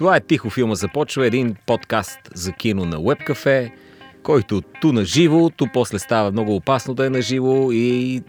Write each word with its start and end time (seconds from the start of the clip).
Това 0.00 0.16
е 0.16 0.20
Тихо 0.20 0.50
филма 0.50 0.74
започва, 0.74 1.26
един 1.26 1.56
подкаст 1.66 2.18
за 2.34 2.52
кино 2.52 2.84
на 2.84 2.96
Webcafe, 2.96 3.72
който 4.22 4.62
ту 4.80 4.92
на 4.92 5.04
живо, 5.04 5.50
ту 5.50 5.66
после 5.72 5.98
става 5.98 6.32
много 6.32 6.56
опасно 6.56 6.94
да 6.94 7.06
е 7.06 7.10
на 7.10 7.22
живо 7.22 7.72
и 7.72 8.16
е, 8.16 8.22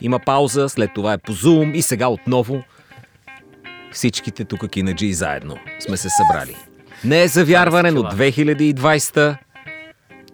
има 0.00 0.18
пауза, 0.18 0.68
след 0.68 0.90
това 0.94 1.12
е 1.12 1.18
по 1.18 1.32
Zoom 1.32 1.74
и 1.74 1.82
сега 1.82 2.08
отново 2.08 2.62
всичките 3.92 4.44
тук 4.44 4.70
кинаджи 4.70 5.12
заедно 5.12 5.58
сме 5.80 5.96
се 5.96 6.08
събрали. 6.08 6.56
Не 7.04 7.22
е 7.22 7.28
завярване, 7.28 7.90
но 7.90 8.02
2020 8.02 9.36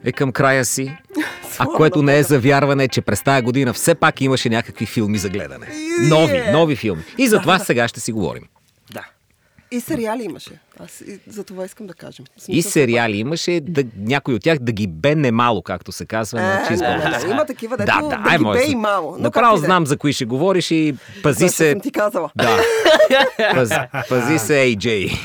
е 0.05 0.13
към 0.13 0.33
края 0.33 0.65
си. 0.65 0.97
А 1.59 1.67
което 1.67 2.03
не 2.03 2.19
е 2.19 2.23
завярване, 2.23 2.89
че 2.89 3.01
през 3.01 3.23
тази 3.23 3.43
година 3.43 3.73
все 3.73 3.95
пак 3.95 4.21
имаше 4.21 4.49
някакви 4.49 4.87
филми 4.87 5.19
за 5.19 5.29
гледане. 5.29 5.67
Нови, 6.09 6.43
нови 6.53 6.77
филми. 6.77 7.03
И 7.19 7.29
за 7.29 7.41
това 7.41 7.59
сега 7.59 7.89
ще 7.89 8.01
си 8.01 8.13
говорим. 8.13 8.43
Да. 9.65 9.77
И 9.77 9.81
сериали 9.81 10.23
имаше. 10.23 10.51
Аз 10.79 11.01
и 11.01 11.19
за 11.27 11.45
това 11.45 11.65
искам 11.65 11.87
да 11.87 11.95
кажем. 11.95 12.25
В 12.27 12.39
И 12.39 12.41
смисъл, 12.43 12.71
сериали 12.73 13.17
имаше, 13.17 13.61
да, 13.63 13.85
някой 13.97 14.35
от 14.35 14.43
тях 14.43 14.59
да 14.59 14.73
ги 14.73 14.87
бе 14.87 15.15
немало, 15.15 15.63
както 15.63 15.93
се 15.93 16.07
казва 16.07 16.41
на 16.41 16.55
Е, 16.57 16.69
чизбълга. 16.69 17.11
да, 17.11 17.19
да, 17.19 17.31
има 17.31 17.45
такива, 17.45 17.77
дето 17.77 17.93
да, 17.93 18.03
да, 18.03 18.09
да 18.09 18.23
ай, 18.27 18.39
ги 18.39 18.45
бе 18.45 18.51
да- 18.57 18.65
и 18.65 18.75
мало. 18.75 19.11
Но 19.13 19.19
Направо 19.19 19.57
да 19.57 19.63
е. 19.63 19.67
знам 19.67 19.87
за 19.87 19.97
кои 19.97 20.13
ще 20.13 20.25
говориш 20.25 20.71
и 20.71 20.95
пази 21.23 21.45
Вече 21.45 21.55
се... 21.55 21.71
съм 21.71 21.81
ти 21.81 21.91
казала. 21.93 22.31
Да. 22.37 22.59
Паз, 23.55 23.71
пази 24.09 24.39
се, 24.39 24.53
AJ. 24.55 25.19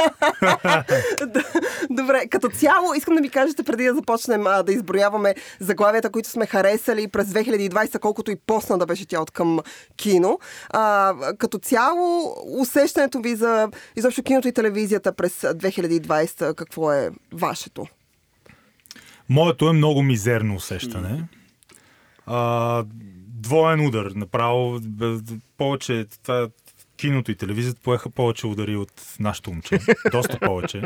Добре, 1.90 2.28
като 2.30 2.48
цяло 2.48 2.94
искам 2.96 3.14
да 3.14 3.20
ми 3.20 3.30
кажете 3.30 3.62
преди 3.62 3.84
да 3.84 3.94
започнем 3.94 4.46
а, 4.46 4.62
да 4.62 4.72
изброяваме 4.72 5.34
заглавията, 5.60 6.10
които 6.10 6.28
сме 6.28 6.46
харесали 6.46 7.08
през 7.08 7.26
2020, 7.26 7.98
колкото 7.98 8.30
и 8.30 8.36
посна 8.36 8.78
да 8.78 8.86
беше 8.86 9.06
тя 9.06 9.20
от 9.20 9.30
към 9.30 9.60
кино. 9.96 10.38
А, 10.70 11.14
като 11.38 11.58
цяло, 11.58 12.36
усещането 12.60 13.20
ви 13.20 13.34
за 13.34 13.68
изобщо 13.96 14.22
киното 14.22 14.48
и 14.48 14.52
телевизията 14.52 15.12
през 15.12 15.40
2020, 15.40 16.54
какво 16.54 16.92
е 16.92 17.10
вашето? 17.32 17.86
Моето 19.28 19.68
е 19.68 19.72
много 19.72 20.02
мизерно 20.02 20.54
усещане. 20.54 21.28
А, 22.26 22.84
двоен 23.40 23.86
удар. 23.86 24.12
Направо 24.14 24.80
повече 25.56 26.06
това, 26.22 26.48
киното 27.00 27.30
и 27.30 27.34
телевизията 27.34 27.80
поеха 27.80 28.10
повече 28.10 28.46
удари 28.46 28.76
от 28.76 28.92
нашото 29.20 29.50
момче. 29.50 29.78
Доста 30.12 30.38
повече. 30.38 30.82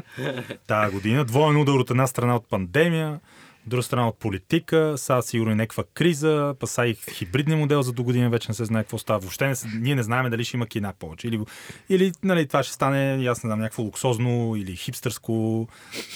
Тая 0.67 0.91
година. 0.91 1.25
Двоен 1.25 1.57
удар 1.57 1.73
от 1.73 1.91
една 1.91 2.07
страна 2.07 2.37
от 2.37 2.49
пандемия, 2.51 3.21
от 3.65 3.71
друга 3.71 3.83
страна 3.83 4.09
от 4.09 4.19
политика, 4.19 4.95
сега 4.97 5.23
сигурно 5.23 5.53
и 5.53 5.55
някаква 5.55 5.85
криза, 5.95 6.55
па 6.61 6.67
сега 6.67 6.87
и 6.87 6.95
хибридния 6.95 7.59
модел 7.59 7.83
за 7.83 7.93
до 7.93 8.03
година 8.03 8.31
вече 8.31 8.51
не 8.51 8.55
се 8.55 8.65
знае 8.65 8.83
какво 8.83 8.99
става. 8.99 9.19
Въобще 9.19 9.49
не, 9.49 9.55
ние 9.81 9.95
не 9.95 10.03
знаем 10.03 10.31
дали 10.31 10.45
ще 10.45 10.57
има 10.57 10.67
кина 10.67 10.93
повече. 10.99 11.29
Или, 11.29 11.41
или 11.89 12.13
нали, 12.23 12.47
това 12.47 12.63
ще 12.63 12.73
стане, 12.73 13.27
аз 13.27 13.45
не 13.45 13.49
знам, 13.49 13.61
някакво 13.61 13.83
луксозно 13.83 14.57
или 14.57 14.77
хипстърско 14.77 15.69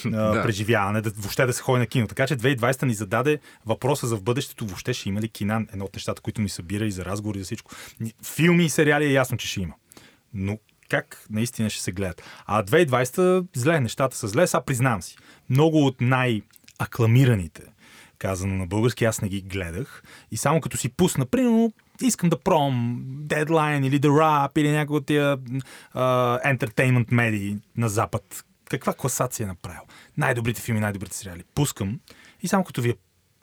а, 0.04 0.10
Да. 0.34 0.42
преживяване, 0.42 1.00
да, 1.00 1.10
въобще 1.10 1.46
да 1.46 1.52
се 1.52 1.62
ходи 1.62 1.78
на 1.78 1.86
кино. 1.86 2.06
Така 2.06 2.26
че 2.26 2.36
2020 2.36 2.82
ни 2.82 2.94
зададе 2.94 3.38
въпроса 3.66 4.06
за 4.06 4.16
в 4.16 4.22
бъдещето, 4.22 4.66
въобще 4.66 4.94
ще 4.94 5.08
има 5.08 5.20
ли 5.20 5.28
кина, 5.28 5.66
едно 5.72 5.84
от 5.84 5.94
нещата, 5.94 6.22
които 6.22 6.40
ни 6.40 6.48
събира 6.48 6.86
и 6.86 6.90
за 6.90 7.04
разговори, 7.04 7.38
и 7.38 7.40
за 7.40 7.44
всичко. 7.44 7.70
Филми 8.34 8.64
и 8.64 8.68
сериали 8.68 9.04
е 9.04 9.12
ясно, 9.12 9.38
че 9.38 9.48
ще 9.48 9.60
има. 9.60 9.74
Но 10.34 10.58
как 10.88 11.26
наистина 11.30 11.70
ще 11.70 11.82
се 11.82 11.92
гледат? 11.92 12.22
А 12.46 12.62
2020 12.62 13.46
зле, 13.56 13.80
нещата 13.80 14.16
са 14.16 14.28
зле, 14.28 14.46
сега 14.46 14.60
признавам 14.60 15.02
си. 15.02 15.16
Много 15.50 15.86
от 15.86 16.00
най-акламираните, 16.00 17.62
казано 18.18 18.54
на 18.54 18.66
български, 18.66 19.04
аз 19.04 19.20
не 19.20 19.28
ги 19.28 19.40
гледах. 19.40 20.02
И 20.30 20.36
само 20.36 20.60
като 20.60 20.76
си 20.76 20.88
пусна, 20.88 21.26
примерно, 21.26 21.72
искам 22.02 22.30
да 22.30 22.38
пробвам 22.38 23.04
Deadline 23.26 23.86
или 23.86 24.00
The 24.00 24.08
Rap 24.08 24.58
или 24.58 24.70
някой 24.70 24.96
от 24.96 25.06
тия 25.06 25.38
entertainment 26.44 27.12
медии 27.12 27.56
на 27.76 27.88
Запад. 27.88 28.44
Каква 28.70 28.94
класация 28.94 29.44
е 29.44 29.48
направил? 29.48 29.82
Най-добрите 30.16 30.60
филми, 30.60 30.80
най-добрите 30.80 31.16
сериали. 31.16 31.44
Пускам 31.54 32.00
и 32.42 32.48
само 32.48 32.64
като 32.64 32.82
вие 32.82 32.94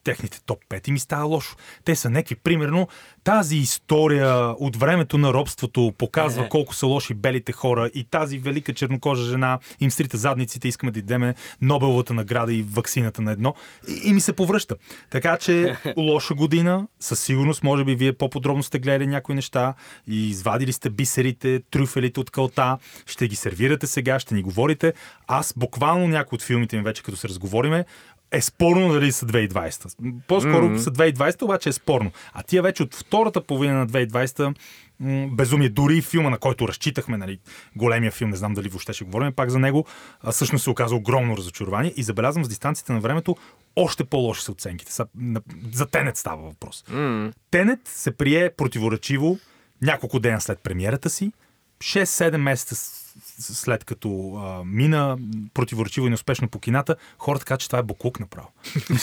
техните 0.05 0.41
топ 0.45 0.59
5 0.69 0.89
и 0.89 0.91
ми 0.91 0.99
става 0.99 1.23
лошо. 1.23 1.55
Те 1.85 1.95
са 1.95 2.09
някакви, 2.09 2.35
примерно, 2.35 2.87
тази 3.23 3.57
история 3.57 4.55
от 4.59 4.75
времето 4.75 5.17
на 5.17 5.33
робството 5.33 5.93
показва 5.97 6.49
колко 6.49 6.75
са 6.75 6.87
лоши 6.87 7.13
белите 7.13 7.51
хора. 7.51 7.89
И 7.93 8.03
тази 8.03 8.37
велика 8.37 8.73
чернокожа 8.73 9.23
жена 9.23 9.59
им 9.79 9.91
срита 9.91 10.17
задниците, 10.17 10.67
искаме 10.67 10.91
да 10.91 10.99
идеме 10.99 11.35
Нобеловата 11.61 12.13
награда 12.13 12.53
и 12.53 12.65
ваксината 12.71 13.21
на 13.21 13.31
едно. 13.31 13.53
И, 13.87 14.09
и 14.09 14.13
ми 14.13 14.21
се 14.21 14.33
повръща. 14.33 14.75
Така 15.09 15.37
че 15.37 15.75
лоша 15.97 16.33
година, 16.33 16.87
със 16.99 17.19
сигурност, 17.19 17.63
може 17.63 17.83
би 17.83 17.95
вие 17.95 18.13
по-подробно 18.13 18.63
сте 18.63 18.79
гледали 18.79 19.07
някои 19.07 19.35
неща. 19.35 19.73
И 20.07 20.29
извадили 20.29 20.73
сте 20.73 20.89
бисерите, 20.89 21.61
трюфелите 21.71 22.19
от 22.19 22.31
кълта, 22.31 22.77
ще 23.05 23.27
ги 23.27 23.35
сервирате 23.35 23.87
сега, 23.87 24.19
ще 24.19 24.35
ни 24.35 24.41
говорите. 24.41 24.93
Аз 25.27 25.53
буквално 25.57 26.07
някои 26.07 26.35
от 26.35 26.41
филмите 26.41 26.77
ми 26.77 26.83
вече, 26.83 27.03
като 27.03 27.17
се 27.17 27.29
разговориме, 27.29 27.85
е 28.31 28.41
спорно 28.41 28.93
дали 28.93 29.11
са 29.11 29.25
2020. 29.25 29.95
По-скоро 30.27 30.65
mm-hmm. 30.65 30.77
са 30.77 30.91
2020, 30.91 31.41
обаче 31.41 31.69
е 31.69 31.73
спорно. 31.73 32.11
А 32.33 32.43
тия 32.43 32.61
вече 32.61 32.83
от 32.83 32.95
втората 32.95 33.41
половина 33.41 33.73
на 33.73 33.87
2020 33.87 34.55
м, 34.99 35.27
безумие, 35.31 35.69
дори 35.69 36.01
филма, 36.01 36.29
на 36.29 36.37
който 36.37 36.67
разчитахме, 36.67 37.17
нали, 37.17 37.39
големия 37.75 38.11
филм, 38.11 38.29
не 38.29 38.35
знам 38.35 38.53
дали 38.53 38.69
въобще 38.69 38.93
ще 38.93 39.05
говорим 39.05 39.33
пак 39.33 39.49
за 39.49 39.59
него, 39.59 39.85
а, 40.21 40.31
всъщност 40.31 40.63
се 40.63 40.69
оказа 40.69 40.95
огромно 40.95 41.37
разочарование 41.37 41.93
и 41.95 42.03
забелязвам 42.03 42.45
с 42.45 42.49
дистанцията 42.49 42.93
на 42.93 42.99
времето 42.99 43.35
още 43.75 44.03
по-лоши 44.03 44.41
са 44.41 44.51
оценките. 44.51 44.93
Са, 44.93 45.07
на, 45.15 45.41
за 45.73 45.85
Тенет 45.85 46.17
става 46.17 46.41
въпрос. 46.41 46.83
Mm. 46.91 47.33
Тенет 47.51 47.79
се 47.85 48.11
прие 48.11 48.49
противоречиво 48.49 49.39
няколко 49.81 50.19
дена 50.19 50.41
след 50.41 50.59
премиерата 50.59 51.09
си, 51.09 51.31
6-7 51.79 52.37
месеца 52.37 53.04
след 53.39 53.83
като 53.83 54.33
а, 54.35 54.63
мина 54.65 55.17
противоречиво 55.53 56.07
и 56.07 56.09
неуспешно 56.09 56.49
по 56.49 56.59
кината, 56.59 56.95
хората 57.17 57.45
казват, 57.45 57.61
че 57.61 57.67
това 57.67 57.79
е 57.79 57.83
буклук 57.83 58.19
направо. 58.19 58.47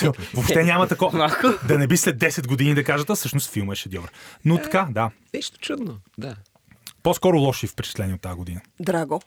Въобще 0.34 0.64
няма 0.64 0.86
такова. 0.86 1.36
Да 1.68 1.78
не 1.78 1.86
би 1.86 1.96
след 1.96 2.18
10 2.18 2.46
години 2.46 2.74
да 2.74 2.84
кажат, 2.84 3.10
а 3.10 3.14
всъщност 3.14 3.50
филма 3.50 3.72
е 3.72 3.76
шедьовър. 3.76 4.12
Но 4.44 4.58
така, 4.58 4.88
да. 4.90 5.10
Нещо 5.34 5.58
чудно, 5.58 5.98
да. 6.18 6.36
По-скоро 7.02 7.38
лоши 7.38 7.66
впечатления 7.66 8.14
от 8.14 8.20
тази 8.20 8.36
година. 8.36 8.60
Драго. 8.80 9.20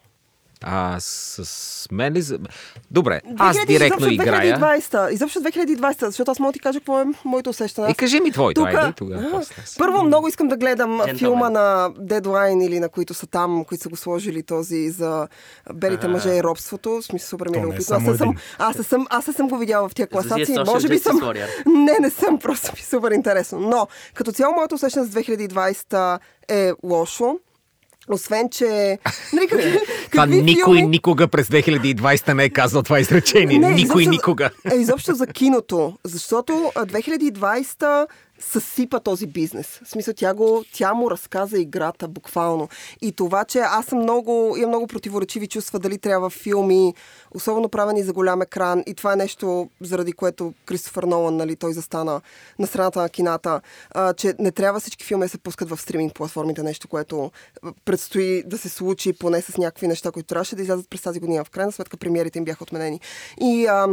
А 0.61 0.97
с, 0.99 1.45
с 1.45 1.87
мен 1.91 2.13
ли... 2.13 2.21
за- 2.21 2.39
Добре, 2.91 3.21
аз 3.37 3.57
директно 3.67 4.07
изобщо 4.07 4.13
играя. 4.13 4.59
2020, 4.59 5.11
изобщо 5.11 5.39
2020, 5.41 6.05
защото 6.05 6.31
аз 6.31 6.39
мога 6.39 6.49
да 6.49 6.53
ти 6.53 6.59
кажа 6.59 6.79
какво 6.79 7.01
е 7.01 7.05
моето 7.25 7.49
усещане. 7.49 7.91
И 7.91 7.95
кажи 7.95 8.19
ми 8.19 8.31
твоето, 8.31 8.61
Тука- 8.61 8.75
айде 8.75 8.93
тогава. 8.93 9.43
Първо 9.77 10.03
много 10.03 10.27
искам 10.27 10.47
да 10.47 10.57
гледам 10.57 10.91
Джентълмен. 10.91 11.17
филма 11.17 11.49
на 11.49 11.89
Deadline 11.91 12.65
или 12.65 12.79
на 12.79 12.89
които 12.89 13.13
са 13.13 13.27
там, 13.27 13.65
които 13.65 13.83
са 13.83 13.89
го 13.89 13.95
сложили 13.95 14.43
този 14.43 14.89
за 14.89 15.27
белите 15.73 16.07
мъже 16.07 16.29
и 16.29 16.43
робството. 16.43 16.89
В 16.91 17.03
смисъл 17.03 17.27
супер 17.29 17.47
ми 17.47 17.57
е 17.57 17.59
е 17.59 17.63
любопитно. 17.63 17.95
Аз 17.95 18.03
не 18.03 18.17
съм, 18.17 18.29
аз 18.59 18.77
не 18.77 18.83
съм, 18.83 19.07
аз 19.09 19.27
не 19.27 19.33
съм 19.33 19.47
го 19.47 19.57
видяла 19.57 19.89
в 19.89 19.95
тия 19.95 20.07
класации. 20.07 20.45
social 20.47 20.65
Може 20.65 20.87
би 20.87 20.99
съм... 20.99 21.19
Не, 21.65 21.97
не 22.01 22.09
съм. 22.09 22.39
Просто 22.39 22.67
ми 22.67 22.79
е 22.79 22.85
супер 22.85 23.11
интересно. 23.11 23.59
Но, 23.59 23.87
като 24.13 24.31
цяло, 24.31 24.53
моето 24.55 24.75
усещане 24.75 25.05
за 25.05 25.11
2020 25.13 26.19
е 26.49 26.71
лошо. 26.83 27.39
Освен, 28.09 28.49
че... 28.49 28.99
Нали, 29.33 29.47
как, 29.47 29.59
Това 30.11 30.25
никой 30.25 30.77
филми- 30.77 30.89
никога 30.89 31.27
през 31.27 31.47
2020 31.47 32.33
не 32.33 32.43
е 32.43 32.49
казал 32.49 32.83
това 32.83 32.99
изречение. 32.99 33.59
Не, 33.59 33.69
никой 33.69 33.81
изобщо- 34.01 34.09
никога. 34.09 34.49
Е, 34.71 34.75
изобщо 34.75 35.13
за 35.13 35.27
киното, 35.27 35.97
защото 36.03 36.71
а, 36.75 36.85
2020 36.85 38.07
съсипа 38.39 38.99
този 38.99 39.27
бизнес. 39.27 39.79
В 39.83 39.89
смисъл, 39.89 40.13
тя, 40.13 40.33
го, 40.33 40.63
тя 40.73 40.93
му 40.93 41.11
разказа 41.11 41.59
играта 41.59 42.07
буквално. 42.07 42.69
И 43.01 43.11
това, 43.11 43.45
че 43.45 43.59
аз 43.59 43.85
съм 43.85 43.99
много, 43.99 44.55
имам 44.57 44.69
много 44.69 44.87
противоречиви 44.87 45.47
чувства 45.47 45.79
дали 45.79 45.97
трябва 45.97 46.29
филми, 46.29 46.93
особено 47.31 47.69
правени 47.69 48.03
за 48.03 48.13
голям 48.13 48.41
екран. 48.41 48.83
И 48.87 48.93
това 48.93 49.13
е 49.13 49.15
нещо, 49.15 49.69
заради 49.81 50.13
което 50.13 50.53
Кристофър 50.65 51.03
Нолан, 51.03 51.37
нали, 51.37 51.55
той 51.55 51.73
застана 51.73 52.21
на 52.59 52.67
страната 52.67 53.01
на 53.01 53.09
кината, 53.09 53.61
а, 53.91 54.13
че 54.13 54.33
не 54.39 54.51
трябва 54.51 54.79
всички 54.79 55.05
филми 55.05 55.25
да 55.25 55.29
се 55.29 55.37
пускат 55.37 55.69
в 55.69 55.81
стриминг 55.81 56.13
платформите, 56.13 56.63
нещо, 56.63 56.87
което 56.87 57.31
предстои 57.85 58.43
да 58.43 58.57
се 58.57 58.69
случи, 58.69 59.13
поне 59.13 59.41
с 59.41 59.57
някакви 59.57 59.87
неща, 59.87 60.11
които 60.11 60.27
трябваше 60.27 60.55
да 60.55 60.61
излязат 60.61 60.89
през 60.89 61.01
тази 61.01 61.19
година. 61.19 61.43
В 61.43 61.49
крайна 61.49 61.71
сметка 61.71 61.97
премиерите 61.97 62.39
им 62.39 62.45
бяха 62.45 62.63
отменени. 62.63 62.99
И 63.41 63.65
а, 63.65 63.87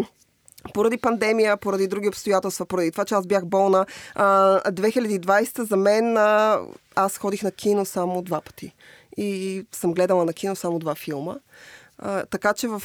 поради 0.75 0.97
пандемия, 0.97 1.56
поради 1.56 1.88
други 1.88 2.09
обстоятелства, 2.09 2.67
поради 2.67 2.91
това, 2.91 3.05
че 3.05 3.14
аз 3.14 3.26
бях 3.26 3.47
болна, 3.47 3.87
а, 4.14 4.61
2020 4.73 5.62
за 5.62 5.76
мен 5.76 6.17
аз 6.94 7.19
ходих 7.19 7.43
на 7.43 7.50
кино 7.53 7.85
само 7.85 8.23
два 8.23 8.41
пъти. 8.41 8.75
И 9.17 9.64
съм 9.73 9.93
гледала 9.94 10.25
на 10.25 10.32
кино 10.32 10.56
само 10.56 10.79
два 10.79 10.94
филма. 10.94 11.35
Така 12.31 12.55
че 12.55 12.69
в 12.69 12.82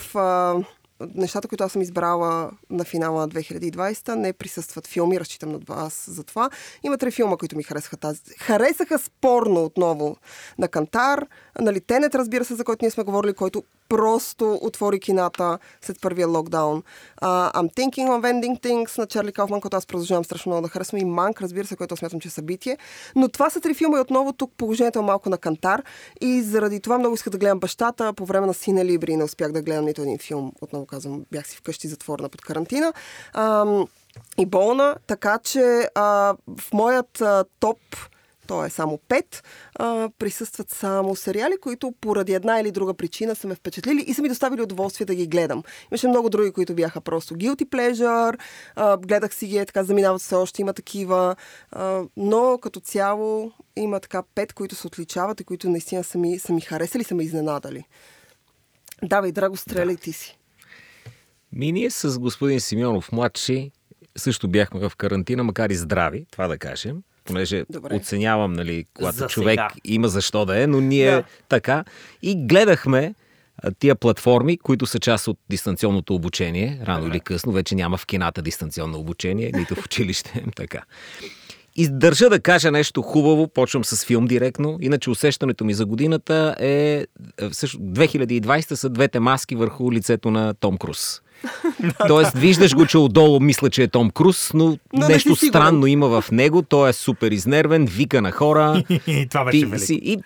нещата, 1.16 1.48
които 1.48 1.64
аз 1.64 1.72
съм 1.72 1.82
избрала 1.82 2.52
на 2.70 2.84
финала 2.84 3.22
на 3.22 3.30
2020, 3.30 4.16
не 4.16 4.34
присъстват 4.34 4.88
филми, 4.88 5.20
разчитам 5.20 5.52
на 5.52 5.60
вас 5.68 6.06
за 6.10 6.24
това. 6.24 6.50
Има 6.84 6.98
три 6.98 7.12
филма, 7.12 7.38
които 7.38 7.58
ми 7.58 7.64
харесаха 7.64 7.98
тази. 7.98 8.22
Харесаха 8.40 9.00
спорно 9.00 9.64
отново 9.64 10.18
на 10.58 10.68
Кантар, 10.68 11.26
нали, 11.62 11.82
Тенет, 11.82 12.16
разбира 12.16 12.46
се, 12.46 12.56
за 12.56 12.64
който 12.64 12.86
ние 12.86 12.92
сме 12.92 13.04
говорили, 13.04 13.34
който 13.34 13.64
просто 13.90 14.60
отвори 14.62 15.00
кината 15.00 15.60
след 15.82 16.02
първия 16.02 16.28
локдаун. 16.28 16.84
Uh, 17.22 17.54
I'm 17.54 17.74
thinking 17.74 18.08
of 18.08 18.22
ending 18.34 18.64
things 18.64 18.98
на 18.98 19.08
Чарли 19.08 19.32
Кауфман, 19.32 19.62
който 19.62 19.78
аз 19.78 19.86
продължавам 19.86 20.26
страшно 20.26 20.50
много 20.50 20.68
да 20.68 20.70
харесвам 20.70 21.02
и 21.02 21.06
Манк, 21.06 21.42
разбира 21.42 21.68
се, 21.68 21.76
което 21.76 21.98
смятам, 21.98 22.20
че 22.20 22.28
е 22.28 22.32
събитие. 22.32 22.78
Но 23.16 23.30
това 23.30 23.50
са 23.50 23.62
три 23.62 23.74
филма 23.74 23.98
и 23.98 24.02
отново 24.02 24.34
тук 24.34 24.52
положението 24.58 25.00
е 25.00 25.02
малко 25.02 25.30
на 25.30 25.38
кантар 25.38 25.84
и 26.22 26.42
заради 26.42 26.80
това 26.80 26.98
много 26.98 27.16
исках 27.16 27.32
да 27.32 27.38
гледам 27.38 27.60
бащата. 27.60 28.14
По 28.14 28.26
време 28.26 28.48
на 28.48 28.54
Сине 28.54 28.86
Либри 28.86 29.18
не 29.18 29.24
успях 29.24 29.52
да 29.52 29.62
гледам 29.62 29.86
нито 29.86 30.02
един 30.02 30.18
филм. 30.18 30.52
Отново 30.62 30.86
казвам, 30.86 31.26
бях 31.32 31.48
си 31.48 31.58
вкъщи 31.58 31.88
затворена 31.88 32.30
под 32.30 32.42
карантина. 32.42 32.94
Uh, 33.36 33.88
и 34.38 34.46
болна, 34.46 34.96
така 35.08 35.40
че 35.44 35.90
а, 35.96 36.36
в 36.58 36.74
моят 36.74 37.22
а, 37.22 37.46
топ 37.60 37.78
то 38.48 38.66
е 38.66 38.70
само 38.70 39.00
5, 39.10 39.44
а, 39.76 40.10
присъстват 40.20 40.70
само 40.70 41.16
сериали, 41.16 41.54
които 41.62 41.94
поради 42.02 42.34
една 42.34 42.60
или 42.60 42.72
друга 42.72 42.94
причина 42.94 43.36
са 43.36 43.48
ме 43.48 43.56
впечатлили 43.56 44.04
и 44.08 44.14
са 44.14 44.22
ми 44.22 44.30
доставили 44.30 44.62
удоволствие 44.62 45.06
да 45.06 45.16
ги 45.16 45.28
гледам. 45.28 45.64
Имаше 45.92 46.08
много 46.08 46.30
други, 46.30 46.52
които 46.52 46.76
бяха 46.76 47.02
просто 47.02 47.36
guilty 47.36 47.66
pleasure, 47.66 48.40
а, 48.76 48.98
гледах 48.98 49.34
си 49.34 49.48
ги, 49.48 49.58
е, 49.58 49.66
така 49.66 49.84
заминават 49.84 50.22
все 50.22 50.36
още, 50.36 50.62
има 50.62 50.74
такива, 50.74 51.36
а, 51.72 52.04
но 52.18 52.58
като 52.62 52.80
цяло 52.80 53.52
има 53.76 54.00
така 54.00 54.24
5, 54.36 54.54
които 54.54 54.76
се 54.76 54.88
отличават 54.88 55.42
и 55.42 55.44
които 55.44 55.70
наистина 55.70 56.04
са 56.04 56.18
ми, 56.18 56.40
са 56.40 56.54
ми 56.54 56.62
харесали, 56.62 57.04
са 57.04 57.16
ме 57.16 57.24
изненадали. 57.24 57.84
Давай, 59.04 59.32
драго, 59.32 59.58
стреляй 59.58 59.96
да. 59.96 60.02
ти 60.02 60.14
си. 60.14 60.38
Ми 61.54 61.72
ние 61.72 61.90
с 61.90 62.20
господин 62.20 62.60
Симеонов 62.60 63.12
младши 63.12 63.72
също 64.18 64.48
бяхме 64.48 64.90
в 64.90 64.96
карантина, 64.96 65.44
макар 65.44 65.70
и 65.70 65.76
здрави, 65.76 66.26
това 66.32 66.48
да 66.48 66.58
кажем 66.58 67.04
понеже 67.28 67.66
Добре. 67.70 67.96
оценявам, 67.96 68.54
нали, 68.54 68.86
когато 68.94 69.18
за 69.18 69.28
човек 69.28 69.60
сега. 69.60 69.70
има 69.86 70.08
защо 70.08 70.46
да 70.46 70.64
е, 70.64 70.68
но 70.68 70.82
ние 70.82 71.12
да. 71.12 71.24
така. 71.50 71.84
И 72.22 72.48
гледахме 72.48 73.14
тия 73.80 73.96
платформи, 73.96 74.58
които 74.58 74.86
са 74.86 75.00
част 75.00 75.28
от 75.28 75.40
дистанционното 75.50 76.16
обучение, 76.16 76.80
рано 76.86 77.00
Добре. 77.00 77.16
или 77.16 77.20
късно, 77.20 77.52
вече 77.52 77.76
няма 77.76 77.98
в 77.98 78.06
кината 78.06 78.42
дистанционно 78.42 79.00
обучение, 79.00 79.52
нито 79.56 79.76
в 79.76 79.86
училище, 79.86 80.46
така. 80.56 80.82
И 81.76 81.90
държа 81.90 82.30
да 82.30 82.40
кажа 82.40 82.72
нещо 82.72 83.02
хубаво, 83.02 83.48
почвам 83.48 83.86
с 83.86 84.06
филм 84.06 84.26
директно. 84.26 84.78
Иначе 84.82 85.10
усещането 85.10 85.66
ми 85.66 85.74
за 85.74 85.86
годината 85.86 86.56
е... 86.60 87.06
е 87.42 87.50
също, 87.52 87.78
2020 87.78 88.74
са 88.74 88.90
двете 88.90 89.20
маски 89.20 89.56
върху 89.56 89.92
лицето 89.92 90.32
на 90.32 90.54
Том 90.54 90.78
Круз. 90.78 91.22
Тоест, 92.08 92.34
виждаш 92.34 92.76
го, 92.76 92.86
че 92.86 92.98
отдолу 92.98 93.40
мисля, 93.40 93.70
че 93.70 93.84
е 93.84 93.88
Том 93.88 94.10
Круз, 94.10 94.52
но, 94.54 94.78
но 94.94 95.08
нещо 95.08 95.36
странно 95.36 95.88
има 95.88 96.22
в 96.22 96.32
него. 96.32 96.62
Той 96.62 96.90
е 96.90 96.94
супер 96.94 97.32
изнервен, 97.32 97.86
вика 97.86 98.22
на 98.22 98.32
хора. 98.32 98.84
и 99.08 99.28
това 99.30 99.46
беше 99.46 99.66
велико. 99.66 99.86
Си, 99.86 100.00
и, 100.04 100.18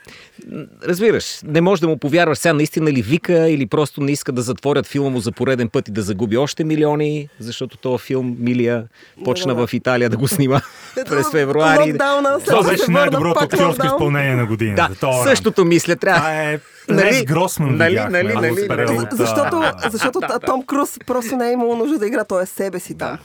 разбираш, 0.87 1.39
не 1.43 1.61
можеш 1.61 1.81
да 1.81 1.87
му 1.87 1.97
повярваш 1.97 2.37
сега 2.37 2.53
наистина 2.53 2.91
ли 2.91 3.01
вика 3.01 3.49
или 3.49 3.65
просто 3.65 4.01
не 4.01 4.11
иска 4.11 4.31
да 4.31 4.41
затворят 4.41 4.87
филма 4.87 5.09
му 5.09 5.19
за 5.19 5.31
пореден 5.31 5.69
път 5.69 5.87
и 5.87 5.91
да 5.91 6.01
загуби 6.01 6.37
още 6.37 6.63
милиони, 6.63 7.29
защото 7.39 7.77
този 7.77 8.03
филм 8.03 8.35
Милия 8.39 8.83
почна 9.23 9.55
в 9.55 9.69
Италия 9.73 10.09
да 10.09 10.17
го 10.17 10.27
снима 10.27 10.61
през 11.09 11.31
февруари. 11.31 11.97
Това 12.45 12.63
беше 12.69 12.91
най-доброто 12.91 13.39
актьорско 13.43 13.85
изпълнение 13.85 14.35
на 14.35 14.45
годината. 14.45 14.95
Да, 15.01 15.23
същото 15.23 15.65
мисля. 15.65 15.95
Трябва. 15.95 16.59
Нали, 16.91 17.25
Гросман 17.25 17.75
нали, 17.75 17.95
нали, 17.95 18.33
нали, 18.33 18.67
нали, 18.69 19.07
защото, 19.11 19.63
защото 19.91 20.19
Том 20.45 20.65
Круз 20.65 20.99
просто 21.07 21.35
не 21.35 21.49
е 21.49 21.51
имало 21.51 21.75
нужда 21.75 21.99
да 21.99 22.07
игра, 22.07 22.23
той 22.23 22.43
е 22.43 22.45
себе 22.45 22.79
си 22.79 22.97
там. 22.97 23.17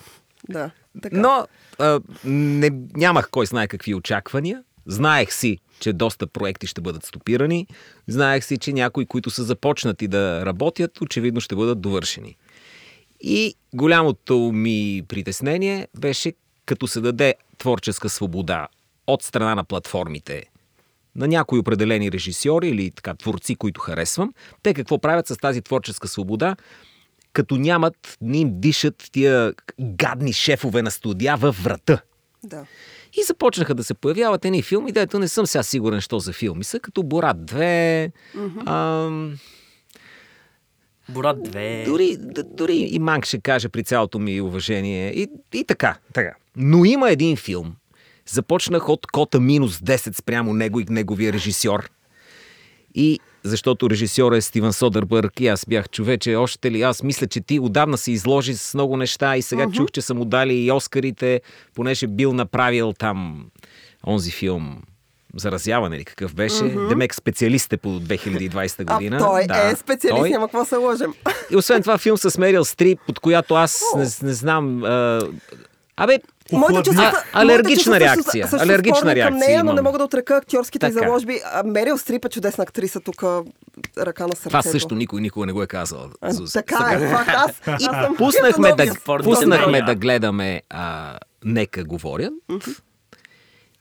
Да. 0.48 0.58
да 0.58 0.70
така. 1.02 1.16
Но 1.16 1.46
а, 1.78 2.00
не, 2.24 2.70
нямах 2.96 3.28
кой 3.30 3.46
знае 3.46 3.68
какви 3.68 3.94
очаквания. 3.94 4.62
Знаех 4.86 5.32
си, 5.32 5.58
че 5.80 5.92
доста 5.92 6.26
проекти 6.26 6.66
ще 6.66 6.80
бъдат 6.80 7.04
стопирани. 7.04 7.66
Знаех 8.08 8.44
си, 8.44 8.58
че 8.58 8.72
някои, 8.72 9.06
които 9.06 9.30
са 9.30 9.44
започнати 9.44 10.08
да 10.08 10.46
работят, 10.46 11.00
очевидно 11.00 11.40
ще 11.40 11.56
бъдат 11.56 11.80
довършени. 11.80 12.36
И 13.20 13.54
голямото 13.74 14.38
ми 14.38 15.02
притеснение 15.08 15.88
беше 15.98 16.32
като 16.66 16.86
се 16.86 17.00
даде 17.00 17.34
творческа 17.58 18.08
свобода 18.08 18.68
от 19.06 19.22
страна 19.22 19.54
на 19.54 19.64
платформите 19.64 20.44
на 21.16 21.28
някои 21.28 21.58
определени 21.58 22.12
режисьори 22.12 22.68
или 22.68 22.90
така 22.90 23.14
творци, 23.14 23.56
които 23.56 23.80
харесвам, 23.80 24.32
те 24.62 24.74
какво 24.74 24.98
правят 24.98 25.26
с 25.26 25.36
тази 25.36 25.62
творческа 25.62 26.08
свобода, 26.08 26.56
като 27.32 27.56
нямат, 27.56 28.18
не 28.20 28.38
им 28.38 28.60
дишат 28.60 29.08
тия 29.12 29.54
гадни 29.80 30.32
шефове 30.32 30.82
на 30.82 30.90
студия 30.90 31.36
във 31.36 31.64
врата. 31.64 32.02
Да. 32.44 32.66
И 33.16 33.22
започнаха 33.22 33.74
да 33.74 33.84
се 33.84 33.94
появяват 33.94 34.44
едни 34.44 34.62
филми, 34.62 34.92
дето 34.92 35.18
не 35.18 35.28
съм 35.28 35.46
сега 35.46 35.62
сигурен, 35.62 36.00
що 36.00 36.18
за 36.18 36.32
филми 36.32 36.64
са, 36.64 36.80
като 36.80 37.02
Борат 37.02 37.36
2, 37.36 38.12
mm-hmm. 38.36 38.62
ам... 38.66 39.38
Борат 41.08 41.36
2. 41.36 41.84
Дори, 41.84 42.16
дори 42.44 42.76
и 42.76 42.98
Манк 42.98 43.26
ще 43.26 43.40
каже 43.40 43.68
при 43.68 43.84
цялото 43.84 44.18
ми 44.18 44.40
уважение. 44.40 45.10
И, 45.10 45.28
и 45.54 45.64
така, 45.64 45.98
така. 46.12 46.34
Но 46.56 46.84
има 46.84 47.10
един 47.10 47.36
филм, 47.36 47.76
Започнах 48.28 48.88
от 48.88 49.06
кота 49.06 49.40
минус 49.40 49.78
10 49.78 50.18
спрямо 50.18 50.52
него 50.52 50.80
и 50.80 50.86
неговия 50.88 51.32
режисьор. 51.32 51.90
И 52.94 53.20
защото 53.42 53.90
режисьор 53.90 54.32
е 54.32 54.40
Стивен 54.40 54.72
Содърбърг 54.72 55.40
и 55.40 55.46
аз 55.46 55.64
бях 55.68 55.88
човече, 55.88 56.34
още 56.34 56.70
ли 56.70 56.82
аз 56.82 57.02
мисля, 57.02 57.26
че 57.26 57.40
ти 57.40 57.60
отдавна 57.60 57.98
се 57.98 58.12
изложи 58.12 58.56
с 58.56 58.74
много 58.74 58.96
неща 58.96 59.36
и 59.36 59.42
сега 59.42 59.66
uh-huh. 59.66 59.76
чух, 59.76 59.90
че 59.90 60.02
са 60.02 60.14
му 60.14 60.24
дали 60.24 60.54
и 60.54 60.72
Оскарите, 60.72 61.40
понеже 61.74 62.06
бил 62.06 62.32
направил 62.32 62.92
там 62.92 63.46
онзи 64.06 64.30
филм 64.30 64.82
заразяване 65.36 65.96
или 65.96 66.04
какъв 66.04 66.34
беше. 66.34 66.54
Mm-hmm. 66.54 66.88
Демек 66.88 67.14
специалист 67.14 67.72
е 67.72 67.76
по 67.76 67.88
2020 67.88 68.94
година. 68.94 69.16
А, 69.16 69.20
той 69.20 69.46
да, 69.46 69.70
е 69.70 69.76
специалист, 69.76 70.20
той. 70.20 70.30
няма 70.30 70.46
какво 70.46 70.64
се 70.64 70.76
лъжем. 70.76 71.14
И 71.50 71.56
освен 71.56 71.82
това 71.82 71.98
филм 71.98 72.16
с 72.16 72.38
Мерил 72.38 72.64
Стрип, 72.64 73.00
под 73.06 73.20
която 73.20 73.54
аз 73.54 73.80
oh. 73.80 73.98
не, 73.98 74.28
не 74.28 74.34
знам... 74.34 74.84
А, 74.84 75.20
Абе, 75.96 76.18
Моите 76.52 76.82
чувства, 76.82 77.12
а, 77.32 77.42
алергична 77.42 78.00
реакция. 78.00 78.48
Също, 78.48 78.64
алергична 78.64 79.14
реакция. 79.14 79.40
Към 79.40 79.48
нея, 79.48 79.64
но 79.64 79.72
не 79.72 79.82
мога 79.82 79.98
да 79.98 80.04
отрека 80.04 80.36
актьорските 80.36 80.86
така. 80.86 80.92
заложби. 80.92 81.40
Мерил 81.64 81.98
Стрип 81.98 82.24
е 82.24 82.28
чудесна 82.28 82.62
актриса 82.62 83.00
тук, 83.00 83.22
ръка 83.98 84.26
на 84.26 84.36
сърцето. 84.36 84.48
Това 84.48 84.62
също 84.62 84.94
никой 84.94 85.20
никога 85.20 85.46
не 85.46 85.52
го 85.52 85.62
е 85.62 85.66
казал. 85.66 86.10
А, 86.20 86.32
така 86.52 86.98
е, 87.00 87.08
факт. 87.08 87.30
Аз, 87.34 87.50
аз 87.66 87.82
съм 87.82 88.16
пуснахме, 88.16 88.72
да, 88.72 88.94
пуснахме 89.22 89.82
да 89.82 89.94
гледаме 89.94 90.62
а, 90.70 91.18
Нека 91.44 91.84
говорят. 91.84 92.32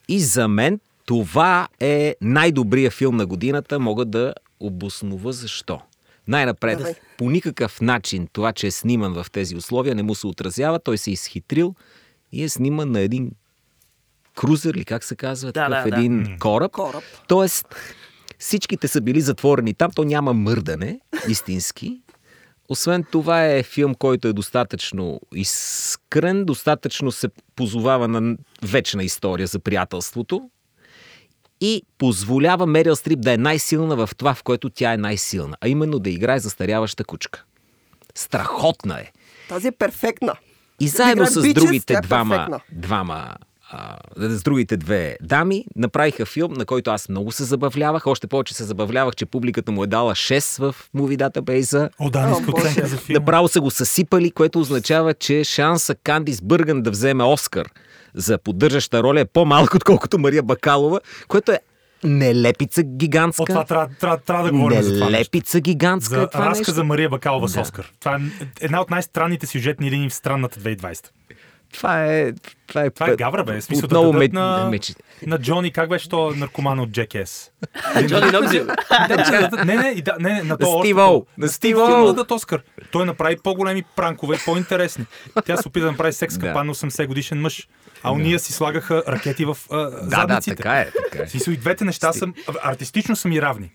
И 0.08 0.20
за 0.20 0.48
мен 0.48 0.80
това 1.06 1.68
е 1.80 2.16
най-добрият 2.22 2.94
филм 2.94 3.16
на 3.16 3.26
годината. 3.26 3.80
Мога 3.80 4.06
да 4.06 4.34
обоснова 4.60 5.32
защо. 5.32 5.82
Най-напред, 6.28 6.78
Давай. 6.78 6.94
по 7.18 7.30
никакъв 7.30 7.82
начин 7.82 8.28
това, 8.34 8.54
че 8.54 8.68
е 8.68 8.72
сниман 8.72 9.14
в 9.14 9.32
тези 9.32 9.56
условия, 9.56 9.96
не 9.96 10.04
му 10.04 10.16
се 10.16 10.28
отразява. 10.28 10.80
Той 10.80 10.98
се 10.98 11.10
е 11.10 11.14
изхитрил 11.14 11.76
и 12.36 12.44
е 12.44 12.50
сниман 12.50 12.92
на 12.92 13.00
един 13.00 13.32
крузер, 14.36 14.74
или 14.74 14.86
как 14.86 15.04
се 15.04 15.16
казва, 15.16 15.52
да, 15.52 15.70
такъв 15.70 15.90
да, 15.90 15.98
един 15.98 16.24
да. 16.24 16.38
кораб. 16.40 16.72
кораб. 16.72 17.04
Тоест, 17.28 17.76
всичките 18.40 18.88
са 18.88 19.02
били 19.02 19.22
затворени 19.22 19.74
там, 19.74 19.92
то 19.96 20.04
няма 20.04 20.34
мърдане, 20.34 21.00
истински. 21.30 22.02
Освен 22.70 23.04
това 23.12 23.46
е 23.46 23.64
филм, 23.64 23.96
който 23.96 24.28
е 24.28 24.34
достатъчно 24.34 25.22
изкрен, 25.36 26.46
достатъчно 26.46 27.12
се 27.12 27.28
позовава 27.56 28.08
на 28.08 28.38
вечна 28.64 29.04
история 29.04 29.48
за 29.48 29.60
приятелството 29.60 30.50
и 31.62 31.84
позволява 31.98 32.66
Мерил 32.66 32.96
Стрип 32.96 33.22
да 33.22 33.34
е 33.34 33.38
най-силна 33.38 33.96
в 33.96 34.10
това, 34.18 34.34
в 34.34 34.44
което 34.44 34.70
тя 34.70 34.94
е 34.94 34.98
най-силна, 34.98 35.58
а 35.62 35.68
именно 35.68 36.00
да 36.00 36.10
играе 36.10 36.40
застаряваща 36.40 37.04
кучка. 37.04 37.44
Страхотна 38.16 39.00
е. 39.00 39.12
Тази 39.50 39.68
е 39.68 39.72
перфектна. 39.72 40.34
И 40.80 40.88
заедно 40.88 41.26
с 41.26 41.54
другите 41.54 41.94
е 41.94 42.02
двама, 42.02 42.60
двама 42.72 43.36
а, 43.72 43.98
с 44.18 44.44
другите 44.44 44.78
две 44.78 45.18
дами 45.22 45.66
направиха 45.76 46.26
филм, 46.26 46.54
на 46.54 46.66
който 46.66 46.92
аз 46.92 47.10
много 47.10 47.32
се 47.32 47.44
забавлявах. 47.44 48.08
Още 48.08 48.28
повече 48.28 48.54
се 48.54 48.64
забавлявах, 48.64 49.16
че 49.16 49.26
публиката 49.26 49.72
му 49.72 49.84
е 49.84 49.88
дала 49.88 50.16
6 50.16 50.60
в 50.60 50.76
Movie 50.96 51.30
Database. 51.30 51.90
О, 52.00 52.10
да, 52.10 52.28
ниска 52.28 52.52
оценка 52.52 52.88
за 52.88 52.98
филм. 52.98 53.14
Направо 53.14 53.48
са 53.48 53.62
го 53.62 53.72
съсипали, 53.72 54.32
което 54.32 54.60
означава, 54.60 55.14
че 55.14 55.44
шанса 55.44 55.96
Кандис 55.96 56.42
Бърган 56.42 56.82
да 56.82 56.92
вземе 56.92 57.24
Оскар 57.24 57.68
за 58.14 58.38
поддържаща 58.38 59.04
роля 59.04 59.20
е 59.20 59.26
по-малко, 59.26 59.78
отколкото 59.78 60.20
Мария 60.20 60.44
Бакалова, 60.44 61.00
което 61.28 61.52
е 61.52 61.60
нелепица 62.06 62.84
гигантска. 62.84 63.44
О, 63.44 63.46
това 63.46 63.66
трябва, 63.66 63.88
трябва, 64.00 64.18
трябва 64.18 64.44
да 64.44 64.52
говорим 64.52 64.78
нелепица 64.78 64.94
за 64.94 65.00
това. 65.00 65.12
Нелепица 65.12 65.60
гигантска. 65.60 66.16
За 66.16 66.22
е 66.22 66.28
това 66.28 66.46
разказа 66.46 66.84
Мария 66.84 67.10
Бакалова 67.10 67.48
да. 67.48 67.54
с 67.54 67.58
Оскар. 67.58 67.92
Това 68.00 68.16
е 68.16 68.20
една 68.62 68.82
от 68.82 68.90
най-странните 68.90 69.48
сюжетни 69.48 69.92
линии 69.92 70.10
в 70.10 70.14
странната 70.14 70.60
2020. 70.60 71.10
Това 71.76 72.06
е... 72.06 72.34
Това 72.68 72.84
е, 72.84 72.90
това 72.90 73.10
е 73.10 73.16
гавра, 73.16 73.44
бе. 73.44 73.62
Смисъл 73.62 73.86
Отново 73.86 74.12
да 74.12 74.18
ме... 74.18 74.28
на, 74.28 74.70
ме... 74.72 74.80
на 75.28 75.40
Джони, 75.40 75.72
как 75.72 75.90
беше 75.90 76.10
то 76.10 76.32
наркоман 76.36 76.80
от 76.80 76.90
Джекес? 76.90 77.52
Джони 78.08 78.32
Нокзил. 78.32 78.68
не, 79.66 79.76
не, 79.76 80.02
да, 80.02 80.16
не, 80.20 80.44
на 80.44 80.58
то 80.58 80.80
Стив 80.80 80.98
Оу. 80.98 81.26
На 81.38 81.48
Стив 81.48 81.78
Оу. 81.78 82.14
Да 82.14 82.26
Оскар. 82.36 82.62
Той 82.92 83.06
направи 83.06 83.38
по-големи 83.44 83.84
пранкове, 83.96 84.38
по-интересни. 84.46 85.06
Тя 85.46 85.58
се 85.58 85.68
опита 85.68 85.86
да 85.86 85.92
направи 85.92 86.14
секс 86.14 86.38
капан 86.38 86.68
на 86.68 86.76
80 86.76 87.08
годишен 87.08 87.42
мъж. 87.42 87.68
А 88.04 88.12
уния 88.12 88.40
си 88.40 88.54
слагаха 88.54 89.04
ракети 89.08 89.46
в 89.46 89.58
а, 89.72 89.78
да, 89.78 89.90
задниците. 90.02 90.56
Да, 90.56 90.64
така 90.64 90.80
е. 90.80 90.92
Така 91.12 91.24
е. 91.24 91.52
И 91.52 91.58
двете 91.58 91.86
неща 91.86 92.14
са, 92.14 92.28
артистично 92.64 93.16
са 93.16 93.28
ми 93.28 93.42
равни. 93.42 93.72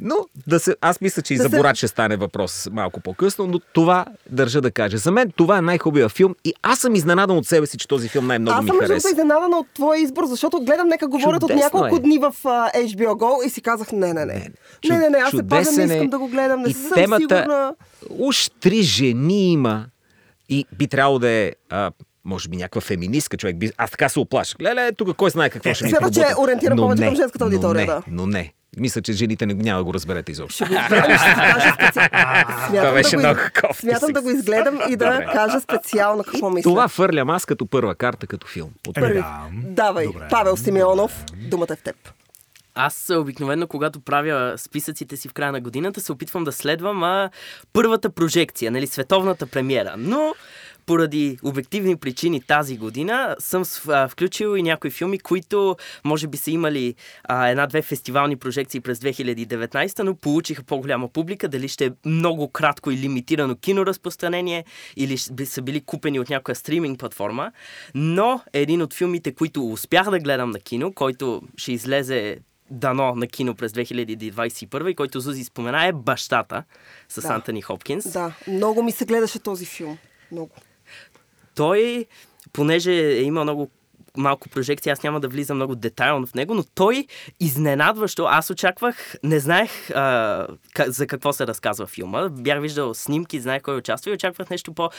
Но 0.00 0.14
да 0.46 0.60
се, 0.60 0.76
аз 0.80 1.00
мисля, 1.00 1.22
че 1.22 1.34
и 1.34 1.36
за 1.36 1.48
Борат 1.48 1.76
ще 1.76 1.88
стане 1.88 2.16
въпрос 2.16 2.68
малко 2.72 3.00
по-късно, 3.00 3.46
но 3.46 3.58
това 3.58 4.04
държа 4.30 4.60
да 4.60 4.70
кажа. 4.70 4.98
За 4.98 5.12
мен 5.12 5.32
това 5.36 5.58
е 5.58 5.62
най-хубавия 5.62 6.08
филм 6.08 6.34
и 6.44 6.54
аз 6.62 6.78
съм 6.78 6.94
изненадан 6.94 7.36
от 7.36 7.46
себе 7.46 7.66
си, 7.66 7.78
че 7.78 7.88
този 7.88 8.08
филм 8.08 8.26
най-много 8.26 8.58
Аз 8.58 8.62
ми 8.62 8.68
съм 8.68 8.76
между 8.76 8.88
хареса. 8.88 9.08
другото 9.08 9.20
изненадана 9.20 9.56
от 9.56 9.66
твоя 9.74 10.00
избор, 10.00 10.24
защото 10.26 10.60
гледам 10.60 10.88
нека 10.88 11.08
говорят 11.08 11.42
от 11.42 11.50
Чудесно 11.50 11.64
няколко 11.64 11.96
е. 11.96 12.00
дни 12.00 12.18
в 12.18 12.34
а, 12.44 12.70
HBO 12.72 13.06
Go 13.08 13.46
и 13.46 13.50
си 13.50 13.60
казах 13.60 13.92
не, 13.92 14.14
не, 14.14 14.24
не. 14.26 14.48
Чу- 14.82 14.90
Не, 14.90 14.98
не, 14.98 15.08
не, 15.10 15.18
аз 15.18 15.30
се 15.30 15.48
пазя, 15.48 15.70
не 15.76 15.82
е. 15.84 15.96
искам 15.96 16.10
да 16.10 16.18
го 16.18 16.28
гледам, 16.28 16.62
не 16.62 16.68
И 16.68 16.72
съм 16.72 16.90
темата, 16.94 17.20
сигурна. 17.20 17.74
Уж 18.10 18.50
три 18.60 18.82
жени 18.82 19.52
има 19.52 19.86
и 20.48 20.66
би 20.78 20.86
трябвало 20.86 21.18
да 21.18 21.28
е, 21.28 21.52
а, 21.70 21.90
може 22.24 22.48
би, 22.48 22.56
някаква 22.56 22.80
феминистка 22.80 23.36
човек. 23.36 23.56
Би... 23.56 23.70
Аз 23.76 23.90
така 23.90 24.08
се 24.08 24.20
оплаших. 24.20 24.56
Леле, 24.62 24.92
тук 24.92 25.16
кой 25.16 25.30
знае 25.30 25.50
какво 25.50 25.74
ще 25.74 25.84
ми 25.84 25.90
Смятам, 25.90 26.12
че 26.12 26.20
е 26.20 26.24
Но 26.70 26.76
повече 26.76 27.00
не, 27.00 27.06
към 27.06 27.16
женската 27.16 27.44
аудитория, 27.44 27.86
но 27.86 27.92
не, 27.94 28.00
да. 28.00 28.02
Но 28.08 28.26
не. 28.26 28.52
Мисля, 28.76 29.02
че 29.02 29.12
жените 29.12 29.46
не, 29.46 29.54
няма 29.54 29.80
да 29.80 29.84
го 29.84 29.94
разберете 29.94 30.32
изобщо. 30.32 30.64
Ще 30.64 30.74
го. 30.74 30.80
Смятам, 32.68 32.94
беше 32.94 33.10
да 33.10 33.16
го, 33.16 33.22
много 33.22 33.40
кофти 33.60 33.80
смятам 33.80 34.12
да 34.12 34.22
го 34.22 34.30
изгледам 34.30 34.78
и 34.88 34.96
да 34.96 35.24
кажа 35.32 35.60
специално 35.60 36.24
какво 36.24 36.50
мисля. 36.50 36.70
Това 36.70 36.88
фърлям 36.88 37.30
аз 37.30 37.46
като 37.46 37.66
първа 37.66 37.94
карта, 37.94 38.26
като 38.26 38.46
филм. 38.46 38.70
От 38.88 38.96
Еми 38.96 39.06
Първи. 39.06 39.18
да. 39.18 39.48
Давай. 39.52 40.06
Павел 40.30 40.56
Симеонов, 40.56 41.24
думата 41.50 41.66
е 41.70 41.76
в 41.76 41.82
теб. 41.82 41.96
Аз 42.74 43.10
а, 43.10 43.18
обикновено, 43.18 43.66
когато 43.66 44.00
правя 44.00 44.54
списъците 44.56 45.16
си 45.16 45.28
в 45.28 45.32
края 45.32 45.52
на 45.52 45.60
годината, 45.60 46.00
се 46.00 46.12
опитвам 46.12 46.44
да 46.44 46.52
следвам 46.52 47.02
а, 47.02 47.30
първата 47.72 48.10
прожекция, 48.10 48.70
нали, 48.70 48.86
световната 48.86 49.46
премиера. 49.46 49.94
Но 49.98 50.34
поради 50.86 51.38
обективни 51.42 51.96
причини 51.96 52.40
тази 52.40 52.76
година 52.76 53.36
съм 53.38 53.64
включил 54.08 54.56
и 54.56 54.62
някои 54.62 54.90
филми, 54.90 55.18
които 55.18 55.76
може 56.04 56.26
би 56.26 56.36
са 56.36 56.50
имали 56.50 56.94
една-две 57.30 57.82
фестивални 57.82 58.36
прожекции 58.36 58.80
през 58.80 58.98
2019, 58.98 60.02
но 60.02 60.14
получиха 60.14 60.62
по-голяма 60.62 61.08
публика. 61.08 61.48
Дали 61.48 61.68
ще 61.68 61.86
е 61.86 61.90
много 62.04 62.48
кратко 62.48 62.90
и 62.90 62.96
лимитирано 62.96 63.56
киноразпространение 63.56 64.64
или 64.96 65.16
би- 65.32 65.46
са 65.46 65.62
били 65.62 65.80
купени 65.80 66.20
от 66.20 66.30
някоя 66.30 66.54
стриминг 66.56 66.98
платформа. 66.98 67.52
Но 67.94 68.40
един 68.52 68.82
от 68.82 68.94
филмите, 68.94 69.34
които 69.34 69.66
успях 69.66 70.10
да 70.10 70.18
гледам 70.18 70.50
на 70.50 70.60
кино, 70.60 70.92
който 70.92 71.42
ще 71.56 71.72
излезе 71.72 72.38
дано 72.70 73.14
на 73.14 73.26
кино 73.26 73.54
през 73.54 73.72
2021 73.72 74.88
и 74.88 74.94
който 74.94 75.20
Зузи 75.20 75.44
спомена 75.44 75.86
е 75.86 75.92
Бащата 75.92 76.64
с 77.08 77.22
Да. 77.22 77.28
Антони 77.28 77.62
Хопкинс. 77.62 78.12
Да, 78.12 78.32
много 78.48 78.82
ми 78.82 78.92
се 78.92 79.04
гледаше 79.04 79.38
този 79.38 79.64
филм. 79.64 79.98
Много. 80.32 80.50
Той, 81.56 82.06
понеже 82.52 82.92
е 82.92 83.22
имал 83.22 83.44
много 83.44 83.70
малко 84.16 84.48
прожекции, 84.48 84.92
аз 84.92 85.02
няма 85.02 85.20
да 85.20 85.28
влизам 85.28 85.56
много 85.56 85.74
детайлно 85.74 86.26
в 86.26 86.34
него, 86.34 86.54
но 86.54 86.64
той 86.74 87.06
изненадващо, 87.40 88.24
аз 88.24 88.50
очаквах, 88.50 89.14
не 89.22 89.40
знаех 89.40 89.90
а, 89.90 90.46
за 90.86 91.06
какво 91.06 91.32
се 91.32 91.46
разказва 91.46 91.86
филма, 91.86 92.28
бях 92.28 92.60
виждал 92.60 92.94
снимки, 92.94 93.40
знаех 93.40 93.62
кой 93.62 93.76
участва 93.76 94.10
и 94.10 94.14
очаквах 94.14 94.50
нещо 94.50 94.72
по, 94.72 94.90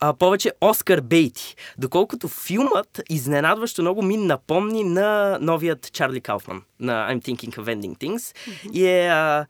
а, 0.00 0.14
повече 0.14 0.52
Оскар 0.60 1.00
Бейти. 1.00 1.56
Доколкото 1.78 2.28
филмът 2.28 3.02
изненадващо 3.10 3.82
много 3.82 4.02
ми 4.02 4.16
напомни 4.16 4.84
на 4.84 5.38
новият 5.40 5.92
Чарли 5.92 6.20
Кауфман, 6.20 6.62
на 6.80 7.08
I'm 7.10 7.22
Thinking 7.22 7.56
of 7.56 7.76
Ending 7.76 7.98
Things. 7.98 8.36
И 8.72 8.86
е... 8.86 9.06
А, 9.06 9.46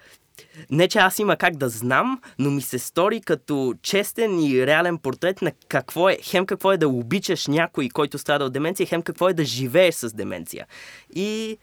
не, 0.71 0.89
че 0.89 0.99
аз 0.99 1.19
има 1.19 1.37
как 1.37 1.57
да 1.57 1.69
знам, 1.69 2.21
но 2.39 2.51
ми 2.51 2.63
се 2.63 2.79
стори 2.79 3.21
като 3.21 3.75
честен 3.83 4.41
и 4.41 4.67
реален 4.67 4.99
портрет 4.99 5.43
на 5.43 5.53
какво 5.69 6.09
е, 6.09 6.19
хем 6.23 6.47
какво 6.47 6.73
е 6.73 6.77
да 6.77 6.89
обичаш 6.89 7.47
някой, 7.47 7.89
който 7.89 8.19
страда 8.19 8.45
от 8.45 8.53
деменция, 8.53 8.87
хем 8.87 9.03
какво 9.03 9.29
е 9.29 9.35
да 9.35 9.45
живееш 9.45 9.95
с 9.95 10.13
деменция. 10.13 10.67
И 11.15 11.59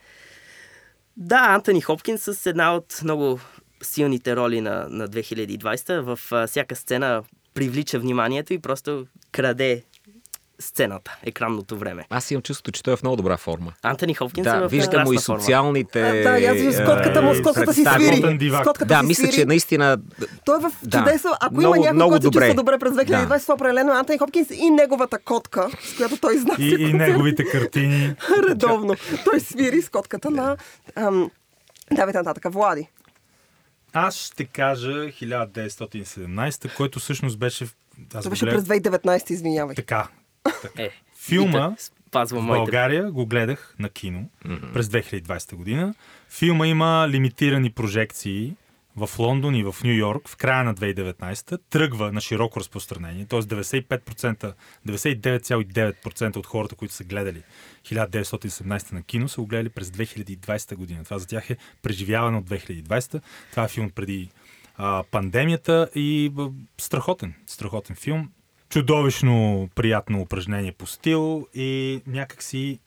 да, 1.17 1.37
Антони 1.37 1.81
Хопкинс 1.81 2.21
с 2.21 2.45
една 2.45 2.75
от 2.75 2.99
много 3.03 3.39
силните 3.83 4.35
роли 4.35 4.61
на, 4.61 4.87
на 4.89 5.07
2020 5.07 5.99
в 5.99 6.19
а, 6.31 6.47
всяка 6.47 6.75
сцена 6.75 7.23
привлича 7.53 7.99
вниманието 7.99 8.53
и 8.53 8.59
просто 8.59 9.07
краде 9.31 9.83
сцената, 10.59 11.17
екранното 11.23 11.77
време. 11.77 12.05
Аз 12.09 12.31
имам 12.31 12.41
чувството, 12.41 12.71
че 12.71 12.83
той 12.83 12.93
е 12.93 12.97
в 12.97 13.03
много 13.03 13.15
добра 13.15 13.37
форма. 13.37 13.73
Антони 13.83 14.13
Хопкинс 14.13 14.47
е 14.47 14.49
Да, 14.49 14.59
в 14.59 14.71
виждам 14.71 15.03
му 15.03 15.13
и 15.13 15.17
социалните... 15.17 16.01
А, 16.01 16.13
да, 16.31 16.45
аз 16.45 16.53
виждам 16.53 16.73
с 16.73 16.85
котката 16.85 17.21
му, 17.21 17.35
с 17.35 17.41
котката 17.41 17.73
си 17.73 17.83
свири. 17.85 18.51
Котката 18.53 18.85
Да, 18.85 18.99
си 18.99 19.05
мисля, 19.05 19.23
свири. 19.23 19.33
че 19.33 19.45
наистина... 19.45 19.97
Той 20.45 20.57
е 20.57 20.61
в 20.61 20.71
Да. 20.83 20.97
чудесно. 20.99 21.31
Ако 21.41 21.53
Много- 21.55 21.75
има 21.75 21.85
някой, 21.85 21.99
който 22.01 22.13
се 22.15 22.19
добре. 22.21 22.39
чувства 22.39 22.55
добре 22.55 22.79
през 22.79 22.93
2020, 22.93 23.27
Да. 23.27 23.39
това 23.39 23.53
определено 23.53 23.91
е 23.91 23.97
Антони 23.97 24.17
Хопкинс 24.17 24.47
и 24.51 24.69
неговата 24.69 25.19
котка, 25.19 25.69
с 25.83 25.97
която 25.97 26.17
той 26.17 26.35
изнася 26.35 26.61
И, 26.61 26.75
и 26.79 26.93
неговите 26.93 27.43
картини. 27.45 28.15
редовно. 28.49 28.95
Той 29.25 29.39
свири 29.39 29.81
с 29.81 29.89
котката 29.89 30.29
на... 30.31 30.57
Ам, 30.95 31.31
Давайте 31.91 32.17
нататък. 32.17 32.53
Влади. 32.53 32.87
Аз 33.93 34.15
ще 34.15 34.45
кажа 34.45 34.91
1917, 34.91 36.75
който 36.75 36.99
всъщност 36.99 37.39
беше... 37.39 37.63
Аз 37.63 37.69
Това 38.15 38.29
беше 38.29 38.45
гледах- 38.45 38.55
през 38.55 38.63
2019, 38.63 39.31
извинявай. 39.31 39.75
Така. 39.75 40.07
Е, 40.77 40.89
Филма 41.15 41.75
в 42.13 42.31
моите. 42.33 42.47
България 42.47 43.11
го 43.11 43.25
гледах 43.25 43.75
на 43.79 43.89
кино 43.89 44.29
през 44.73 44.87
2020 44.87 45.55
година. 45.55 45.93
Филма 46.29 46.67
има 46.67 47.07
лимитирани 47.09 47.69
прожекции 47.69 48.53
в 48.95 49.19
Лондон 49.19 49.55
и 49.55 49.63
в 49.63 49.75
Нью 49.83 49.93
Йорк 49.93 50.29
в 50.29 50.35
края 50.35 50.63
на 50.63 50.75
2019 50.75 51.59
тръгва 51.69 52.11
на 52.11 52.21
широко 52.21 52.59
разпространение, 52.59 53.25
т.е. 53.25 53.39
95%, 53.41 54.53
99,9% 54.87 56.37
от 56.37 56.45
хората, 56.45 56.75
които 56.75 56.93
са 56.93 57.03
гледали 57.03 57.43
1917 57.85 58.93
на 58.93 59.03
кино, 59.03 59.29
са 59.29 59.41
го 59.41 59.47
гледали 59.47 59.69
през 59.69 59.89
2020 59.89 60.75
година. 60.75 61.03
Това 61.03 61.19
за 61.19 61.27
тях 61.27 61.49
е 61.49 61.57
преживяване 61.81 62.37
от 62.37 62.45
2020. 62.45 63.21
Това 63.51 63.63
е 63.63 63.67
филм 63.67 63.89
преди 63.89 64.29
а, 64.77 65.03
пандемията 65.11 65.89
и 65.95 66.29
б, 66.33 66.49
страхотен, 66.77 67.33
страхотен 67.47 67.95
филм. 67.95 68.29
Чудовищно 68.69 69.69
приятно 69.75 70.21
упражнение 70.21 70.71
по 70.71 70.87
стил 70.87 71.47
и 71.53 72.01
някакси 72.07 72.79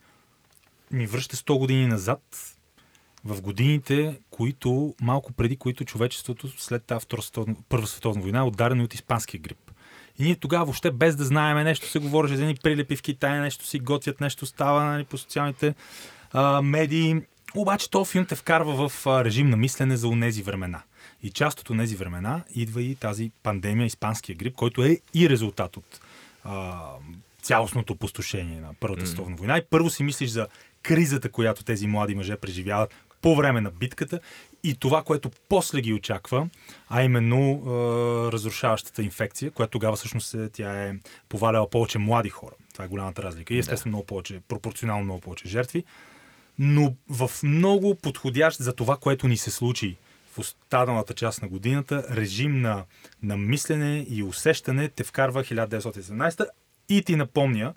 ми 0.91 1.07
връща 1.07 1.37
100 1.37 1.59
години 1.59 1.87
назад 1.87 2.23
в 3.25 3.43
годините, 3.43 4.21
които 4.31 4.95
малко 5.01 5.33
преди 5.33 5.57
които 5.57 5.85
човечеството 5.85 6.49
след 6.49 6.85
тази 6.85 7.07
Първа 7.69 7.87
световна 7.87 8.23
война 8.23 8.39
е 8.39 8.43
ударено 8.43 8.85
от 8.85 8.95
испанския 8.95 9.41
грип. 9.41 9.71
И 10.19 10.25
ние 10.25 10.37
тогава 10.37 10.65
въобще 10.65 10.91
без 10.91 11.17
да 11.17 11.25
знаем 11.25 11.65
нещо 11.65 11.87
се 11.87 11.99
говореше 11.99 12.37
за 12.37 12.43
едни 12.43 12.55
прилепи 12.55 12.97
в 12.97 13.03
Китай, 13.03 13.41
нещо 13.41 13.67
си 13.67 13.79
готвят, 13.79 14.21
нещо 14.21 14.47
става 14.47 14.85
нали, 14.85 15.05
по 15.05 15.19
социалните 15.19 15.75
а, 16.33 16.62
медии. 16.62 17.23
Обаче 17.55 17.91
този 17.91 18.11
филм 18.11 18.27
те 18.27 18.35
вкарва 18.35 18.89
в 18.89 19.07
а, 19.07 19.25
режим 19.25 19.51
на 19.51 19.57
мислене 19.57 19.97
за 19.97 20.09
онези 20.09 20.43
времена. 20.43 20.83
И 21.23 21.31
част 21.31 21.61
от 21.61 21.79
тези 21.79 21.97
времена 21.97 22.45
идва 22.55 22.83
и 22.83 22.95
тази 22.95 23.31
пандемия, 23.43 23.87
испанския 23.87 24.37
грип, 24.37 24.55
който 24.55 24.85
е 24.85 24.99
и 25.14 25.31
резултат 25.31 25.76
от 25.76 26.00
а, 26.45 26.83
цялостното 27.43 27.93
опустошение 27.93 28.61
на 28.61 28.75
Първата 28.81 29.07
световна 29.07 29.37
война. 29.37 29.59
И 29.59 29.62
първо 29.71 29.91
си 29.91 30.02
мислиш 30.02 30.31
за 30.31 30.47
кризата, 30.83 31.29
която 31.29 31.64
тези 31.64 31.87
млади 31.87 32.14
мъже 32.14 32.37
преживяват 32.37 32.95
по 33.23 33.37
време 33.37 33.61
на 33.61 33.71
битката 33.71 34.21
и 34.64 34.75
това, 34.75 35.02
което 35.02 35.31
после 35.49 35.81
ги 35.81 35.93
очаква, 35.93 36.49
а 36.88 37.02
именно 37.02 37.38
е, 37.38 37.69
разрушаващата 38.33 39.02
инфекция, 39.02 39.50
която 39.50 39.71
тогава 39.71 39.97
всъщност 39.97 40.35
е, 40.35 40.49
тя 40.49 40.85
е 40.85 40.95
поваляла 41.29 41.71
повече 41.71 41.99
млади 41.99 42.29
хора. 42.29 42.55
Това 42.73 42.85
е 42.85 42.88
голямата 42.88 43.23
разлика. 43.23 43.55
И 43.55 43.59
естествено 43.59 43.91
много 43.91 44.07
повече, 44.07 44.41
пропорционално 44.49 45.05
много 45.05 45.21
повече 45.21 45.49
жертви 45.49 45.85
но 46.59 46.95
в 47.09 47.31
много 47.43 47.95
подходящ 47.95 48.59
за 48.59 48.73
това, 48.73 48.97
което 48.97 49.29
ни 49.29 49.37
се 49.37 49.50
случи 49.50 49.97
в 50.33 50.39
останалата 50.39 51.15
част 51.15 51.43
на 51.43 51.49
годината, 51.49 52.07
режим 52.11 52.61
на, 52.61 52.85
на 53.23 53.37
мислене 53.37 54.07
и 54.09 54.23
усещане 54.23 54.89
те 54.89 55.05
вкарва 55.05 55.45
1917 55.45 56.47
и 56.89 57.03
ти 57.03 57.17
напомня, 57.17 57.75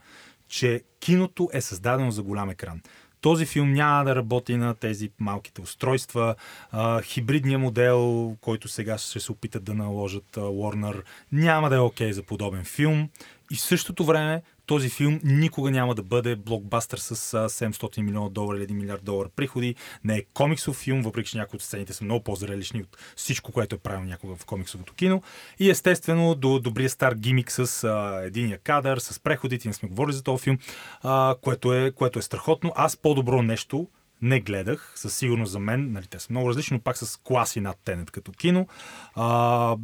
че 0.48 0.84
киното 1.00 1.50
е 1.54 1.62
създадено 1.62 2.12
за 2.12 2.24
голям 2.24 2.50
екран. 2.50 2.82
Този 3.22 3.46
филм 3.46 3.74
няма 3.74 4.06
да 4.06 4.16
работи 4.16 4.58
на 4.58 4.76
тези 4.76 5.12
малките 5.20 5.62
устройства. 5.62 6.36
А, 6.72 7.02
хибридния 7.02 7.60
модел, 7.60 8.36
който 8.42 8.68
сега 8.68 8.98
ще 8.98 9.20
се 9.20 9.32
опитат 9.32 9.64
да 9.64 9.74
наложат 9.74 10.38
а, 10.38 10.40
Warner, 10.40 11.04
няма 11.32 11.70
да 11.70 11.76
е 11.76 11.80
окей 11.80 12.14
за 12.14 12.24
подобен 12.24 12.64
филм. 12.64 13.10
И 13.52 13.56
в 13.56 13.62
същото 13.62 14.06
време 14.06 14.42
този 14.66 14.90
филм 14.90 15.20
никога 15.24 15.72
няма 15.72 15.96
да 15.96 16.04
бъде 16.04 16.36
блокбастър 16.36 16.98
с 16.98 17.12
а, 17.34 17.50
700 17.50 18.02
милиона 18.02 18.30
долара 18.30 18.58
или 18.58 18.68
1 18.68 18.74
милиард 18.74 19.04
долара 19.04 19.30
приходи. 19.36 19.76
Не 20.04 20.18
е 20.18 20.24
комиксов 20.34 20.76
филм, 20.76 21.02
въпреки 21.02 21.30
че 21.30 21.38
някои 21.38 21.58
от 21.58 21.64
сцените 21.64 21.94
са 21.94 22.04
много 22.04 22.24
по-зрелищни 22.24 22.82
от 22.82 22.98
всичко, 23.16 23.52
което 23.52 23.76
е 23.76 23.80
правил 23.80 24.04
някога 24.04 24.36
в 24.36 24.46
комиксовото 24.46 24.94
кино. 24.94 25.22
И 25.60 25.70
естествено 25.70 26.36
до 26.36 26.60
добрия 26.60 26.90
стар 26.90 27.14
гимик 27.14 27.52
с 27.52 27.84
а, 27.84 28.22
единия 28.24 28.58
кадър, 28.58 28.98
с 28.98 29.20
преходите, 29.20 29.68
не 29.68 29.74
сме 29.74 29.90
говорили 29.90 30.16
за 30.16 30.24
този 30.24 30.44
филм, 30.44 30.58
а, 31.04 31.36
което, 31.42 31.74
е, 31.74 31.92
което 31.92 32.20
е 32.20 32.22
страхотно. 32.22 32.74
Аз 32.76 32.98
по-добро 32.98 33.42
нещо 33.42 33.88
не 34.22 34.40
гледах, 34.40 34.94
със 34.96 35.18
сигурност 35.18 35.52
за 35.52 35.60
мен, 35.60 35.92
нали, 35.92 36.06
те 36.08 36.20
са 36.20 36.28
много 36.30 36.50
различни, 36.50 36.78
но 36.78 36.82
пак 36.82 36.98
с 36.98 37.20
класи 37.24 37.62
над 37.62 37.78
Тенет 37.86 38.12
като 38.12 38.32
кино. 38.32 38.68
А, 39.16 39.78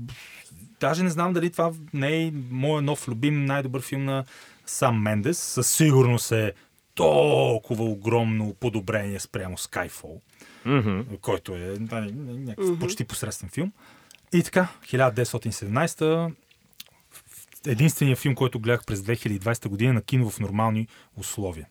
даже 0.80 1.04
не 1.04 1.10
знам 1.10 1.34
дали 1.34 1.52
това 1.52 1.72
не 1.94 2.24
е 2.24 2.32
моят 2.50 2.86
нов 2.86 3.08
любим 3.08 3.46
най-добър 3.46 3.82
филм 3.82 4.06
на 4.06 4.24
Сам 4.72 5.02
Мендес. 5.02 5.38
Със 5.38 5.70
сигурност 5.70 6.32
е 6.32 6.54
толкова 6.96 7.84
огромно 7.86 8.54
подобрение 8.54 9.20
спрямо 9.20 9.58
Skyfall, 9.58 10.22
Мгм. 10.66 11.16
който 11.22 11.56
е 11.56 11.76
нали, 11.80 12.12
някакъв 12.12 12.80
почти 12.80 13.06
посредствен 13.06 13.50
филм. 13.50 13.72
И 14.34 14.44
така, 14.44 14.68
1917 14.86 16.32
единственият 17.68 18.20
филм, 18.20 18.36
който 18.36 18.60
гледах 18.60 18.86
през 18.86 19.00
2020 19.00 19.68
година 19.68 19.94
на 19.94 20.02
кино 20.02 20.30
в 20.30 20.40
нормални 20.40 20.88
условия. 21.18 21.68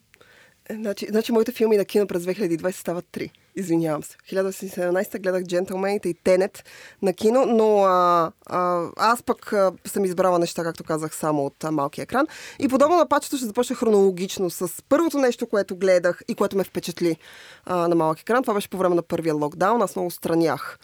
Е, 0.69 0.73
Значи, 0.73 1.07
значи 1.09 1.31
моите 1.31 1.51
филми 1.51 1.77
на 1.77 1.85
кино 1.85 2.07
през 2.07 2.23
2020 2.23 2.71
стават 2.71 3.05
три. 3.11 3.31
Извинявам 3.55 4.03
се. 4.03 4.17
1917 4.17 5.21
гледах 5.21 5.43
Джентълмените 5.43 6.09
и 6.09 6.13
Тенет 6.13 6.63
на 7.01 7.13
кино, 7.13 7.45
но 7.45 7.83
а, 7.83 8.31
а, 8.45 8.87
аз 8.97 9.23
пък 9.23 9.53
а, 9.53 9.71
съм 9.85 10.05
избрала 10.05 10.39
неща, 10.39 10.63
както 10.63 10.83
казах, 10.83 11.15
само 11.15 11.45
от 11.45 11.63
а, 11.63 11.71
малкия 11.71 12.03
екран. 12.03 12.27
И 12.59 12.67
подобно 12.67 12.97
на 12.97 13.07
пачето 13.07 13.37
ще 13.37 13.45
започна 13.45 13.75
хронологично 13.75 14.49
с 14.49 14.83
първото 14.89 15.17
нещо, 15.17 15.47
което 15.47 15.75
гледах 15.75 16.21
и 16.27 16.35
което 16.35 16.57
ме 16.57 16.63
впечатли 16.63 17.17
а, 17.65 17.87
на 17.87 17.95
малък 17.95 18.19
екран. 18.19 18.43
Това 18.43 18.53
беше 18.53 18.69
по 18.69 18.77
време 18.77 18.95
на 18.95 19.01
първия 19.01 19.35
локдаун. 19.35 19.81
Аз 19.81 19.95
много 19.95 20.11
странях 20.11 20.79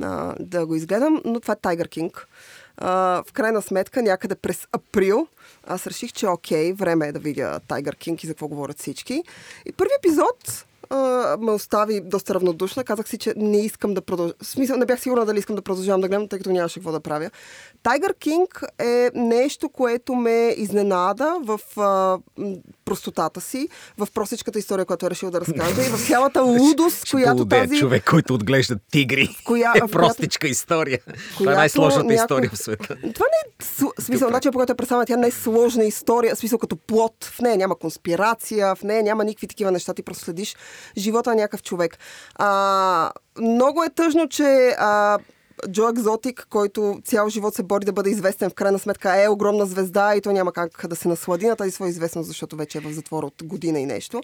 а, 0.00 0.34
да 0.40 0.66
го 0.66 0.74
изгледам, 0.74 1.22
но 1.24 1.40
това 1.40 1.54
е 1.54 1.76
King. 1.76 2.24
А, 2.76 3.22
в 3.26 3.32
крайна 3.32 3.62
сметка, 3.62 4.02
някъде 4.02 4.34
през 4.34 4.66
април, 4.72 5.26
аз 5.66 5.86
реших, 5.86 6.12
че 6.12 6.26
окей, 6.26 6.72
време 6.72 7.08
е 7.08 7.12
да 7.12 7.18
видя 7.18 7.60
Tiger 7.68 7.96
King 7.96 8.24
и 8.24 8.26
за 8.26 8.32
какво 8.32 8.48
говорят 8.48 8.78
всички. 8.78 9.24
И 9.66 9.72
първи 9.72 9.90
епизод 9.98 10.64
а, 10.92 10.96
ме 11.38 11.50
остави 11.52 12.00
доста 12.02 12.34
равнодушна. 12.34 12.84
Казах 12.84 13.08
си, 13.08 13.18
че 13.18 13.34
не 13.36 13.58
искам 13.58 13.94
да 13.94 14.02
продължа. 14.02 14.32
В 14.42 14.46
смисъл, 14.46 14.76
не 14.76 14.86
бях 14.86 15.00
сигурна 15.00 15.26
дали 15.26 15.38
искам 15.38 15.56
да 15.56 15.62
продължавам 15.62 16.00
да 16.00 16.08
гледам, 16.08 16.28
тъй 16.28 16.38
като 16.38 16.50
нямаше 16.50 16.74
какво 16.74 16.92
да 16.92 17.00
правя. 17.00 17.30
Tiger 17.84 18.14
King 18.16 18.46
е 18.80 19.10
нещо, 19.14 19.68
което 19.68 20.14
ме 20.14 20.54
изненада 20.56 21.36
в 21.40 21.60
а, 21.76 22.18
простотата 22.84 23.40
си, 23.40 23.68
в 23.98 24.08
простичката 24.14 24.58
история, 24.58 24.84
която 24.84 25.06
е 25.06 25.10
решил 25.10 25.30
да 25.30 25.40
разкаже 25.40 25.80
и 25.80 25.90
в 25.90 26.06
цялата 26.06 26.42
лудост, 26.44 27.10
която 27.10 27.36
полудее 27.36 27.60
тази... 27.60 27.78
човек, 27.78 28.04
който 28.04 28.34
отглежда 28.34 28.76
тигри. 28.92 29.28
коя- 29.44 29.72
е 29.76 29.80
в 29.80 29.80
която- 29.80 29.92
простичка 29.92 30.48
история. 30.48 30.98
Това 30.98 31.14
е 31.14 31.36
която 31.36 31.58
най-сложната 31.58 31.98
някой- 32.00 32.14
история 32.14 32.50
в 32.50 32.58
света. 32.58 32.86
Това 33.14 33.26
не 33.26 33.50
е 33.50 34.02
смисъл, 34.02 34.30
начин 34.30 34.52
по 34.52 34.58
който 34.58 34.72
е 34.72 34.76
представена, 34.76 35.06
тя 35.06 35.16
не 35.16 35.26
е 35.26 35.30
сложна 35.30 35.84
история, 35.84 36.34
в 36.34 36.38
смисъл 36.38 36.58
като 36.58 36.76
плод. 36.76 37.24
В 37.24 37.40
нея 37.40 37.56
няма 37.56 37.76
конспирация, 37.76 38.74
в 38.74 38.82
нея 38.82 39.02
няма 39.02 39.24
никакви 39.24 39.46
такива 39.46 39.70
неща, 39.72 39.94
ти 39.94 40.02
просто 40.02 40.24
следиш 40.24 40.56
живота 40.96 41.30
на 41.30 41.36
някакъв 41.36 41.62
човек. 41.62 41.98
А, 42.34 43.10
много 43.40 43.84
е 43.84 43.90
тъжно, 43.90 44.28
че 44.28 44.74
а, 44.78 45.18
Джо 45.70 45.88
Екзотик, 45.88 46.46
който 46.50 47.00
цял 47.04 47.28
живот 47.28 47.54
се 47.54 47.62
бори 47.62 47.84
да 47.84 47.92
бъде 47.92 48.10
известен, 48.10 48.50
в 48.50 48.54
крайна 48.54 48.78
сметка 48.78 49.22
е 49.22 49.28
огромна 49.28 49.66
звезда 49.66 50.16
и 50.16 50.20
то 50.20 50.32
няма 50.32 50.52
как 50.52 50.86
да 50.88 50.96
се 50.96 51.08
наслади 51.08 51.46
на 51.46 51.56
тази 51.56 51.70
своя 51.70 51.88
известност, 51.88 52.28
защото 52.28 52.56
вече 52.56 52.78
е 52.78 52.80
в 52.80 52.92
затвора 52.92 53.26
от 53.26 53.42
година 53.44 53.80
и 53.80 53.86
нещо. 53.86 54.20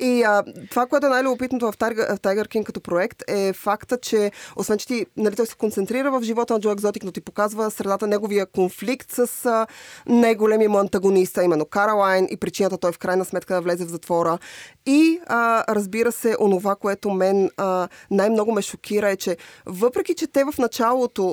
И 0.00 0.22
а, 0.22 0.42
това, 0.70 0.86
което 0.86 1.06
е 1.06 1.10
най-любопитното 1.10 1.72
в 1.72 1.76
Tiger, 1.76 2.48
King 2.48 2.64
като 2.64 2.80
проект 2.80 3.22
е 3.28 3.52
факта, 3.52 3.98
че 3.98 4.32
освен, 4.56 4.78
че 4.78 4.86
ти, 4.86 5.06
нали, 5.16 5.36
той 5.36 5.46
се 5.46 5.54
концентрира 5.54 6.10
в 6.10 6.22
живота 6.22 6.54
на 6.54 6.60
Джо 6.60 6.70
Екзотик, 6.70 7.04
но 7.04 7.12
ти 7.12 7.20
показва 7.20 7.70
средата 7.70 8.06
неговия 8.06 8.46
конфликт 8.46 9.12
с 9.12 9.66
най-големия 10.06 10.70
му 10.70 10.78
антагонист, 10.78 11.38
именно 11.44 11.64
Каралайн 11.64 12.28
и 12.30 12.36
причината 12.36 12.78
той 12.78 12.92
в 12.92 12.98
крайна 12.98 13.24
сметка 13.24 13.54
да 13.54 13.60
влезе 13.60 13.84
в 13.84 13.88
затвора. 13.88 14.38
И 14.86 15.20
а, 15.26 15.74
разбира 15.74 16.12
се, 16.12 16.36
онова, 16.40 16.76
което 16.76 17.10
мен 17.10 17.50
а, 17.56 17.88
най-много 18.10 18.52
ме 18.52 18.62
шокира 18.62 19.10
е, 19.10 19.16
че 19.16 19.36
въпреки, 19.66 20.14
че 20.14 20.26
те 20.26 20.44
в 20.44 20.58
началото, 20.58 20.77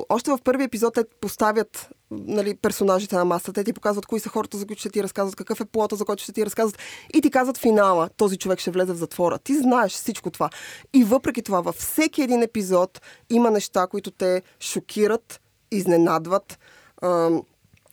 още 0.08 0.30
в 0.30 0.38
първи 0.44 0.64
епизод 0.64 0.94
те 0.94 1.04
поставят 1.20 1.88
нали, 2.10 2.56
персонажите 2.56 3.16
на 3.16 3.24
масата, 3.24 3.52
те 3.52 3.64
ти 3.64 3.72
показват 3.72 4.06
кои 4.06 4.20
са 4.20 4.28
хората, 4.28 4.58
за 4.58 4.66
които 4.66 4.80
ще 4.80 4.90
ти 4.90 5.02
разказват, 5.02 5.36
какъв 5.36 5.60
е 5.60 5.64
плота, 5.64 5.96
за 5.96 6.04
който 6.04 6.22
ще 6.22 6.32
ти 6.32 6.46
разказват 6.46 6.78
и 7.14 7.20
ти 7.20 7.30
казват 7.30 7.58
финала, 7.58 8.08
този 8.16 8.36
човек 8.36 8.58
ще 8.58 8.70
влезе 8.70 8.92
в 8.92 8.96
затвора. 8.96 9.38
Ти 9.38 9.58
знаеш 9.58 9.92
всичко 9.92 10.30
това. 10.30 10.50
И 10.94 11.04
въпреки 11.04 11.42
това, 11.42 11.60
във 11.60 11.74
всеки 11.74 12.22
един 12.22 12.42
епизод 12.42 13.00
има 13.30 13.50
неща, 13.50 13.86
които 13.86 14.10
те 14.10 14.42
шокират, 14.60 15.40
изненадват. 15.70 16.58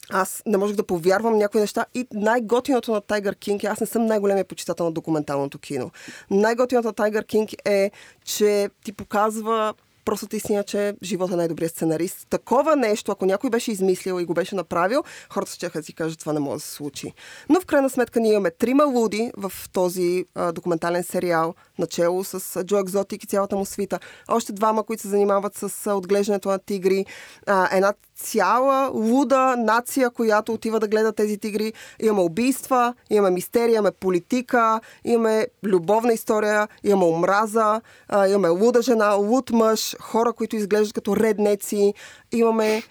Аз 0.10 0.43
не 0.45 0.57
можех 0.57 0.75
да 0.75 0.83
повярвам 0.83 1.38
някои 1.38 1.62
неща. 1.62 1.86
И 1.93 2.07
най-готиното 2.13 2.91
на 2.91 3.01
Тайгър 3.01 3.36
Кинг 3.36 3.63
е, 3.63 3.67
аз 3.67 3.79
не 3.79 3.88
съм 3.88 4.05
най-големия 4.05 4.45
почитател 4.45 4.86
на 4.86 4.91
документалното 4.91 5.60
кино. 5.60 5.91
Най-готиното 6.29 6.88
на 6.88 6.93
Тайгър 6.93 7.25
Кинг 7.25 7.50
е, 7.65 7.91
че 8.25 8.69
ти 8.86 8.93
показва 8.93 9.74
простата 10.05 10.36
истина, 10.36 10.63
че 10.63 10.93
живота 11.03 11.33
е 11.33 11.38
най-добрият 11.38 11.72
сценарист. 11.72 12.28
Такова 12.30 12.75
нещо, 12.75 13.12
ако 13.12 13.25
някой 13.25 13.49
беше 13.49 13.71
измислил 13.71 14.19
и 14.19 14.25
го 14.25 14.34
беше 14.34 14.56
направил, 14.56 15.04
хората 15.30 15.51
ще 15.51 15.69
да 15.69 15.84
си 15.84 15.93
кажат, 15.93 16.19
това 16.19 16.34
не 16.34 16.39
може 16.39 16.56
да 16.56 16.60
се 16.60 16.71
случи. 16.71 17.13
Но 17.49 17.62
в 17.62 17.65
крайна 17.65 17.89
сметка 17.89 18.19
ние 18.19 18.32
имаме 18.32 18.51
трима 18.51 18.84
луди 18.84 19.32
в 19.38 19.54
този 19.73 20.25
а, 20.36 20.51
документален 20.51 21.04
сериал, 21.04 21.54
начало 21.80 22.23
с 22.23 22.63
Джо 22.63 22.78
Екзотик 22.78 23.23
и 23.23 23.28
цялата 23.28 23.56
му 23.56 23.65
свита. 23.65 23.99
Още 24.28 24.54
двама, 24.54 24.84
които 24.84 25.01
се 25.01 25.08
занимават 25.08 25.56
с 25.56 25.88
а, 25.88 25.93
отглеждането 25.93 26.49
на 26.49 26.60
тигри. 26.60 27.06
А, 27.45 27.78
една 27.78 27.93
цяла 28.15 28.91
луда 28.93 29.56
нация, 29.58 30.10
която 30.10 30.54
отива 30.54 30.80
да 30.80 30.88
гледа 30.88 31.13
тези 31.13 31.38
тигри. 31.38 31.73
Имаме 31.99 32.21
убийства, 32.21 32.93
имаме 33.10 33.30
мистерия, 33.30 33.73
имаме 33.73 33.91
политика, 33.91 34.80
имаме 35.04 35.47
любовна 35.63 36.13
история, 36.13 36.67
имаме 36.84 37.06
омраза, 37.06 37.82
имаме 38.28 38.49
луда 38.49 38.82
жена, 38.82 39.13
луд 39.13 39.49
мъж, 39.52 39.95
хора, 40.02 40.34
които 40.34 40.56
изглеждат 40.56 40.93
като 40.93 41.17
реднеци, 41.17 41.93
имаме 42.32 42.84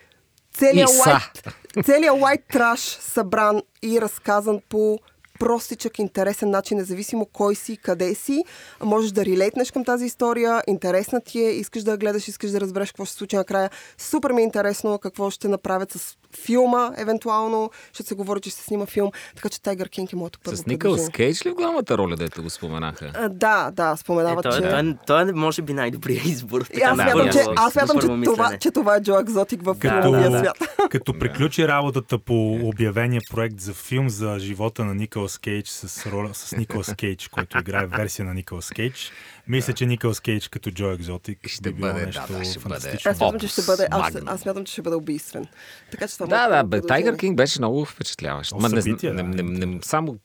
целият 0.54 0.90
white, 0.90 1.52
целият 1.84 2.16
white 2.16 2.54
trash 2.54 3.00
събран 3.00 3.62
и 3.82 4.00
разказан 4.00 4.60
по 4.68 4.98
простичък, 5.42 5.98
интересен 5.98 6.50
начин, 6.50 6.78
независимо 6.78 7.26
кой 7.32 7.54
си, 7.54 7.76
къде 7.76 8.14
си. 8.14 8.44
Можеш 8.84 9.10
да 9.10 9.24
релейтнеш 9.24 9.70
към 9.70 9.84
тази 9.84 10.04
история, 10.04 10.62
интересна 10.66 11.20
ти 11.20 11.40
е, 11.40 11.50
искаш 11.50 11.82
да 11.82 11.90
я 11.90 11.96
гледаш, 11.96 12.28
искаш 12.28 12.50
да 12.50 12.60
разбереш 12.60 12.90
какво 12.90 13.04
ще 13.04 13.12
се 13.12 13.18
случи 13.18 13.36
накрая. 13.36 13.70
Супер 13.98 14.32
ми 14.32 14.42
е 14.42 14.44
интересно 14.44 14.98
какво 14.98 15.30
ще 15.30 15.48
направят 15.48 15.92
с 15.92 16.16
филма, 16.44 16.90
евентуално. 16.96 17.70
Ще 17.92 18.02
се 18.02 18.14
говори, 18.14 18.40
че 18.40 18.50
ще 18.50 18.58
се 18.58 18.64
снима 18.64 18.86
филм. 18.86 19.10
Така 19.36 19.48
че 19.48 19.62
Тайгър 19.62 19.88
Кинг 19.88 20.12
е 20.12 20.16
моето 20.16 20.38
първо 20.44 20.56
С 20.56 20.66
Никълс 20.66 20.96
предложение. 20.96 21.12
Кейдж 21.12 21.46
ли 21.46 21.50
в 21.50 21.54
главната 21.54 21.98
роля, 21.98 22.16
дето 22.16 22.42
го 22.42 22.50
споменаха? 22.50 23.10
А, 23.14 23.28
Да, 23.28 23.70
да, 23.70 23.92
Е, 23.92 23.96
споменават, 23.96 24.42
той, 24.42 24.52
че... 24.52 24.70
той, 24.70 24.96
той, 25.06 25.22
е, 25.22 25.32
може 25.32 25.62
би 25.62 25.72
най-добрият 25.72 26.24
избор. 26.24 26.66
Аз 26.84 26.94
смятам, 26.94 27.30
че, 27.32 27.44
аз 27.56 27.72
смятам, 27.72 28.00
че, 28.00 28.06
това, 28.24 28.58
че 28.58 28.70
това 28.70 28.96
е 28.96 29.02
Джо 29.02 29.18
Екзотик 29.18 29.62
в 29.62 29.76
филмовия 29.80 30.30
да. 30.30 30.38
свят. 30.38 30.56
Като 30.90 31.18
приключи 31.18 31.68
работата 31.68 32.18
по 32.18 32.52
обявения 32.62 33.20
проект 33.30 33.60
за 33.60 33.74
филм 33.74 34.08
за 34.08 34.38
живота 34.38 34.84
на 34.84 34.94
Николас 34.94 35.38
Кейдж 35.38 35.68
с, 35.68 36.06
роля, 36.10 36.30
с 36.32 36.56
Николас 36.56 36.94
Кейдж, 36.94 37.28
който 37.28 37.58
играе 37.58 37.86
версия 37.86 38.24
на 38.24 38.34
Николас 38.34 38.70
Кейдж, 38.70 39.12
мисля, 39.48 39.72
че 39.72 39.86
Николас 39.86 40.20
Кейдж 40.20 40.48
като 40.48 40.70
Джо 40.70 40.90
Екзотик 40.90 41.48
Ще 41.48 41.72
би 41.72 41.80
бъде, 41.80 42.00
да, 42.00 42.06
нещо 42.06 42.20
да, 42.20 42.26
ще 42.26 42.58
бъде. 42.58 42.60
фантастично. 42.60 43.10
Аз 43.10 43.16
смятам, 43.16 43.40
че 43.40 43.48
ще 43.48 43.62
бъде, 43.62 43.88
аз, 43.90 44.16
аз 44.26 44.40
смятам, 44.40 44.64
че 44.64 44.72
ще 44.72 44.82
бъде 44.82 44.96
убийствен. 44.96 45.46
Така 45.90 46.08
че 46.08 46.14
това 46.18 46.26
Да, 46.26 46.62
да. 46.62 46.86
Тайгър 46.86 47.16
Кинг 47.16 47.36
беше 47.36 47.60
много 47.60 47.84
впечатляващ. 47.84 48.52
Ма 48.52 48.68
не, 48.68 48.82
не, 48.86 48.94
да. 48.94 49.22
не, 49.22 49.66
не, 49.66 49.78
само 49.82 50.18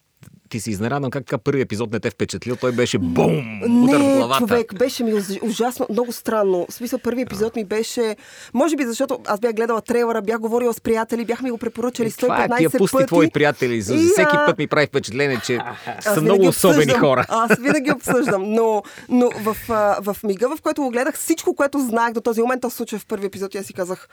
ти 0.47 0.59
си 0.59 0.71
изненадан 0.71 1.11
как 1.11 1.25
така 1.25 1.37
първи 1.37 1.61
епизод 1.61 1.91
не 1.91 1.99
те 1.99 2.09
впечатлил. 2.09 2.55
Той 2.55 2.71
беше 2.71 2.97
бум! 2.97 3.31
Удар 3.83 3.97
в 3.97 3.99
Не, 3.99 4.15
главата. 4.15 4.39
човек, 4.39 4.73
беше 4.75 5.03
ми 5.03 5.13
уж- 5.13 5.41
ужасно, 5.43 5.87
много 5.89 6.11
странно. 6.11 6.65
В 6.69 6.73
смисъл, 6.73 6.99
първи 6.99 7.21
епизод 7.21 7.55
ми 7.55 7.65
беше... 7.65 8.15
Може 8.53 8.75
би 8.75 8.85
защото 8.85 9.19
аз 9.25 9.39
бях 9.39 9.53
гледала 9.53 9.81
трейлера, 9.81 10.21
бях 10.21 10.39
говорила 10.39 10.73
с 10.73 10.81
приятели, 10.81 11.25
бяхме 11.25 11.43
ми 11.43 11.51
го 11.51 11.57
препоръчали 11.57 12.11
115 12.11 12.19
Това 12.19 12.43
е, 12.45 12.57
тия 12.57 12.69
пусти 12.69 12.93
пъти. 12.93 13.07
твои 13.07 13.29
приятели. 13.29 13.81
За, 13.81 13.95
И, 13.95 13.97
за 13.97 14.09
всеки 14.09 14.35
път 14.45 14.57
ми 14.57 14.67
прави 14.67 14.87
впечатление, 14.87 15.39
че 15.39 15.59
са 16.01 16.21
много 16.21 16.47
особени 16.47 16.81
обсъждам. 16.83 16.99
хора. 17.01 17.25
Аз 17.29 17.57
винаги 17.57 17.91
обсъждам. 17.91 18.43
Но, 18.45 18.83
но 19.09 19.29
в, 19.33 19.57
а, 19.69 19.73
в 20.03 20.17
мига, 20.23 20.49
в 20.49 20.61
който 20.61 20.81
го 20.81 20.89
гледах, 20.89 21.15
всичко, 21.15 21.55
което 21.55 21.79
знаех 21.79 22.13
до 22.13 22.21
този 22.21 22.41
момент, 22.41 22.61
то 22.61 22.69
случва 22.69 22.99
в 22.99 23.05
първи 23.05 23.25
епизод 23.25 23.55
и 23.55 23.57
аз 23.57 23.65
си 23.65 23.73
казах, 23.73 24.07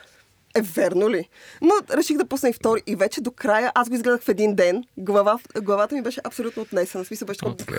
е 0.55 0.61
верно 0.63 1.09
ли? 1.09 1.29
Но 1.61 1.71
реших 1.91 2.17
да 2.17 2.25
пусна 2.25 2.49
и 2.49 2.53
втори. 2.53 2.81
И 2.87 2.95
вече 2.95 3.21
до 3.21 3.31
края, 3.31 3.71
аз 3.75 3.89
го 3.89 3.95
изгледах 3.95 4.21
в 4.21 4.29
един 4.29 4.55
ден. 4.55 4.83
Глава, 4.97 5.39
главата 5.55 5.95
ми 5.95 6.01
беше 6.01 6.21
абсолютно 6.23 6.61
отнесена. 6.61 7.05
Смисъл 7.05 7.25
беше 7.25 7.39
такова... 7.39 7.51
Окей. 7.53 7.77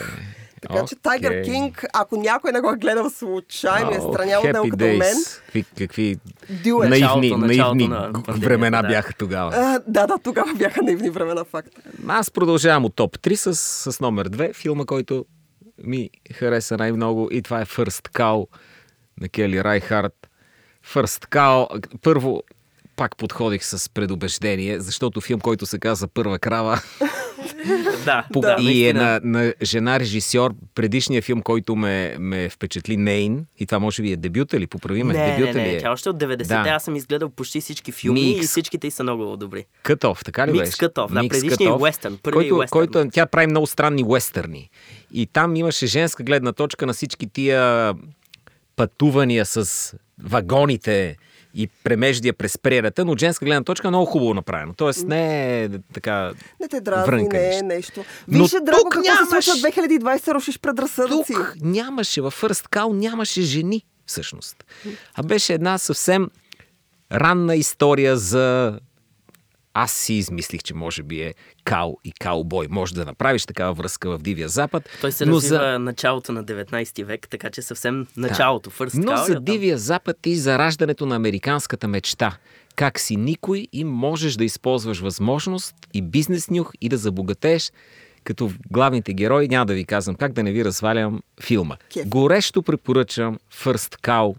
Така 0.62 0.84
че 0.84 0.94
Tiger 0.96 1.26
Окей. 1.30 1.42
King, 1.44 1.84
ако 1.94 2.16
някой 2.16 2.52
не 2.52 2.60
го 2.60 2.70
е 2.70 2.76
гледал 2.76 3.10
случайно 3.10 3.90
и 3.90 3.94
е 3.94 3.98
О, 3.98 4.12
страняло 4.12 4.42
да 4.42 4.48
е 4.48 4.52
happy 4.52 4.70
като 4.70 4.84
мен. 4.84 5.16
Какви, 5.44 5.64
какви 5.78 6.16
Дюл 6.64 6.82
е. 6.82 6.88
наивни, 6.88 7.06
Началото- 7.30 7.36
началото 7.36 7.74
наивни 7.74 7.88
на 7.88 7.96
г- 8.02 8.12
пандемията, 8.14 8.32
времена 8.40 8.82
да. 8.82 8.88
бяха 8.88 9.12
тогава. 9.14 9.52
А, 9.54 9.80
да, 9.86 10.06
да, 10.06 10.18
тогава 10.18 10.54
бяха 10.54 10.82
наивни 10.82 11.10
времена, 11.10 11.44
факт. 11.44 11.68
Аз 12.08 12.30
продължавам 12.30 12.84
от 12.84 12.94
топ 12.94 13.18
3 13.18 13.34
с, 13.34 13.54
с 13.92 14.00
номер 14.00 14.28
2, 14.28 14.54
филма, 14.54 14.84
който 14.84 15.24
ми 15.78 16.10
хареса 16.32 16.76
най-много 16.76 17.28
и 17.32 17.42
това 17.42 17.60
е 17.60 17.64
First 17.64 18.08
Cow 18.10 18.46
на 19.20 19.28
Кели 19.28 19.64
Райхард. 19.64 20.30
First 20.86 21.28
Cow, 21.28 21.68
първо 21.98 22.42
пак 22.96 23.16
подходих 23.16 23.64
с 23.64 23.90
предубеждение, 23.90 24.80
защото 24.80 25.20
филм, 25.20 25.40
който 25.40 25.66
се 25.66 25.78
казва 25.78 26.08
Първа 26.08 26.38
крава, 26.38 26.80
Да, 28.04 28.26
По- 28.32 28.40
да, 28.40 28.56
и 28.60 28.88
е 28.88 28.92
наистина. 28.92 29.20
на, 29.24 29.40
на 29.40 29.54
жена 29.62 30.00
режисьор. 30.00 30.54
Предишния 30.74 31.22
филм, 31.22 31.42
който 31.42 31.76
ме, 31.76 32.16
ме 32.18 32.48
впечатли, 32.48 32.96
Нейн, 32.96 33.46
и 33.58 33.66
това 33.66 33.78
може 33.78 34.02
би 34.02 34.12
е 34.12 34.16
дебюта 34.16 34.60
ли? 34.60 34.66
Поправи 34.66 35.02
ме. 35.02 35.12
Не, 35.12 35.26
не, 35.26 35.36
дебюта 35.36 35.54
не, 35.54 35.64
ли 35.64 35.74
е? 35.74 35.78
тя 35.78 35.92
още 35.92 36.08
от 36.08 36.16
90-те, 36.16 36.44
Да. 36.44 36.64
аз 36.66 36.84
съм 36.84 36.96
изгледал 36.96 37.28
почти 37.28 37.60
всички 37.60 37.92
филми 37.92 38.20
и 38.22 38.34
Микс. 38.34 38.48
всичките 38.48 38.86
й 38.86 38.90
са 38.90 39.02
много 39.02 39.36
добри. 39.36 39.64
Кътов, 39.82 40.24
така 40.24 40.46
ли 40.46 40.52
Микс 40.52 40.62
беше? 40.62 40.78
Кътов, 40.78 41.12
да, 41.12 41.22
Микс 41.22 41.32
предишния 41.32 41.68
Кътов, 41.68 41.82
уестърн, 41.82 42.18
който, 42.24 42.56
уестърн. 42.56 42.68
който 42.68 43.10
тя 43.12 43.26
прави 43.26 43.46
много 43.46 43.66
странни 43.66 44.04
уестърни. 44.04 44.70
И 45.12 45.26
там 45.26 45.56
имаше 45.56 45.86
женска 45.86 46.22
гледна 46.22 46.52
точка 46.52 46.86
на 46.86 46.92
всички 46.92 47.26
тия 47.26 47.94
пътувания 48.76 49.46
с 49.46 49.94
вагоните 50.20 51.16
и 51.56 51.68
премеждия 51.84 52.34
през 52.34 52.58
прерията, 52.58 53.04
но 53.04 53.12
от 53.12 53.20
женска 53.20 53.44
гледна 53.44 53.64
точка 53.64 53.88
е 53.88 53.90
много 53.90 54.06
хубаво 54.06 54.34
направено. 54.34 54.74
Тоест 54.74 55.06
не 55.06 55.62
е 55.64 55.68
така 55.94 56.32
Не 56.60 56.68
те 56.68 56.80
дразни, 56.80 57.28
не 57.28 57.38
е 57.38 57.62
нещо. 57.62 57.64
нещо. 57.64 58.04
Но 58.28 58.42
Виж, 58.44 58.50
Драго, 58.50 58.80
тук 58.82 58.92
какво 58.92 59.02
нямаш. 59.02 59.44
се 59.44 59.50
случва 59.52 59.70
2020, 59.70 60.34
рушиш 60.34 60.58
предразсъдъци. 60.58 61.32
Тук 61.32 61.54
нямаше, 61.60 62.20
във 62.20 62.42
First 62.42 62.68
Call 62.68 62.92
нямаше 62.92 63.42
жени, 63.42 63.84
всъщност. 64.06 64.64
А 65.14 65.22
беше 65.22 65.54
една 65.54 65.78
съвсем 65.78 66.30
ранна 67.12 67.56
история 67.56 68.16
за... 68.16 68.78
Аз 69.78 69.92
си 69.92 70.14
измислих, 70.14 70.62
че 70.62 70.74
може 70.74 71.02
би 71.02 71.20
е 71.20 71.34
кал 71.64 71.96
и 72.04 72.12
каубой. 72.12 72.66
Може 72.70 72.94
да 72.94 73.04
направиш 73.04 73.46
такава 73.46 73.72
връзка 73.72 74.10
в 74.10 74.18
Дивия 74.18 74.48
Запад. 74.48 74.88
Той 75.00 75.12
се 75.12 75.26
но 75.26 75.36
развива 75.36 75.72
за, 75.72 75.78
началото 75.78 76.32
на 76.32 76.44
19 76.44 77.04
век, 77.04 77.28
така 77.28 77.50
че 77.50 77.62
съвсем 77.62 78.06
началото. 78.16 78.70
First 78.70 79.04
но 79.04 79.12
Call, 79.12 79.26
за 79.26 79.32
оттам. 79.32 79.44
Дивия 79.44 79.78
Запад 79.78 80.26
и 80.26 80.36
за 80.36 80.58
раждането 80.58 81.06
на 81.06 81.16
американската 81.16 81.88
мечта. 81.88 82.36
Как 82.76 83.00
си 83.00 83.16
никой 83.16 83.68
и 83.72 83.84
можеш 83.84 84.34
да 84.34 84.44
използваш 84.44 85.00
възможност 85.00 85.74
и 85.94 86.02
бизнес 86.02 86.50
нюх 86.50 86.72
и 86.80 86.88
да 86.88 86.96
забогатееш 86.96 87.72
като 88.24 88.50
главните 88.70 89.14
герои, 89.14 89.48
няма 89.48 89.66
да 89.66 89.74
ви 89.74 89.84
казвам 89.84 90.16
как 90.16 90.32
да 90.32 90.42
не 90.42 90.52
ви 90.52 90.64
развалям 90.64 91.22
филма. 91.42 91.76
Кеф. 91.92 92.08
Горещо 92.08 92.62
препоръчам 92.62 93.38
First 93.54 94.00
Cow 94.00 94.36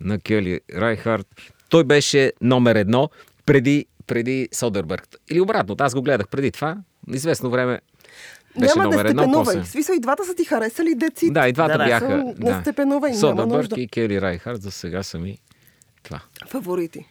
на 0.00 0.20
Кели 0.20 0.60
Райхард. 0.74 1.26
Той 1.68 1.84
беше 1.84 2.32
номер 2.40 2.76
едно 2.76 3.10
преди, 3.46 3.86
преди 4.06 4.48
Содербърг. 4.52 5.08
Или 5.30 5.40
обратно, 5.40 5.76
аз 5.78 5.94
го 5.94 6.02
гледах 6.02 6.28
преди 6.28 6.50
това. 6.50 6.76
Известно 7.08 7.50
време 7.50 7.80
беше 8.60 8.72
Няма 8.72 8.82
да 8.82 8.96
номер 8.96 9.04
едно. 9.04 9.22
степенувай. 9.22 9.56
После... 9.56 9.64
Смисъл 9.64 9.94
и 9.94 10.00
двата 10.00 10.24
са 10.24 10.34
ти 10.34 10.44
харесали 10.44 10.94
деци. 10.94 11.30
Да, 11.30 11.48
и 11.48 11.52
двата 11.52 11.72
Да, 11.72 11.78
да. 11.78 11.84
бяха. 11.84 12.08
Съм- 12.08 12.34
Да. 12.36 12.60
степенувай, 12.60 13.10
няма 13.10 13.20
Содербърг 13.20 13.68
и 13.76 13.88
Кели 13.88 14.20
Райхард 14.20 14.62
за 14.62 14.70
сега 14.70 15.02
са 15.02 15.18
ми 15.18 15.38
това. 16.02 16.20
Фаворити. 16.46 17.06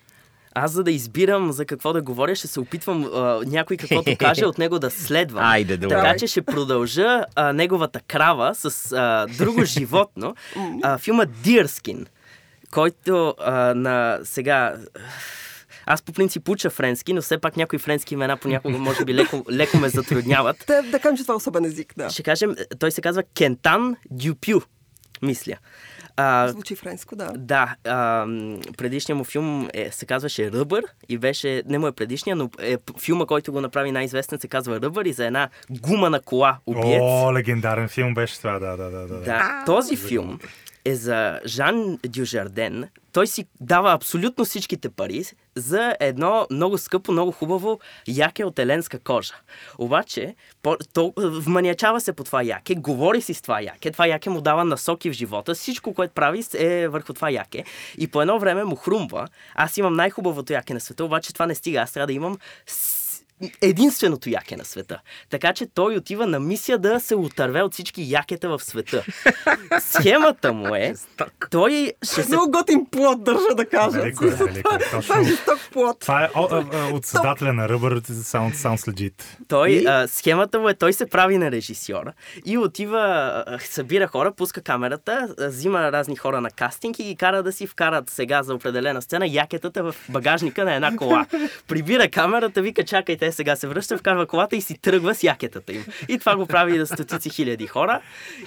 Аз 0.53 0.71
за 0.71 0.84
да 0.84 0.91
избирам 0.91 1.51
за 1.51 1.65
какво 1.65 1.93
да 1.93 2.01
говоря, 2.01 2.36
ще 2.36 2.47
се 2.47 2.60
опитвам 2.60 3.03
а, 3.05 3.19
някой 3.45 3.77
каквото 3.77 4.12
каже 4.19 4.45
от 4.45 4.58
него 4.58 4.79
да 4.79 4.91
следвам. 4.91 5.43
Айде, 5.43 5.77
добре. 5.77 5.95
Така 5.95 6.17
че 6.17 6.27
ще 6.27 6.41
продължа 6.41 7.25
а, 7.36 7.53
неговата 7.53 7.99
крава 7.99 8.55
с 8.55 8.91
а, 8.91 9.25
друго 9.38 9.63
животно. 9.65 10.36
А, 10.84 10.97
филма 10.97 11.25
Deerskin, 11.25 12.05
който 12.71 13.36
а, 13.39 13.51
на 13.73 14.19
сега... 14.23 14.75
Аз 15.86 16.02
по 16.02 16.13
принцип 16.13 16.50
уча 16.50 16.69
френски, 16.69 17.13
но 17.13 17.21
все 17.21 17.38
пак 17.38 17.58
някои 17.58 17.80
френски 17.80 18.13
имена 18.13 18.38
понякога 18.38 18.78
може 18.78 19.06
би 19.06 19.13
леко, 19.13 19.45
леко 19.52 19.78
ме 19.78 19.89
затрудняват. 19.89 20.63
Те, 20.67 20.82
да 20.82 21.00
кажем, 21.00 21.17
че 21.17 21.24
това 21.24 21.34
е 21.34 21.36
особен 21.38 21.65
език, 21.65 21.93
да. 21.98 22.10
Ще 22.10 22.24
кажем, 22.24 22.56
той 22.80 22.91
се 22.91 23.02
казва 23.02 23.24
Кентан 23.24 23.95
Дюпю, 24.12 24.62
мисля. 25.21 25.56
А, 26.17 26.48
Звучи 26.48 26.76
френско, 26.76 27.15
да. 27.15 27.32
да, 27.36 27.76
а, 27.84 28.26
предишният 28.78 29.17
му 29.17 29.24
филм 29.24 29.69
е, 29.74 29.91
се 29.91 30.06
казваше 30.06 30.52
Ръбър 30.52 30.84
и 31.10 31.17
беше, 31.17 31.63
не 31.65 31.80
му 31.80 31.88
е 31.88 31.91
предишния, 31.91 32.36
но 32.36 32.50
е, 32.60 32.78
филма, 33.02 33.26
който 33.26 33.52
го 33.52 33.62
направи 33.62 33.91
най-известен, 33.91 34.39
се 34.39 34.48
казва 34.48 34.82
Ръбър 34.82 35.06
и 35.06 35.13
за 35.13 35.26
една 35.26 35.50
гума 35.69 36.10
на 36.10 36.21
кола 36.21 36.58
убиец. 36.65 37.02
О, 37.02 37.34
легендарен 37.34 37.88
филм 37.88 38.13
беше 38.13 38.38
това, 38.38 38.60
да, 38.60 38.78
да, 38.78 38.89
да. 38.89 39.08
да. 39.08 39.19
Да, 39.19 39.63
този 39.65 39.95
филм 39.95 40.39
е 40.86 40.95
за 40.95 41.39
Жан 41.45 42.00
Дюжарден. 42.08 42.89
Той 43.12 43.28
си 43.28 43.45
дава 43.62 43.93
абсолютно 43.93 44.45
всичките 44.45 44.89
пари 44.89 45.24
за 45.56 45.95
едно 46.00 46.48
много 46.52 46.78
скъпо, 46.78 47.12
много 47.12 47.32
хубаво 47.32 47.80
яке 48.08 48.43
от 48.45 48.60
еленска 48.60 49.00
кожа. 49.00 49.34
Обаче, 49.78 50.36
по, 50.63 50.78
то, 50.93 51.13
вманиачава 51.17 52.02
се 52.02 52.13
по 52.13 52.24
това 52.24 52.43
яке, 52.43 52.76
говори 52.76 53.21
си 53.21 53.34
с 53.34 53.41
това 53.41 53.62
яке, 53.62 53.91
това 53.91 54.08
яке 54.08 54.30
му 54.30 54.41
дава 54.41 54.65
насоки 54.65 55.10
в 55.10 55.13
живота, 55.13 55.54
всичко, 55.54 55.93
което 55.93 56.13
прави 56.13 56.43
е 56.58 56.88
върху 56.88 57.13
това 57.13 57.30
яке. 57.30 57.63
И 57.98 58.08
по 58.08 58.21
едно 58.21 58.39
време 58.39 58.63
му 58.63 58.76
хрумва, 58.76 59.28
аз 59.56 59.78
имам 59.78 59.93
най-хубавото 59.93 60.54
яке 60.54 60.74
на 60.74 60.80
света, 60.80 61.06
обаче 61.06 61.34
това 61.34 61.45
не 61.45 61.56
стига, 61.56 61.80
аз 61.80 61.91
трябва 61.91 62.08
да 62.08 62.13
имам 62.13 62.38
единственото 63.62 64.30
яке 64.30 64.58
на 64.58 64.65
света. 64.65 65.00
Така 65.30 65.54
че 65.54 65.65
той 65.74 65.95
отива 65.95 66.28
на 66.28 66.39
мисия 66.39 66.78
да 66.78 67.00
се 67.00 67.15
отърве 67.15 67.62
от 67.62 67.74
всички 67.74 68.12
якета 68.12 68.50
в 68.50 68.63
света. 68.63 69.06
Схемата 69.80 70.54
му 70.54 70.76
е, 70.76 70.93
той 71.52 71.93
ще 72.04 72.24
се... 72.24 72.28
Много 72.28 72.52
готин 72.52 72.86
плод, 72.91 73.24
държа 73.24 73.56
да 73.56 73.65
кажа. 73.65 74.00
Велико 74.02 74.26
е, 74.26 74.30
велико 74.30 74.76
е. 74.76 74.80
Точно. 74.80 75.02
Това 75.02 75.19
е 75.19 75.24
жесток 75.24 75.60
плод. 75.71 76.00
Това 76.00 76.24
е 76.24 76.30
от 76.93 77.06
създателя 77.06 77.54
на 77.54 77.69
Ръбър, 77.69 78.02
sounds, 78.02 78.54
sounds 78.54 78.91
legit. 78.91 79.24
Той, 79.48 79.69
И? 79.69 79.86
а, 79.86 80.08
схемата 80.08 80.60
му 80.60 80.69
е, 80.69 80.74
той 80.74 80.93
се 80.93 81.06
прави 81.06 81.38
на 81.38 81.52
режисьора 81.52 82.13
и 82.45 82.58
отива, 82.58 83.43
събира 83.60 84.08
хора, 84.08 84.32
пуска 84.32 84.62
камерата, 84.62 85.36
взима 85.39 85.91
разни 85.91 86.15
хора 86.15 86.41
на 86.41 86.52
кастинг 86.52 87.00
и 87.00 87.04
ги 87.04 87.15
кара 87.15 87.43
да 87.43 87.52
си 87.52 87.67
вкарат 87.67 88.10
сега 88.10 88.43
за 88.43 88.56
определена 88.56 89.02
сцена 89.02 89.28
якетата 89.28 89.84
в 89.84 89.95
багажника 90.10 90.65
на 90.65 90.76
една 90.76 90.98
кола. 90.98 91.26
Прибира 91.67 92.10
камерата, 92.10 92.62
вика, 92.62 92.84
чакайте, 92.84 93.25
сега 93.32 93.56
се 93.56 93.68
връща, 93.68 93.98
вкарва 93.98 94.26
колата 94.26 94.56
и 94.56 94.62
си 94.62 94.78
тръгва 94.82 95.16
с 95.16 95.24
якетата 95.24 95.74
им. 95.74 95.86
И 96.10 96.20
това 96.20 96.36
го 96.36 96.46
прави 96.46 96.78
на 96.78 96.88
стотици 96.88 97.30
хиляди 97.30 97.68
хора. 97.68 98.02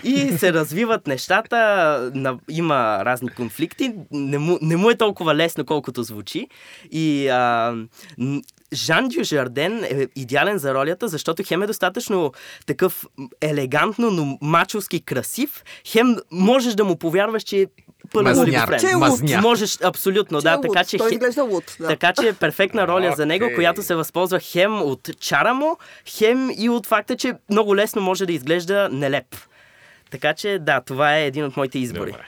И 0.05 0.33
се 0.33 0.53
развиват 0.53 1.07
нещата, 1.07 2.11
има 2.49 3.05
разни 3.05 3.29
конфликти, 3.29 3.95
не 4.11 4.39
му, 4.39 4.59
не 4.63 4.77
му 4.77 4.91
е 4.91 4.95
толкова 4.95 5.35
лесно, 5.35 5.65
колкото 5.65 6.03
звучи. 6.03 6.49
И 6.91 7.29
а, 7.29 7.75
Жан 8.75 9.09
Дюжарден 9.09 9.85
е 9.85 10.07
идеален 10.17 10.59
за 10.59 10.75
ролята, 10.75 11.09
защото 11.09 11.43
хем 11.47 11.63
е 11.63 11.67
достатъчно 11.67 12.33
такъв 12.67 13.07
елегантно, 13.41 14.11
но 14.11 14.39
мачовски 14.43 15.01
красив, 15.01 15.65
хем 15.87 16.17
можеш 16.31 16.75
да 16.75 16.85
му 16.85 16.97
повярваш, 16.97 17.43
че 17.43 17.61
е 17.61 17.67
олифрен. 18.17 18.81
Че 18.81 19.35
е. 19.35 19.41
Можеш, 19.41 19.79
абсолютно, 19.85 20.41
да, 20.41 20.53
Че 20.53 20.59
е 20.59 20.61
така 20.61 20.85
че, 20.85 20.99
Той 20.99 21.11
изглежда 21.11 21.43
луд, 21.43 21.77
да. 21.81 21.89
така 21.89 22.13
че 22.13 22.29
е 22.29 22.33
перфектна 22.33 22.89
роля 22.89 23.15
за 23.17 23.27
него, 23.27 23.51
която 23.55 23.83
се 23.83 23.95
възползва 23.95 24.41
хем 24.41 24.83
от 24.83 25.11
чара 25.21 25.55
му, 25.55 25.77
хем 26.07 26.51
и 26.59 26.69
от 26.69 26.87
факта, 26.87 27.17
че 27.17 27.35
много 27.51 27.77
лесно 27.77 28.03
може 28.03 28.27
да 28.27 28.33
изглежда 28.33 28.89
нелеп. 28.93 29.37
Така 30.11 30.35
че, 30.35 30.59
да, 30.59 30.81
това 30.81 31.17
е 31.17 31.27
един 31.27 31.45
от 31.45 31.57
моите 31.57 31.79
избори. 31.79 32.11
Добре. 32.11 32.25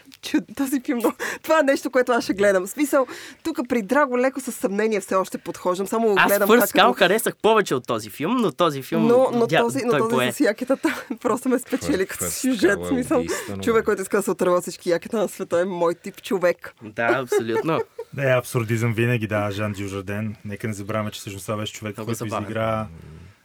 този 0.56 0.80
филм, 0.80 1.00
но 1.02 1.12
това 1.42 1.60
е 1.60 1.62
нещо, 1.62 1.90
което 1.90 2.12
аз 2.12 2.24
ще 2.24 2.34
гледам. 2.34 2.66
В 2.66 2.70
смисъл, 2.70 3.06
тук 3.42 3.58
при 3.68 3.82
Драго 3.82 4.18
леко 4.18 4.40
със 4.40 4.54
съмнение 4.54 5.00
все 5.00 5.14
още 5.14 5.38
подхождам, 5.38 5.86
само 5.86 6.08
го 6.08 6.14
Аз 6.18 6.26
гледам 6.26 6.48
First 6.48 6.72
как 6.72 6.84
Call 6.84 6.98
харесах 6.98 7.36
повече 7.36 7.74
от 7.74 7.86
този 7.86 8.10
филм, 8.10 8.36
но 8.36 8.52
този 8.52 8.82
филм 8.82 9.06
Но, 9.06 9.30
но 9.32 9.46
дя- 9.46 9.60
този, 9.60 9.84
но 9.84 9.98
този 9.98 10.10
пое. 10.10 10.32
с 10.32 10.40
якетата 10.40 11.04
просто 11.20 11.48
ме 11.48 11.58
спечели 11.58 12.06
като 12.06 12.24
сюжет. 12.24 12.78
Е 12.84 12.88
Смисъл, 12.88 13.24
човек, 13.62 13.84
който 13.84 14.02
иска 14.02 14.16
да 14.16 14.22
се 14.22 14.30
отърва 14.30 14.56
от 14.56 14.62
всички 14.62 14.90
якета 14.90 15.18
на 15.18 15.28
света 15.28 15.60
е 15.60 15.64
мой 15.64 15.94
тип 15.94 16.22
човек. 16.22 16.74
Да, 16.82 17.06
абсолютно. 17.06 17.80
Да, 18.12 18.30
е 18.30 18.38
абсурдизъм 18.38 18.94
винаги, 18.94 19.26
да, 19.26 19.50
Жан 19.50 19.72
Дюжарден. 19.72 20.36
Нека 20.44 20.68
не 20.68 20.72
забравяме, 20.74 21.10
че 21.10 21.20
всъщност 21.20 21.46
това 21.46 21.56
беше 21.56 21.72
човек, 21.72 21.96
Много 21.96 22.06
който 22.06 22.26
изигра 22.26 22.86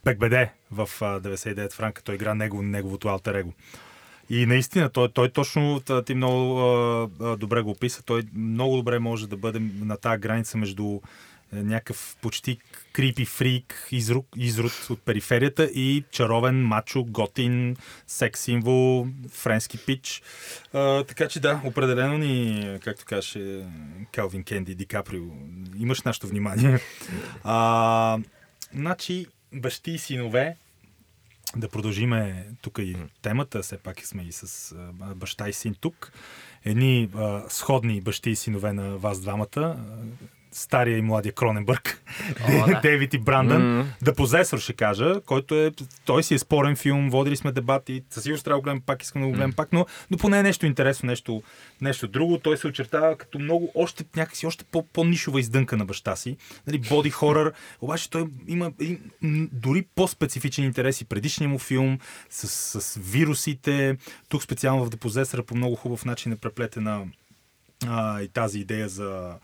Бекбеде 0.06 0.52
в 0.71 0.89
а, 1.02 1.19
99 1.21 1.74
франка. 1.74 2.02
Той 2.02 2.15
игра 2.15 2.34
него, 2.34 2.62
неговото 2.62 3.08
алтер 3.08 3.36
его. 3.36 3.52
И 4.29 4.45
наистина, 4.45 4.89
той, 4.89 5.09
той 5.09 5.29
точно, 5.29 5.81
ти 6.05 6.15
много 6.15 6.59
а, 6.59 7.38
добре 7.38 7.61
го 7.61 7.71
описа, 7.71 8.03
той 8.03 8.23
много 8.35 8.75
добре 8.75 8.99
може 8.99 9.27
да 9.27 9.38
бъде 9.38 9.59
на 9.59 9.97
тази 9.97 10.21
граница 10.21 10.57
между 10.57 10.99
е, 11.53 11.63
някакъв 11.63 12.17
почти 12.21 12.57
крипи 12.93 13.25
фрик, 13.25 13.88
изрук, 13.91 14.27
изрод 14.38 14.88
от 14.89 15.01
периферията 15.01 15.63
и 15.63 16.03
чаровен, 16.11 16.65
мачо, 16.65 17.03
готин, 17.03 17.75
секс 18.07 18.39
символ, 18.41 19.07
френски 19.31 19.77
пич. 19.77 20.21
А, 20.73 21.03
така 21.03 21.27
че 21.27 21.39
да, 21.39 21.61
определено 21.63 22.17
ни, 22.17 22.79
както 22.83 23.05
каже 23.05 23.61
Келвин 24.11 24.43
Кенди, 24.43 24.75
Ди 24.75 24.85
Каприо, 24.85 25.23
имаш 25.79 26.01
нашето 26.01 26.27
внимание. 26.27 26.79
А, 27.43 28.17
значи, 28.73 29.25
бащи 29.53 29.91
и 29.91 29.97
синове, 29.97 30.55
да 31.55 31.69
продължиме 31.69 32.47
тук 32.62 32.77
и 32.81 32.97
темата, 33.21 33.62
все 33.62 33.77
пак 33.77 34.05
сме 34.05 34.23
и 34.23 34.31
с 34.31 34.75
баща 35.15 35.49
и 35.49 35.53
син 35.53 35.75
тук. 35.81 36.12
Едни 36.65 37.10
а, 37.15 37.43
сходни 37.49 38.01
бащи 38.01 38.29
и 38.29 38.36
синове 38.36 38.73
на 38.73 38.97
вас 38.97 39.19
двамата. 39.19 39.77
Стария 40.58 40.98
и 40.98 41.02
младия 41.02 41.34
Кроненбърг, 41.34 42.02
О, 42.50 42.68
да. 42.68 42.80
Дейвид 42.84 43.13
и 43.13 43.18
Брандън, 43.18 43.94
да 44.02 44.15
позесър 44.15 44.60
ще 44.60 44.74
кажа, 44.74 45.22
който 45.26 45.56
е, 45.56 45.72
той 46.06 46.24
си 46.24 46.34
е 46.34 46.39
спорен 46.39 46.76
филм, 46.76 47.10
водили 47.10 47.36
сме 47.36 47.52
дебати, 47.52 48.04
със 48.10 48.24
сигурност 48.24 48.46
трябва 48.46 48.62
да 48.62 48.63
гледам 48.63 48.82
пак, 48.82 49.04
искам 49.04 49.22
да 49.22 49.28
го 49.28 49.34
гледам 49.34 49.54
пак, 49.54 49.74
но, 49.74 49.86
но 50.12 50.18
поне 50.18 50.39
е 50.39 50.44
нещо 50.44 50.65
интересно, 50.65 51.08
нещо, 51.08 51.44
нещо 51.82 52.08
друго. 52.08 52.39
Той 52.39 52.58
се 52.58 52.68
очертава 52.68 53.18
като 53.18 53.39
много, 53.39 53.72
още 53.76 54.06
някакси, 54.15 54.48
още 54.48 54.63
по, 54.63 54.88
по-нишова 54.88 55.39
издънка 55.39 55.78
на 55.78 55.86
баща 55.86 56.15
си. 56.15 56.38
Нали, 56.68 56.80
боди 56.89 57.10
хорър, 57.10 57.54
обаче 57.82 58.10
той 58.10 58.28
има 58.48 58.72
м, 59.22 59.48
дори 59.52 59.86
по-специфичен 59.96 60.65
интерес 60.65 61.02
и 61.02 61.06
предишния 61.06 61.50
му 61.50 61.60
филм 61.60 62.00
с, 62.30 62.48
с 62.82 63.00
вирусите. 63.02 63.98
Тук 64.30 64.44
специално 64.44 64.86
в 64.86 64.89
Депозесъра 64.89 65.44
по 65.44 65.56
много 65.56 65.76
хубав 65.76 66.06
начин 66.06 66.32
е 66.32 66.36
преплетена 66.36 67.06
а, 67.88 68.22
и 68.22 68.28
тази 68.28 68.60
идея 68.60 68.89
за, 68.89 69.36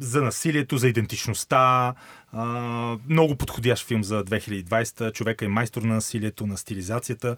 за 0.00 0.22
насилието, 0.22 0.76
за 0.76 0.88
идентичността. 0.88 1.94
Много 3.08 3.36
подходящ 3.36 3.86
филм 3.86 4.04
за 4.04 4.24
2020. 4.24 5.12
Човека 5.12 5.44
е 5.44 5.48
майстор 5.48 5.82
на 5.82 5.94
насилието, 5.94 6.46
на 6.46 6.56
стилизацията. 6.56 7.36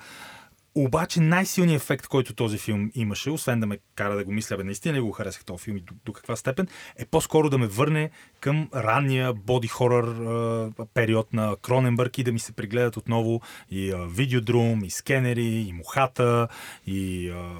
Обаче 0.76 1.20
най-силният 1.20 1.82
ефект, 1.82 2.06
който 2.06 2.34
този 2.34 2.58
филм 2.58 2.90
имаше, 2.94 3.30
освен 3.30 3.60
да 3.60 3.66
ме 3.66 3.78
кара 3.94 4.16
да 4.16 4.24
го 4.24 4.32
мисля, 4.32 4.56
бе, 4.56 4.64
наистина 4.64 4.94
ли 4.94 5.00
го 5.00 5.12
харесах 5.12 5.44
този 5.44 5.64
филм 5.64 5.76
и 5.76 5.80
до, 5.80 5.94
до 6.04 6.12
каква 6.12 6.36
степен, 6.36 6.68
е 6.96 7.04
по-скоро 7.04 7.50
да 7.50 7.58
ме 7.58 7.66
върне 7.66 8.10
към 8.40 8.68
ранния 8.74 9.32
боди 9.32 9.68
хорър 9.68 10.04
а, 10.04 10.86
период 10.94 11.32
на 11.32 11.56
Кроненбърг 11.62 12.18
и 12.18 12.24
да 12.24 12.32
ми 12.32 12.38
се 12.38 12.52
пригледат 12.52 12.96
отново 12.96 13.40
и 13.70 13.92
а, 13.92 13.96
Видеодрум, 13.96 14.84
и 14.84 14.90
Скенери, 14.90 15.66
и 15.68 15.72
Мухата, 15.72 16.48
и 16.86 17.30
а, 17.30 17.50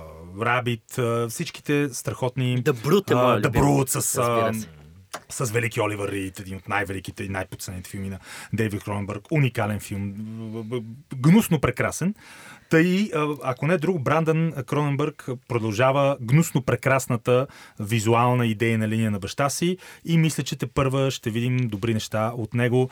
Рабит, 0.45 0.99
а, 0.99 1.29
всичките 1.29 1.89
страхотни... 1.93 2.63
The 2.63 2.73
Brute 2.73 3.11
е 3.11 3.15
а, 3.15 3.23
моят 3.23 3.45
The 3.45 3.49
любим. 3.49 3.63
Brute 3.63 3.99
с... 3.99 4.03
Се. 4.03 4.69
с 5.45 5.51
Велики 5.53 5.81
Оливър 5.81 6.11
Рид, 6.11 6.41
един 6.41 6.57
от 6.57 6.69
най-великите 6.69 7.25
и 7.25 7.29
най-подценените 7.29 7.91
филми 7.91 8.09
на 8.09 8.19
Дейвид 8.53 8.85
Кроненбърг. 8.85 9.33
Уникален 9.33 9.81
филм, 9.81 10.15
гнусно 11.17 11.61
прекрасен. 11.61 12.15
Тъй, 12.75 13.11
ако 13.43 13.67
не 13.67 13.79
друг, 13.79 14.03
Брандън 14.03 14.53
Кроненбърг 14.67 15.29
продължава 15.49 16.17
гнусно 16.21 16.63
прекрасната 16.63 17.47
визуална 17.81 18.47
идейна 18.47 18.89
линия 18.89 19.11
на 19.11 19.19
баща 19.19 19.51
си 19.51 19.77
и 20.05 20.19
мисля, 20.19 20.43
че 20.43 20.57
те 20.57 20.67
първа 20.67 21.11
ще 21.11 21.31
видим 21.31 21.57
добри 21.57 21.95
неща 21.95 22.33
от 22.37 22.55
него. 22.55 22.91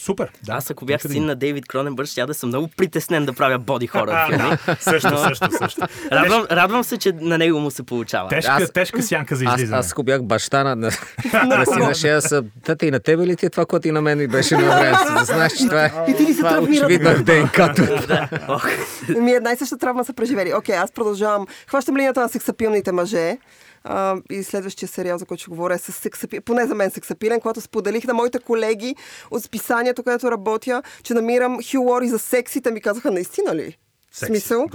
Супер. 0.00 0.30
Да, 0.42 0.52
Аз 0.52 0.70
ако 0.70 0.84
бях 0.84 1.02
да 1.02 1.08
син 1.08 1.26
на 1.26 1.34
Дейвид 1.34 1.66
Кроненбърг, 1.66 2.08
ще 2.08 2.26
да 2.26 2.34
съм 2.34 2.48
много 2.48 2.68
притеснен 2.68 3.26
да 3.26 3.32
правя 3.32 3.58
боди 3.58 3.86
хорър 3.86 4.12
А, 4.12 4.26
филми. 4.26 4.42
да, 4.66 4.76
също, 4.76 5.18
също, 5.18 5.48
също. 5.58 5.80
Радвам, 6.12 6.46
радвам 6.50 6.84
се, 6.84 6.96
че 6.96 7.12
на 7.12 7.38
него 7.38 7.60
му 7.60 7.70
се 7.70 7.82
получава. 7.82 8.28
Тежка, 8.28 8.52
Аз- 8.52 8.70
тежка 8.70 9.02
сянка 9.02 9.36
за 9.36 9.44
Аз, 9.44 9.54
излизане. 9.54 9.78
аз 9.78 9.92
ако 9.92 10.02
бях 10.02 10.22
баща 10.22 10.64
на, 10.64 10.76
на, 10.76 10.90
на 11.46 11.66
сина, 11.66 11.94
ще 11.94 12.08
я 12.08 12.22
са, 12.22 12.44
тата 12.64 12.86
и 12.86 12.90
на 12.90 13.00
тебе 13.00 13.26
ли 13.26 13.36
ти 13.36 13.46
е 13.46 13.50
това, 13.50 13.66
което 13.66 13.88
и 13.88 13.92
на 13.92 14.02
мен 14.02 14.18
ми 14.18 14.26
беше 14.26 14.56
на 14.56 14.62
време? 14.70 14.96
Знаеш, 15.24 15.52
че 15.52 15.66
това 15.66 15.84
е, 15.84 15.92
И 16.08 16.16
ти 16.16 16.22
ли 16.22 16.32
се 16.32 16.38
това 16.38 16.50
е 16.50 16.52
травмира 16.52 16.86
очевидно 16.86 17.10
в 17.10 17.22
ДНК-то. 17.22 17.82
Ми 19.16 19.32
една 19.32 19.52
и 19.52 19.56
съща 19.56 19.78
травма 19.78 20.04
са 20.04 20.12
преживели. 20.12 20.54
Окей, 20.54 20.76
аз 20.76 20.92
продължавам. 20.92 21.46
Хващам 21.66 21.96
линията 21.96 22.20
на 22.20 22.28
сексапилните 22.28 22.92
мъже. 22.92 23.38
А, 23.84 24.16
и 24.30 24.42
следващия 24.42 24.88
сериал, 24.88 25.18
за 25.18 25.26
който 25.26 25.40
ще 25.40 25.50
говоря, 25.50 25.74
е 25.74 25.78
с 25.78 25.92
сексапи... 25.92 26.40
поне 26.40 26.66
за 26.66 26.74
мен 26.74 26.90
сексапилен, 26.90 27.40
когато 27.40 27.60
споделих 27.60 28.04
на 28.04 28.14
моите 28.14 28.38
колеги 28.38 28.96
от 29.30 29.44
списанието, 29.44 30.02
където 30.02 30.30
работя, 30.30 30.82
че 31.02 31.14
намирам 31.14 31.58
Хю 31.70 31.80
Лори 31.80 32.08
за 32.08 32.18
секси. 32.18 32.60
Те 32.60 32.70
ми 32.70 32.80
казаха, 32.80 33.10
наистина 33.10 33.54
ли? 33.54 33.76
Секси. 34.12 34.26
Смисъл? 34.26 34.66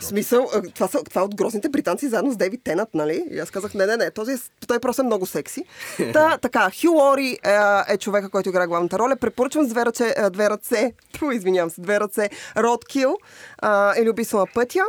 Смисъл, 0.00 0.48
а, 0.54 0.62
това, 0.62 0.88
са, 0.88 1.04
това 1.04 1.20
е 1.20 1.24
от 1.24 1.34
грозните 1.34 1.68
британци 1.68 2.08
заедно 2.08 2.32
с 2.32 2.36
Дейвид 2.36 2.60
Тенът, 2.64 2.94
нали? 2.94 3.24
И 3.30 3.38
аз 3.38 3.50
казах, 3.50 3.74
не, 3.74 3.86
не, 3.86 3.96
не, 3.96 4.10
този, 4.10 4.32
е- 4.32 4.66
той 4.66 4.78
просто 4.78 5.02
е 5.02 5.04
много 5.04 5.26
секси. 5.26 5.64
Та, 6.12 6.38
така, 6.42 6.70
Хю 6.80 6.90
Лори 6.90 7.38
е, 7.44 7.58
е 7.88 7.96
човека, 7.96 8.30
който 8.30 8.48
играе 8.48 8.66
главната 8.66 8.98
роля. 8.98 9.16
Препоръчвам 9.16 9.64
с 9.64 9.68
две 9.68 9.86
ръце, 9.86 10.14
е, 10.16 10.30
две 10.30 10.50
ръце, 10.50 10.92
Ту, 11.18 11.30
извинявам 11.32 11.70
се, 11.70 11.80
две 11.80 12.00
ръце, 12.00 12.30
Roadkill 12.56 13.14
а, 13.58 13.94
или 13.98 14.10
Убийство 14.10 14.38
на 14.38 14.46
пътя. 14.54 14.82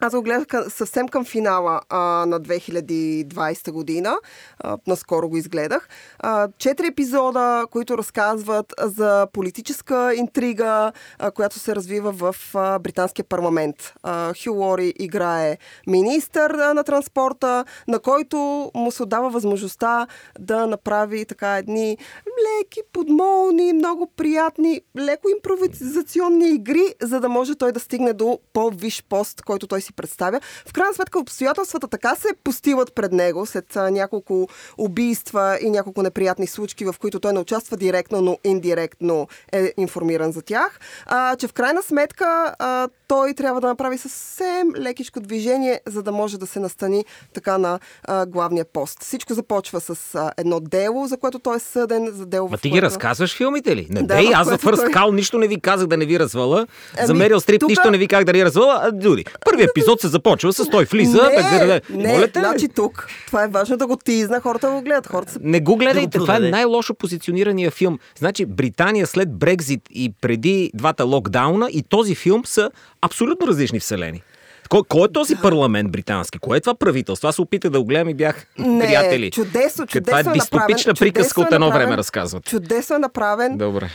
Аз 0.00 0.14
го 0.14 0.22
гледах 0.22 0.46
съвсем 0.68 1.08
към 1.08 1.24
финала 1.24 1.80
а, 1.88 1.98
на 2.26 2.40
2020 2.40 3.70
година. 3.70 4.16
А, 4.58 4.78
наскоро 4.86 5.28
го 5.28 5.36
изгледах. 5.36 5.88
А, 6.18 6.48
четири 6.58 6.86
епизода, 6.86 7.66
които 7.70 7.98
разказват 7.98 8.74
за 8.82 9.26
политическа 9.32 10.14
интрига, 10.14 10.92
а, 11.18 11.30
която 11.30 11.58
се 11.58 11.76
развива 11.76 12.12
в 12.12 12.36
а, 12.54 12.78
британския 12.78 13.24
парламент. 13.24 13.94
А, 14.02 14.34
Хю 14.44 14.52
Лори 14.52 14.92
играе 14.98 15.58
министър 15.86 16.50
а, 16.50 16.74
на 16.74 16.84
транспорта, 16.84 17.64
на 17.88 17.98
който 17.98 18.70
му 18.74 18.90
се 18.90 19.02
отдава 19.02 19.30
възможността 19.30 20.06
да 20.38 20.66
направи 20.66 21.24
така 21.24 21.56
едни 21.56 21.98
леки, 22.26 22.80
подмолни, 22.92 23.72
много 23.72 24.10
приятни, 24.16 24.80
леко 24.98 25.28
импровизационни 25.28 26.48
игри, 26.48 26.94
за 27.02 27.20
да 27.20 27.28
може 27.28 27.54
той 27.54 27.72
да 27.72 27.80
стигне 27.80 28.12
до 28.12 28.38
по-виш 28.52 29.04
пост, 29.08 29.42
който 29.42 29.66
той 29.66 29.80
си 29.84 29.92
представя. 29.92 30.40
В 30.66 30.72
крайна 30.72 30.94
сметка 30.94 31.18
обстоятелствата 31.18 31.88
така 31.88 32.14
се 32.14 32.28
постиват 32.44 32.94
пред 32.94 33.12
него 33.12 33.46
след 33.46 33.76
няколко 33.76 34.48
убийства 34.78 35.58
и 35.60 35.70
няколко 35.70 36.02
неприятни 36.02 36.46
случки, 36.46 36.84
в 36.84 36.94
които 36.98 37.20
той 37.20 37.32
не 37.32 37.38
участва 37.38 37.76
директно, 37.76 38.20
но 38.20 38.38
индиректно 38.44 39.28
е 39.52 39.72
информиран 39.76 40.32
за 40.32 40.42
тях, 40.42 40.80
а, 41.06 41.36
че 41.36 41.48
в 41.48 41.52
крайна 41.52 41.82
сметка 41.82 42.54
а, 42.58 42.88
той 43.08 43.34
трябва 43.34 43.60
да 43.60 43.66
направи 43.66 43.98
съвсем 43.98 44.44
лекичко 44.76 45.20
движение, 45.20 45.80
за 45.86 46.02
да 46.02 46.12
може 46.12 46.38
да 46.38 46.46
се 46.46 46.60
настани 46.60 47.04
така 47.34 47.58
на 47.58 47.78
а, 48.04 48.26
главния 48.26 48.64
пост. 48.64 49.02
Всичко 49.02 49.34
започва 49.34 49.80
с 49.80 50.14
а, 50.14 50.30
едно 50.36 50.60
дело, 50.60 51.06
за 51.06 51.16
което 51.16 51.38
той 51.38 51.56
е 51.56 51.60
съден, 51.60 52.08
за 52.08 52.26
дело, 52.26 52.48
Ма 52.48 52.56
в 52.56 52.60
ти 52.60 52.68
ги 52.68 52.72
което... 52.72 52.86
разказваш 52.86 53.36
филмите 53.36 53.76
ли? 53.76 53.86
Не, 53.90 54.02
Да, 54.02 54.16
дей, 54.16 54.30
аз 54.34 54.48
за 54.48 54.58
First 54.58 54.76
той- 54.76 54.88
Call 54.88 55.10
нищо 55.10 55.38
не 55.38 55.48
ви 55.48 55.60
казах 55.60 55.86
да 55.86 55.96
не 55.96 56.04
ви 56.04 56.18
развала. 56.18 56.66
За 56.96 57.04
Ами, 57.04 57.18
Мерил 57.18 57.40
Стрип 57.40 57.60
тука- 57.60 57.68
нищо 57.68 57.90
не 57.90 57.98
ви 57.98 58.08
казах 58.08 58.24
да 58.24 58.32
ни 58.32 58.44
развала. 58.44 58.80
А, 58.82 58.92
Дуди, 58.92 59.24
първият 59.44 59.70
епизод 59.70 60.00
се 60.00 60.08
започва 60.08 60.52
с 60.52 60.68
той 60.68 60.84
влиза. 60.84 61.22
не, 61.24 61.36
бе, 61.50 61.58
да, 61.58 61.66
да, 61.66 61.80
не, 61.90 62.08
Моля 62.08 62.28
те, 62.28 62.38
значи 62.38 62.68
тук. 62.68 63.06
Това 63.26 63.44
е 63.44 63.48
важно 63.48 63.76
да 63.76 63.86
го 63.86 63.96
тизна, 63.96 64.40
хората 64.40 64.70
го 64.70 64.82
гледат. 64.82 65.06
Хората 65.06 65.32
са... 65.32 65.38
Не 65.42 65.60
го 65.60 65.76
гледайте, 65.76 66.18
това 66.18 66.36
е 66.36 66.40
най-лошо 66.40 66.94
позиционирания 66.94 67.70
филм. 67.70 67.98
Значи 68.18 68.46
Британия 68.46 69.06
след 69.06 69.32
Брекзит 69.32 69.80
и 69.90 70.12
преди 70.20 70.70
двата 70.74 71.04
локдауна 71.04 71.68
и 71.70 71.82
този 71.82 72.14
филм 72.14 72.42
са 72.44 72.70
абсолютно 73.04 73.46
различни 73.46 73.80
вселени. 73.80 74.22
Кой, 74.68 74.80
кой 74.82 75.04
е 75.04 75.12
този 75.12 75.36
парламент 75.36 75.92
британски? 75.92 76.38
Кое 76.38 76.58
е 76.58 76.60
това 76.60 76.74
правителство? 76.74 77.28
Аз 77.28 77.34
се 77.34 77.42
опитах 77.42 77.70
да 77.70 77.78
го 77.80 77.86
гледам 77.86 78.08
и 78.08 78.14
бях 78.14 78.46
Не, 78.58 78.78
приятели. 78.80 79.30
чудесно, 79.30 79.86
Това 79.86 79.98
е 79.98 80.02
чудесно 80.02 80.30
е 80.30 80.34
дистопична 80.34 80.66
направен, 80.90 80.94
приказка 80.96 81.40
от 81.40 81.52
едно 81.52 81.66
направен. 81.66 81.86
време 81.86 81.96
разказват. 81.96 82.44
Чудесно 82.44 82.96
е 82.96 82.98
направен. 82.98 83.58
Добре. 83.58 83.90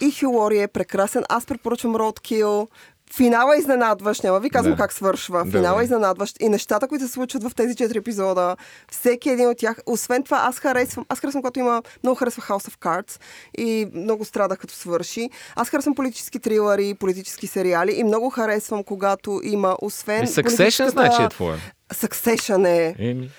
И 0.00 0.12
Хю 0.12 0.26
Лори 0.26 0.58
е 0.58 0.68
прекрасен. 0.68 1.22
Аз 1.28 1.46
препоръчвам 1.46 1.94
Roadkill. 1.94 2.66
Финала 3.12 3.56
е 3.56 3.58
изненадващ, 3.58 4.24
няма 4.24 4.40
ви 4.40 4.50
казвам 4.50 4.72
Да. 4.72 4.78
как 4.78 4.92
свършва. 4.92 5.44
Финала 5.46 5.80
е 5.80 5.84
изненадващ. 5.84 6.36
И 6.40 6.48
нещата, 6.48 6.88
които 6.88 7.06
се 7.06 7.12
случват 7.12 7.42
в 7.42 7.54
тези 7.56 7.76
четири 7.76 7.98
епизода, 7.98 8.56
всеки 8.90 9.30
един 9.30 9.48
от 9.48 9.58
тях. 9.58 9.76
Освен 9.86 10.22
това, 10.22 10.38
аз 10.40 10.58
харесвам, 10.58 11.06
аз 11.08 11.20
харесвам, 11.20 11.42
когато 11.42 11.60
има, 11.60 11.82
много 12.02 12.16
харесва 12.16 12.42
House 12.42 12.70
of 12.70 12.76
Cards 12.78 13.20
и 13.58 13.88
много 13.94 14.24
страдах 14.24 14.58
като 14.58 14.74
свърши. 14.74 15.30
Аз 15.56 15.68
харесвам 15.68 15.94
политически 15.94 16.38
трилъри, 16.38 16.94
политически 16.94 17.46
сериали 17.46 17.92
и 17.92 18.04
много 18.04 18.30
харесвам, 18.30 18.84
когато 18.84 19.40
има, 19.44 19.76
освен. 19.82 20.24
И 20.24 20.26
Succession 20.26 20.42
политическата- 20.46 20.90
значи 20.90 21.22
е 21.22 21.28
твоя. 21.28 21.56
Succession 21.94 22.68
е. 22.68 22.94
Еми, 23.00 23.30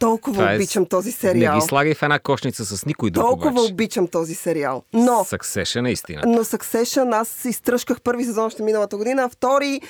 Толкова 0.00 0.34
това 0.34 0.52
е 0.52 0.56
обичам 0.56 0.84
с- 0.84 0.88
този 0.88 1.12
сериал. 1.12 1.54
Не 1.54 1.60
ги 1.60 1.66
слагай 1.66 1.94
в 1.94 2.02
една 2.02 2.18
кошница 2.18 2.66
с 2.66 2.86
никой 2.86 3.10
друг 3.10 3.24
Толкова 3.24 3.50
обаче. 3.52 3.72
обичам 3.72 4.08
този 4.08 4.34
сериал. 4.34 4.82
Но, 4.92 5.10
Succession 5.12 5.88
е 5.88 5.92
истина. 5.92 6.22
но 6.26 6.38
Succession 6.38 7.14
аз 7.14 7.44
изтръжках 7.44 8.00
първи 8.00 8.24
сезон 8.24 8.44
още 8.44 8.62
миналата 8.62 8.96
година, 8.96 9.22
а 9.22 9.28
втори 9.28 9.80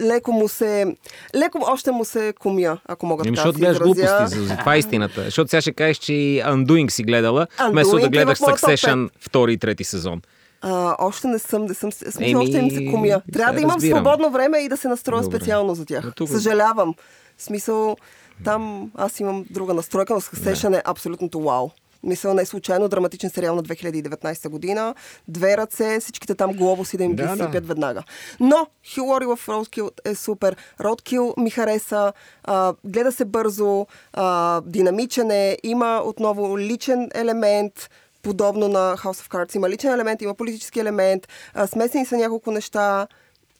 леко 0.00 0.32
му 0.32 0.48
се... 0.48 0.96
Леко 1.34 1.58
още 1.62 1.90
му 1.90 2.04
се 2.04 2.34
комя, 2.34 2.78
ако 2.86 3.06
мога 3.06 3.22
Еми, 3.26 3.36
така 3.36 3.48
да 3.48 3.54
се 3.54 3.58
гледаш 3.60 3.78
глупости, 3.78 4.38
за, 4.38 4.56
това 4.56 4.74
е 4.74 4.78
истината. 4.78 5.24
Защото 5.24 5.50
сега 5.50 5.60
ще 5.60 5.72
кажеш, 5.72 5.96
че 5.96 6.12
Undoing 6.12 6.88
си 6.88 7.02
гледала, 7.02 7.46
вместо 7.70 7.98
е 7.98 8.00
да 8.00 8.08
гледаш 8.08 8.38
Succession 8.38 9.08
втори 9.20 9.52
и 9.52 9.58
трети 9.58 9.84
сезон. 9.84 10.22
А, 10.62 10.96
още 11.00 11.28
не 11.28 11.38
съм, 11.38 11.64
не 11.64 11.74
съм, 11.74 11.92
смисъл, 11.92 12.22
Еми, 12.22 12.36
още 12.36 12.56
им 12.56 12.70
се 12.70 12.86
комя. 12.86 13.20
Трябва 13.32 13.54
да 13.54 13.60
имам 13.60 13.74
разбирам. 13.74 13.96
свободно 13.96 14.30
време 14.30 14.58
и 14.58 14.68
да 14.68 14.76
се 14.76 14.88
настроя 14.88 15.22
Добре. 15.22 15.36
специално 15.36 15.74
за 15.74 15.84
тях. 15.86 16.04
Но 16.04 16.10
тук- 16.12 16.28
Съжалявам. 16.28 16.94
В 17.36 17.42
смисъл, 17.42 17.96
там 18.44 18.90
аз 18.94 19.20
имам 19.20 19.44
друга 19.50 19.74
настройка, 19.74 20.14
но 20.14 20.20
Succession 20.20 20.78
е 20.78 20.82
абсолютното 20.84 21.40
вау. 21.40 21.70
Мисля, 22.04 22.34
не 22.34 22.46
случайно 22.46 22.88
драматичен 22.88 23.30
сериал 23.30 23.56
на 23.56 23.62
2019 23.62 24.48
година. 24.48 24.94
Две 25.28 25.56
ръце, 25.56 26.00
всичките 26.00 26.34
там 26.34 26.52
глобуси 26.52 26.96
да 26.96 27.04
им 27.04 27.10
ги 27.10 27.22
Да, 27.22 27.36
да. 27.36 27.44
сипят 27.44 27.66
веднага. 27.66 28.02
Но 28.40 28.66
Хю 28.94 29.04
Лори 29.04 29.26
в 29.26 29.38
Roadkill 29.46 29.90
е 30.04 30.14
супер. 30.14 30.56
Roadkill 30.80 31.40
ми 31.40 31.50
хареса, 31.50 32.12
а, 32.44 32.74
гледа 32.84 33.12
се 33.12 33.24
бързо, 33.24 33.86
а, 34.12 34.60
динамичен 34.66 35.30
е, 35.30 35.58
има 35.62 36.02
отново 36.04 36.58
личен 36.58 37.08
елемент, 37.14 37.90
подобно 38.22 38.68
на 38.68 38.96
House 38.96 39.28
of 39.28 39.28
Cards. 39.28 39.56
Има 39.56 39.70
личен 39.70 39.92
елемент, 39.92 40.22
има 40.22 40.34
политически 40.34 40.80
елемент, 40.80 41.28
а, 41.54 41.66
смесени 41.66 42.06
са 42.06 42.16
няколко 42.16 42.50
неща. 42.50 43.06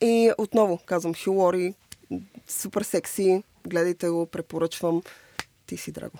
И 0.01 0.33
отново 0.39 0.79
казвам, 0.87 1.15
Хю 1.25 1.33
Лори, 1.33 1.75
супер 2.49 2.83
секси, 2.83 3.43
гледайте 3.69 4.09
го, 4.09 4.27
препоръчвам. 4.27 5.03
Ти 5.67 5.77
си, 5.77 5.93
драго. 5.93 6.19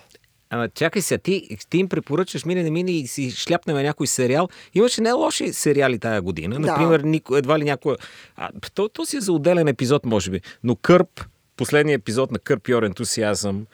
Ама 0.49 0.69
чакай 0.69 1.01
сега, 1.01 1.21
ти, 1.21 1.57
ти 1.69 1.77
им 1.77 1.89
препоръчаш, 1.89 2.45
мине 2.45 2.63
не 2.63 2.71
мине 2.71 2.91
и 2.91 3.07
си 3.07 3.31
шляпнем 3.31 3.77
някой 3.77 4.07
сериал. 4.07 4.49
Имаше 4.73 5.01
не 5.01 5.11
лоши 5.11 5.53
сериали 5.53 5.99
тая 5.99 6.21
година. 6.21 6.55
Да. 6.55 6.61
Например, 6.61 6.99
нико, 6.99 7.35
едва 7.35 7.59
ли 7.59 7.63
някой... 7.63 7.95
А, 8.35 8.49
то, 8.73 8.89
то 8.89 9.05
си 9.05 9.17
е 9.17 9.21
за 9.21 9.33
отделен 9.33 9.67
епизод, 9.67 10.05
може 10.05 10.31
би. 10.31 10.41
Но 10.63 10.75
Кърп, 10.75 11.25
последният 11.57 12.01
епизод 12.01 12.31
на 12.31 12.39
Кърп 12.39 12.67
Йор 12.67 12.83
ентусиазъм 12.83 13.65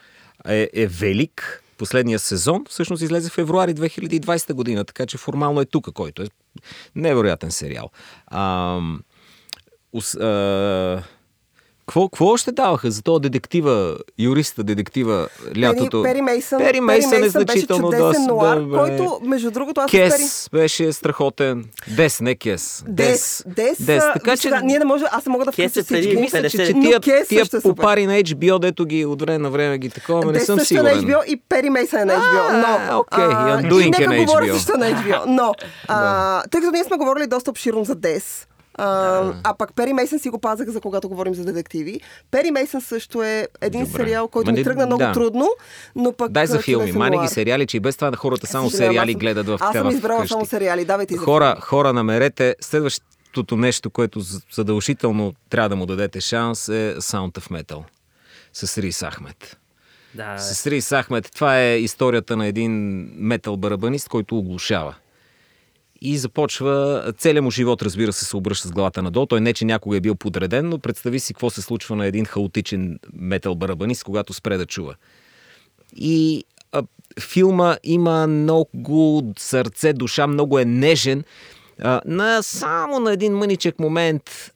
е, 0.48 0.70
е 0.74 0.88
велик. 0.88 1.64
Последния 1.78 2.20
сезон 2.20 2.66
всъщност 2.70 3.04
излезе 3.04 3.30
в 3.30 3.34
февруари 3.34 3.74
2020 3.74 4.54
година, 4.54 4.86
така 4.86 5.06
че 5.06 5.18
формално 5.18 5.62
е 5.62 5.66
тук, 5.66 5.94
който 5.94 6.22
е 6.22 6.28
невероятен 6.96 7.52
сериал. 7.52 7.90
Ам, 8.32 9.02
ус, 9.94 10.16
а, 10.16 11.04
какво, 11.90 12.10
какво 12.10 12.26
още 12.26 12.52
даваха 12.52 12.92
за 12.92 13.02
този 13.02 13.22
детектива, 13.22 13.98
юриста, 14.20 14.64
детектива, 14.64 15.28
лятото? 15.60 16.04
Пери 16.04 16.22
Мейсън. 16.22 16.60
Пери 16.60 16.82
Мейсън 16.82 17.14
е 17.14 17.20
беше 17.20 17.30
значително 17.30 17.84
чудесен 17.84 18.06
доста. 18.08 18.34
нуар, 18.34 18.60
добре. 18.60 18.78
който, 18.78 19.20
между 19.24 19.52
другото, 19.52 19.82
аз 19.82 19.90
с 19.90 19.92
Пери... 19.92 20.10
Кес 20.10 20.50
беше 20.52 20.94
страхотен. 20.94 21.66
Дес, 21.96 22.22
не 22.22 22.36
Кес. 22.36 22.84
Дес, 22.88 23.44
Дес, 23.48 23.86
Дес. 23.86 24.04
Така 24.14 24.38
че... 24.38 24.42
сега, 24.42 24.62
ние 24.62 24.80
не 24.80 24.86
може, 24.86 25.06
аз 25.12 25.26
не 25.26 25.32
мога 25.32 25.46
да 25.46 25.52
Кес 25.52 25.72
включа 25.72 25.80
е 25.80 25.84
преди 25.84 26.02
всички. 26.02 26.22
Мисля, 26.22 26.50
че, 26.50 26.58
50. 26.58 26.68
че 26.68 26.74
тия, 26.74 27.00
Кес 27.00 27.28
тия 27.28 27.46
също 27.46 27.70
попари 27.70 28.06
на 28.06 28.14
HBO, 28.14 28.60
дето 28.60 28.86
ги 28.86 29.06
от 29.06 29.22
време 29.22 29.38
на 29.38 29.50
време 29.50 29.78
ги 29.78 29.90
такова, 29.90 30.26
не 30.26 30.32
Дес 30.32 30.46
съм 30.46 30.60
също 30.60 30.78
е 30.78 30.82
на 30.82 30.90
сигурен. 30.90 31.10
HBO 31.10 31.26
и 31.26 31.38
Пери 31.50 31.70
Мейсън 31.70 32.00
е 32.00 32.06
на 32.06 32.14
HBO. 32.14 32.62
Но, 32.62 33.00
окей, 33.00 33.24
а, 33.24 33.62
и 33.62 33.66
и 33.66 33.70
Undoing 33.70 33.86
е 33.86 34.00
нека 34.00 34.14
на 34.14 34.26
говоря 34.26 34.46
HBO. 34.46 34.54
също 34.54 34.78
на 34.78 34.86
HBO. 34.86 35.24
Но, 35.28 35.54
тъй 36.52 36.62
като 36.62 36.72
ние 36.72 36.84
сме 36.84 36.98
говорили 36.98 37.28
доста 37.28 37.50
обширно 37.50 37.84
за 37.84 37.96
Дес, 37.96 38.48
а, 38.80 39.34
а 39.44 39.54
пък 39.54 39.74
Пери 39.76 39.94
Мейсън 39.94 40.20
си 40.20 40.30
го 40.30 40.40
пазах 40.40 40.70
за 40.70 40.82
когато 40.82 41.10
говорим 41.10 41.36
за 41.36 41.46
детективи. 41.46 42.00
Пери 42.32 42.52
Мейсън 42.52 42.82
също 42.82 43.24
е 43.24 43.48
един 43.62 43.86
Добре. 43.86 43.98
сериал, 43.98 44.28
който 44.28 44.52
Ма 44.52 44.58
ми 44.58 44.64
тръгна 44.64 44.86
много 44.86 45.00
да. 45.00 45.12
трудно, 45.12 45.50
но 45.96 46.14
пък 46.14 46.32
Дай 46.32 46.48
за 46.48 46.60
филми. 46.60 46.92
Мани 46.92 47.20
ги 47.20 47.28
сериали, 47.28 47.66
че 47.68 47.78
и 47.78 47.80
без 47.80 47.96
това 47.96 48.16
хората 48.16 48.48
само 48.48 48.70
сериали 48.70 49.12
съм- 49.12 49.20
гледат 49.20 49.48
в 49.48 49.58
Аз 49.62 49.76
съм 49.76 49.90
избрала 49.90 50.28
само 50.28 50.46
сериали. 50.46 50.86
Давайте 50.86 51.18
Хора, 51.18 51.58
хора, 51.62 51.94
намерете 51.94 52.56
следващото 52.62 53.56
нещо, 53.58 53.90
което 53.90 54.20
задължително 54.54 55.34
трябва 55.50 55.70
да 55.70 55.76
му 55.76 55.86
дадете 55.86 56.22
шанс 56.22 56.70
е 56.70 56.96
Sound 56.98 57.40
of 57.40 57.64
Metal 57.64 57.84
с 58.54 58.78
Рис 58.78 59.04
Ахмед. 59.04 59.58
Да, 60.16 60.38
С 60.38 60.68
Рис 60.68 60.90
Ахмед. 60.92 61.30
Това 61.36 61.60
е 61.60 61.78
историята 61.78 62.38
на 62.38 62.48
един 62.48 62.72
метал 63.16 63.58
барабанист, 63.58 64.10
който 64.10 64.38
оглушава. 64.38 64.96
И 66.02 66.18
започва, 66.18 67.04
целият 67.18 67.44
му 67.44 67.52
живот, 67.52 67.82
разбира 67.82 68.14
се, 68.14 68.26
се 68.26 68.38
обръща 68.38 68.68
с 68.68 68.72
главата 68.72 69.02
надолу. 69.02 69.26
Той 69.26 69.42
не, 69.42 69.54
че 69.54 69.66
някога 69.66 69.98
е 69.98 70.02
бил 70.02 70.16
подреден, 70.16 70.70
но 70.70 70.80
представи 70.80 71.20
си 71.20 71.34
какво 71.34 71.50
се 71.50 71.62
случва 71.62 71.96
на 71.96 72.06
един 72.06 72.26
хаотичен 72.26 73.00
метал 73.14 73.56
барабанист, 73.56 74.04
когато 74.04 74.34
спре 74.34 74.58
да 74.58 74.66
чува. 74.66 74.96
И 75.96 76.44
а, 76.72 76.84
филма 77.20 77.78
има 77.84 78.28
много 78.28 79.34
сърце, 79.40 79.94
душа, 79.94 80.28
много 80.28 80.60
е 80.60 80.66
нежен. 80.66 81.24
А, 81.82 82.02
на 82.06 82.44
само 82.44 83.00
на 83.00 83.14
един 83.14 83.34
мъничък 83.34 83.80
момент 83.80 84.54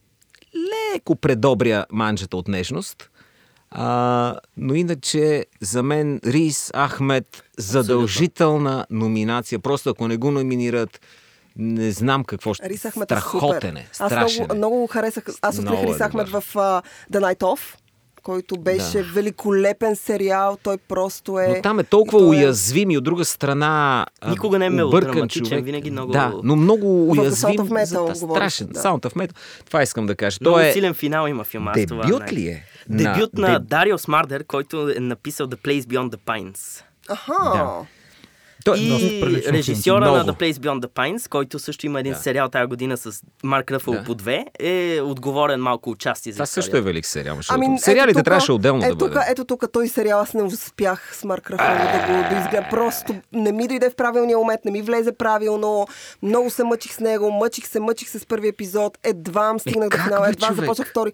леко 0.95 1.15
предобря 1.15 1.85
манджата 1.91 2.37
от 2.37 2.47
нежност. 2.47 3.09
А, 3.71 4.39
но 4.57 4.75
иначе 4.75 5.45
за 5.61 5.83
мен 5.83 6.19
Рис 6.25 6.71
Ахмед 6.75 7.43
задължителна 7.57 8.85
номинация. 8.89 9.59
Просто 9.59 9.89
ако 9.89 10.07
не 10.07 10.17
го 10.17 10.31
номинират, 10.31 11.01
не 11.55 11.91
знам 11.91 12.23
какво 12.23 12.53
ще... 12.53 12.69
Рис 12.69 12.83
Ахмед 12.83 13.11
е 13.11 13.15
Страхотен 13.15 13.77
е. 13.77 13.87
Аз 13.99 14.11
много, 14.11 14.53
е. 14.53 14.55
много 14.55 14.87
харесах. 14.87 15.23
Аз 15.41 15.59
открих 15.59 15.79
е 15.79 15.87
Рис 15.87 15.97
Ахмед 15.99 16.29
в 16.29 16.43
uh, 16.45 16.83
The 17.11 17.19
Night 17.19 17.39
Off, 17.39 17.59
който 18.23 18.57
беше 18.57 18.97
Да. 18.97 19.03
великолепен 19.03 19.95
сериал. 19.95 20.57
Той 20.63 20.77
просто 20.79 21.39
е... 21.39 21.47
Но 21.47 21.61
там 21.61 21.79
е 21.79 21.83
толкова 21.83 22.19
той 22.19 22.27
е- 22.27 22.29
уязвим 22.29 22.91
и 22.91 22.97
от 22.97 23.03
друга 23.03 23.25
страна 23.25 24.05
Никога 24.27 24.59
не 24.59 24.65
е 24.65 24.69
мелодраматичен, 24.69 25.45
човек. 25.45 25.65
винаги 25.65 25.91
много- 25.91 26.11
Да, 26.11 26.33
но 26.43 26.55
много 26.55 27.09
уязвим. 27.09 27.31
Sound 27.49 27.59
of 27.59 27.69
Metal 27.85 28.13
за- 28.13 28.15
страшен. 28.27 28.67
да. 28.67 28.79
Sound 28.79 29.01
of 29.01 29.15
Metal. 29.15 29.33
Това 29.65 29.83
искам 29.83 30.05
да 30.05 30.15
кажа. 30.15 30.37
много 30.41 30.55
Той 30.55 30.67
е 30.67 30.73
силен 30.73 30.93
финал 30.93 31.27
има 31.27 31.43
филма. 31.43 31.73
това 31.73 32.03
дебют 32.03 32.19
най- 32.19 32.29
ли 32.29 32.47
е? 32.47 32.63
Дебют 32.89 33.33
на, 33.33 33.47
деб- 33.49 33.59
Дарио 33.59 33.97
Смардер, 33.97 34.43
който 34.43 34.89
е 34.89 34.99
написал 34.99 35.47
The 35.47 35.55
Place 35.57 35.81
Beyond 35.81 36.09
the 36.09 36.17
Pines. 36.17 36.81
Аха. 37.09 37.33
Да. 37.53 37.85
Той, 38.63 38.77
И 38.77 38.89
доста 38.89 39.07
приличен 39.07 39.53
режисьора 39.53 40.11
на. 40.11 40.25
The 40.25 40.31
Place 40.31 40.53
Beyond 40.53 40.79
the 40.79 40.87
Pines, 40.87 41.29
който 41.29 41.59
също 41.59 41.85
има 41.85 41.99
един 41.99 42.13
Да. 42.13 42.19
сериал 42.19 42.49
тази 42.49 42.65
година 42.65 42.97
с 42.97 43.11
Марк 43.43 43.71
Ръфъл 43.71 43.93
Да. 43.93 44.03
по 44.03 44.15
две, 44.15 44.45
е 44.59 45.01
отговорен 45.01 45.59
малко 45.61 45.89
участие 45.89 46.31
за 46.31 46.35
това 46.35 46.45
също 46.45 46.77
е 46.77 46.81
велик 46.81 47.05
сериал. 47.05 47.37
Ами. 47.49 47.79
Сериалите 47.79 48.13
тука- 48.13 48.23
трябваше 48.23 48.51
отделно 48.51 48.85
ето 48.85 48.89
да 48.89 48.95
бъдат. 48.97 49.23
Ето 49.29 49.45
тук 49.45 49.71
този 49.71 49.87
сериал 49.89 50.19
аз 50.19 50.33
не 50.33 50.43
успях 50.43 51.15
с 51.15 51.23
Марк 51.23 51.51
Рафаел 51.51 51.77
да 51.77 52.07
го 52.07 52.29
да 52.29 52.41
изгледа. 52.41 52.67
Просто 52.69 53.15
не 53.33 53.51
ми 53.51 53.67
дойде 53.67 53.89
в 53.89 53.95
правилния 53.95 54.37
момент, 54.37 54.65
не 54.65 54.71
ми 54.71 54.81
влезе 54.81 55.11
правилно. 55.13 55.87
Много 56.23 56.49
се 56.49 56.63
мъчих 56.63 56.93
с 56.93 56.99
него, 56.99 57.31
мъчих 57.31 57.67
се, 57.67 57.79
мъчих 57.79 58.09
се 58.09 58.19
с 58.19 58.25
първи 58.25 58.47
епизод. 58.47 58.97
Едва 59.03 59.53
стигнах 59.59 59.89
до 59.89 59.89
как 59.89 60.03
финала, 60.03 60.29
едва 60.29 60.47
човек? 60.47 60.61
започнах 60.61 60.89
втори. 60.89 61.11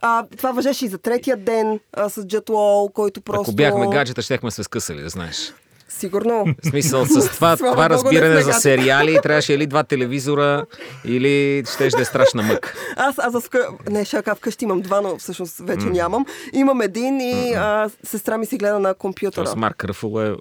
А, 0.00 0.24
това 0.36 0.52
въжеше 0.52 0.84
и 0.84 0.88
за 0.88 0.98
третия 0.98 1.36
ден 1.36 1.80
а, 1.92 2.08
с 2.08 2.26
Джет 2.26 2.48
Лоу, 2.48 2.88
който 2.88 3.20
просто... 3.20 3.42
Ако 3.42 3.52
бяхме 3.52 3.86
гаджета, 3.88 4.22
щехме 4.22 4.50
се 4.50 4.62
скъсали, 4.62 5.02
да 5.02 5.08
знаеш. 5.08 5.52
Сигурно. 5.98 6.44
В 6.64 6.68
смисъл 6.68 7.06
с 7.06 7.28
това, 7.28 7.56
Слава 7.56 7.56
това 7.56 7.88
Богу, 7.88 8.02
разбиране 8.04 8.42
за 8.42 8.52
сериали, 8.52 9.18
трябваше 9.22 9.54
или 9.54 9.66
два 9.66 9.82
телевизора, 9.82 10.64
или 11.04 11.64
щеш 11.74 11.92
да 11.92 12.02
е 12.02 12.04
страшна 12.04 12.42
мък. 12.42 12.76
Аз, 12.96 13.18
аз 13.18 13.48
къ... 13.48 13.66
Не, 13.90 14.04
ще 14.04 14.22
кажа, 14.22 14.34
вкъщи 14.34 14.64
имам 14.64 14.80
два, 14.80 15.00
но 15.00 15.18
всъщност 15.18 15.58
вече 15.58 15.86
нямам. 15.86 16.26
Имам 16.52 16.80
един 16.80 17.20
и 17.20 17.54
а, 17.54 17.90
сестра 18.04 18.38
ми 18.38 18.46
си 18.46 18.58
гледа 18.58 18.78
на 18.78 18.94
компютъра. 18.94 19.44
Тоест 19.44 19.56
Марк 19.56 19.84
Ръфъл 19.84 20.20
е 20.20 20.34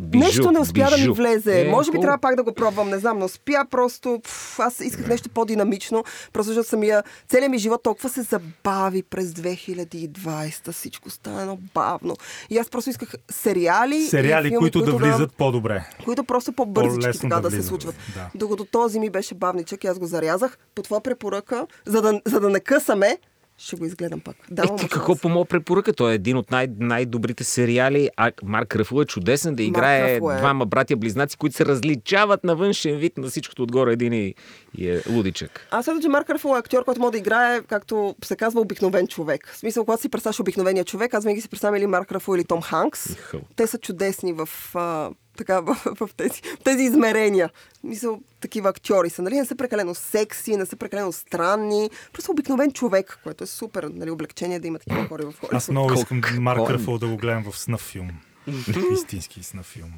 бижу, 0.00 0.24
нещо 0.24 0.50
не 0.52 0.58
успя 0.58 0.84
да 0.84 0.90
ми 0.90 0.96
бижу. 0.96 1.14
влезе. 1.14 1.60
Е, 1.60 1.64
Може 1.64 1.86
би 1.86 1.96
хубаво. 1.96 2.02
трябва 2.02 2.18
пак 2.18 2.36
да 2.36 2.42
го 2.42 2.52
пробвам, 2.54 2.90
не 2.90 2.98
знам, 2.98 3.18
но 3.18 3.28
спя 3.28 3.64
просто. 3.70 4.20
Пф, 4.24 4.60
аз 4.60 4.80
исках 4.80 5.06
нещо 5.06 5.28
по-динамично, 5.28 6.04
просто 6.32 6.48
защото 6.48 6.68
самия 6.68 7.02
целият 7.28 7.50
ми 7.50 7.58
живот 7.58 7.82
толкова 7.82 8.08
се 8.08 8.22
забави 8.22 9.02
през 9.02 9.26
2020. 9.26 10.72
Всичко 10.72 11.10
стана 11.10 11.40
едно 11.42 11.58
бавно. 11.74 12.16
И 12.50 12.58
аз 12.58 12.68
просто 12.70 12.90
исках 12.90 13.08
сериали. 13.30 13.96
и 13.96 14.02
Сериали, 14.02 14.48
филми, 14.48 14.58
които 14.58 14.82
да 14.82 14.92
влизат 14.92 15.32
по-добре. 15.32 15.84
които 16.04 16.24
просто 16.24 16.52
по-бързички 16.52 17.18
така 17.18 17.34
да 17.36 17.40
да, 17.40 17.50
се 17.50 17.62
случват. 17.62 17.94
да. 18.14 18.30
Докато 18.34 18.64
този 18.64 19.00
ми 19.00 19.10
беше 19.10 19.34
бавничък 19.34 19.84
и 19.84 19.86
аз 19.86 19.98
го 19.98 20.06
зарязах. 20.06 20.58
По 20.74 20.82
твоя 20.82 21.00
препоръка, 21.00 21.66
за 21.86 22.02
да, 22.02 22.20
за 22.24 22.40
да 22.40 22.50
не 22.50 22.60
късаме, 22.60 23.18
ще 23.62 23.76
го 23.76 23.84
изгледам 23.84 24.20
пак. 24.20 24.36
Е, 24.50 24.54
Давам 24.54 24.78
ти 24.78 24.88
какво 24.88 25.16
по 25.16 25.28
моя 25.28 25.44
препоръка? 25.44 25.92
Той 25.92 26.12
е 26.12 26.14
един 26.14 26.36
от 26.36 26.50
най- 26.50 26.68
най-добрите 26.78 27.44
сериали. 27.44 28.10
А 28.16 28.32
Марк 28.42 28.76
Ръфъл 28.76 29.00
е 29.00 29.04
чудесен 29.04 29.54
да 29.54 29.62
играе 29.62 30.14
е. 30.14 30.20
двама 30.20 30.66
братя-близнаци, 30.66 31.36
които 31.36 31.56
се 31.56 31.66
различават 31.66 32.44
на 32.44 32.56
външен 32.56 32.96
вид 32.96 33.18
на 33.18 33.28
всичкото 33.28 33.62
отгоре. 33.62 33.92
Един 33.92 34.12
и, 34.12 34.34
и 34.78 34.90
е 34.90 35.02
лудичък. 35.10 35.66
Аз 35.70 35.84
смятам, 35.84 36.02
че 36.02 36.08
Марк 36.08 36.30
Ръфъл 36.30 36.54
е 36.54 36.58
актьор, 36.58 36.84
който 36.84 37.00
може 37.00 37.12
да 37.12 37.18
играе, 37.18 37.60
както 37.62 38.14
се 38.24 38.36
казва, 38.36 38.60
обикновен 38.60 39.06
човек. 39.06 39.48
В 39.52 39.58
смисъл, 39.58 39.84
когато 39.84 40.02
си 40.02 40.08
представяш 40.08 40.40
обикновения 40.40 40.84
човек, 40.84 41.14
аз 41.14 41.24
винаги 41.24 41.40
си 41.40 41.48
представям 41.48 41.76
или 41.76 41.86
Марк 41.86 42.12
Ръфъл 42.12 42.34
или 42.34 42.44
Том 42.44 42.62
Ханкс. 42.62 43.16
Те 43.56 43.66
са 43.66 43.78
чудесни 43.78 44.32
в, 44.32 44.48
а, 44.74 45.10
така, 45.36 45.60
в, 45.60 45.74
в, 46.00 46.08
тези, 46.16 46.42
в 46.60 46.62
тези 46.64 46.82
измерения. 46.82 47.50
Мисъл, 47.84 48.20
такива 48.40 48.68
актьори 48.68 49.10
са. 49.10 49.22
Нали? 49.22 49.34
Не 49.34 49.44
са 49.44 49.56
прекалено 49.56 49.94
секси, 49.94 50.56
не 50.56 50.66
са 50.66 50.76
прекалено 50.76 51.12
странни. 51.12 51.90
Просто 52.12 52.32
обикновен 52.32 52.72
човек, 52.72 53.18
което 53.22 53.44
е 53.44 53.46
супер 53.46 53.90
нали, 53.94 54.10
облегчение 54.10 54.60
да 54.60 54.66
има 54.66 54.78
такива 54.78 55.08
хора 55.08 55.22
в 55.22 55.40
Холивуд. 55.40 55.54
Аз 55.54 55.68
много 55.68 55.92
искам 55.92 56.22
Марк? 56.38 56.70
Ръфъл 56.70 56.98
да 56.98 57.06
го 57.06 57.16
гледам 57.16 57.44
в 57.50 57.58
снаф 57.58 57.80
филм. 57.80 58.10
Истински 58.92 59.42
снаф 59.42 59.66
филм. 59.66 59.92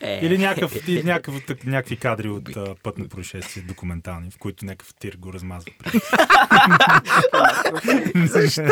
Е. 0.00 0.20
Или 0.22 0.38
някакъв, 0.38 0.88
или 0.88 1.02
някакъв, 1.02 1.46
так- 1.46 1.64
някакви 1.64 1.96
кадри 1.96 2.28
от 2.28 2.56
а, 2.56 2.74
пътно 2.82 3.08
происшествие, 3.08 3.62
документални, 3.62 4.30
в 4.30 4.38
които 4.38 4.64
някакъв 4.64 4.94
тир 4.94 5.16
го 5.18 5.32
размазва. 5.32 5.70
Защо? 8.14 8.62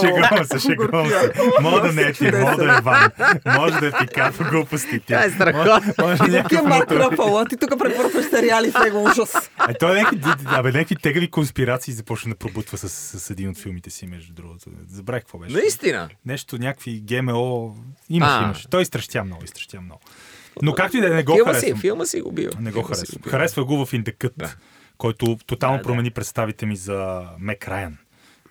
Шегувам 0.00 0.44
се, 0.44 0.58
шегувам 0.58 1.08
се. 1.08 1.32
Мога 1.60 1.80
да 1.80 1.92
не 1.92 2.02
е 2.02 2.12
тир, 2.12 2.40
мога 2.40 2.56
да 2.56 2.76
е 2.78 2.80
ван. 2.80 3.10
Може 3.46 3.80
да 3.80 3.86
е 3.86 3.92
пикато 4.00 4.44
глупости. 4.50 5.00
Това 5.00 5.24
е 5.24 5.30
страхотно. 5.30 5.92
Горкия 5.98 6.28
някакъв 6.28 6.66
Марк 6.66 7.48
ти 7.48 7.56
тук 7.56 7.78
препоръчваш 7.78 8.24
сериали 8.30 8.70
с 8.70 8.78
него 8.78 9.04
ужас. 9.04 9.50
А 9.58 9.74
той 9.74 10.04
абе, 10.46 10.72
някакви 10.72 10.96
тегави 10.96 11.30
конспирации 11.30 11.94
започна 11.94 12.30
да 12.30 12.36
пробутва 12.36 12.78
с, 12.78 12.88
с, 12.88 13.30
един 13.30 13.48
от 13.48 13.58
филмите 13.58 13.90
си, 13.90 14.06
между 14.06 14.32
другото. 14.34 14.70
Забравих 14.88 15.22
какво 15.22 15.38
беше. 15.38 15.54
Наистина. 15.54 16.08
Нещо, 16.26 16.58
някакви 16.58 17.00
ГМО. 17.00 17.61
Имаше, 18.08 18.32
А. 18.32 18.44
имаше. 18.44 18.68
Той 18.68 18.82
изтращя 18.82 19.24
много, 19.24 19.44
изтращя 19.44 19.80
много. 19.80 20.00
Но 20.62 20.72
както 20.74 20.96
и 20.96 21.00
да 21.00 21.06
е, 21.06 21.10
не 21.10 21.22
го 21.22 21.34
Филма 21.34 21.54
си, 21.54 21.60
харесвам. 21.60 21.80
филма 21.80 22.04
си 22.04 22.20
го 22.20 22.32
бил. 22.32 22.50
Не 22.58 22.72
го 22.72 22.78
си 22.78 22.84
харесвам. 22.86 23.20
бил. 23.22 23.30
Харесва 23.30 23.64
го 23.64 23.86
в 23.86 23.92
Индекът, 23.92 24.32
Да. 24.36 24.54
който 24.98 25.38
тотално 25.46 25.76
Да, 25.76 25.82
да. 25.82 25.84
промени 25.84 26.10
представите 26.10 26.66
ми 26.66 26.76
за 26.76 27.22
Мек 27.38 27.68
Райан. 27.68 27.96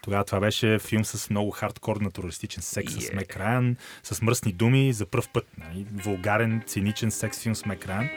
Тогава 0.02 0.24
това 0.24 0.39
беше 0.39 0.80
филм 0.80 1.06
с 1.06 1.30
много 1.30 1.52
хардкор 1.52 1.97
натуралистичен 1.97 2.63
секс 2.63 2.93
с 2.93 2.97
Yeah. 2.97 3.15
Мек 3.15 3.38
Райан, 3.38 3.76
с 4.04 4.21
мръсни 4.21 4.52
думи 4.52 4.93
за 4.93 5.06
пръв 5.06 5.30
път. 5.30 5.47
Нали? 5.58 5.86
Вулгарен, 5.93 6.62
циничен 6.65 7.12
секс 7.12 7.39
филм 7.39 7.56
с 7.56 7.65
Мек 7.65 7.86
Райан. 7.88 8.10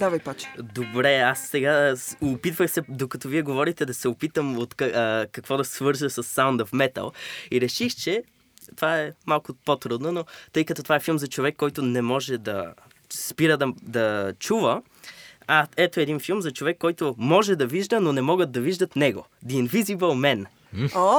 Давай, 0.00 0.18
Паче. 0.18 0.48
Добре, 0.74 1.16
аз 1.16 1.40
сега 1.40 1.94
опитвах 2.20 2.70
се, 2.70 2.82
докато 2.88 3.28
вие 3.28 3.42
говорите, 3.42 3.86
да 3.86 3.94
се 3.94 4.08
опитам 4.08 4.58
от 4.58 4.80
а, 4.80 5.26
какво 5.32 5.56
да 5.56 5.64
свържа 5.64 6.10
с 6.10 6.22
Sound 6.22 6.64
of 6.64 6.70
Metal. 6.70 7.14
И 7.50 7.60
реших, 7.60 7.94
че 7.94 8.22
това 8.76 9.00
е 9.00 9.12
малко 9.26 9.52
по-трудно, 9.64 10.12
но 10.12 10.24
тъй 10.52 10.64
като 10.64 10.82
това 10.82 10.96
е 10.96 11.00
филм 11.00 11.18
за 11.18 11.28
човек, 11.28 11.56
който 11.56 11.82
не 11.82 12.02
може 12.02 12.38
да 12.38 12.74
спира 13.12 13.56
да, 13.56 13.72
да 13.82 14.34
чува, 14.38 14.82
а 15.46 15.66
ето 15.76 16.00
един 16.00 16.20
филм 16.20 16.40
за 16.40 16.50
човек, 16.50 16.78
който 16.78 17.14
може 17.18 17.56
да 17.56 17.66
вижда, 17.66 18.00
но 18.00 18.12
не 18.12 18.22
могат 18.22 18.52
да 18.52 18.60
виждат 18.60 18.96
него. 18.96 19.26
The 19.46 19.68
Invisible 19.68 19.96
Man. 19.96 20.46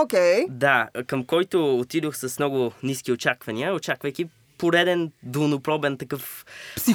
Окей. 0.04 0.46
Да, 0.50 0.90
към 1.08 1.24
който 1.24 1.80
отидох 1.80 2.16
с 2.16 2.40
много 2.40 2.74
ниски 2.84 3.12
очаквания, 3.12 3.74
очаквайки 3.74 4.28
пореден 4.62 5.12
долнопробен 5.24 5.98
такъв 5.98 6.46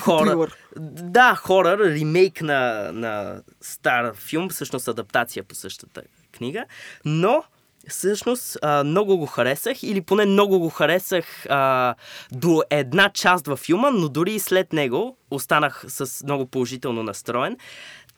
хорър. 0.01 0.57
Да, 1.03 1.35
хорър, 1.35 1.79
ремейк 1.79 2.43
на, 2.43 2.91
на 2.93 3.43
стар 3.61 4.15
филм, 4.15 4.49
всъщност 4.49 4.89
адаптация 4.89 5.45
по 5.45 5.55
същата 5.55 6.03
книга, 6.33 6.65
но 7.05 7.43
всъщност 7.89 8.59
а, 8.63 8.85
много 8.85 9.17
го 9.17 9.27
харесах 9.27 9.83
или 9.83 10.01
поне 10.01 10.25
много 10.25 10.59
го 10.59 10.71
харесах 10.71 11.47
а, 11.47 11.95
до 12.33 12.63
една 12.71 13.11
част 13.11 13.47
във 13.47 13.59
филма, 13.59 13.91
но 13.91 14.09
дори 14.09 14.33
и 14.33 14.39
след 14.39 14.73
него 14.73 15.17
останах 15.31 15.85
с 15.89 16.25
много 16.25 16.47
положително 16.47 17.03
настроен. 17.03 17.57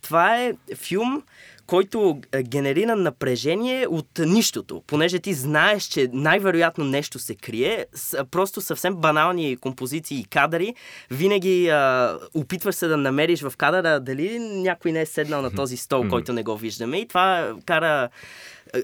Това 0.02 0.36
е 0.36 0.52
филм, 0.76 1.22
който 1.66 2.20
а, 2.34 2.42
генерира 2.42 2.96
напрежение 2.96 3.86
от 3.86 4.08
нищото, 4.18 4.82
понеже 4.86 5.18
ти 5.18 5.34
знаеш, 5.34 5.82
че 5.82 6.08
най-вероятно 6.12 6.84
нещо 6.84 7.18
се 7.18 7.34
крие, 7.34 7.86
с, 7.94 8.24
просто 8.24 8.60
съвсем 8.60 8.94
банални 8.94 9.56
композиции 9.56 10.18
и 10.18 10.24
кадри, 10.24 10.74
винаги 11.10 11.68
а, 11.68 12.16
опитваш 12.34 12.74
се 12.74 12.86
да 12.86 12.96
намериш 12.96 13.42
в 13.42 13.52
кадъра 13.56 14.00
дали 14.00 14.38
някой 14.38 14.92
не 14.92 15.00
е 15.00 15.06
седнал 15.06 15.42
на 15.42 15.50
този 15.50 15.76
стол, 15.76 16.08
който 16.08 16.32
не 16.32 16.42
го 16.42 16.56
виждаме. 16.56 16.98
И 16.98 17.08
това 17.08 17.54
кара 17.66 18.08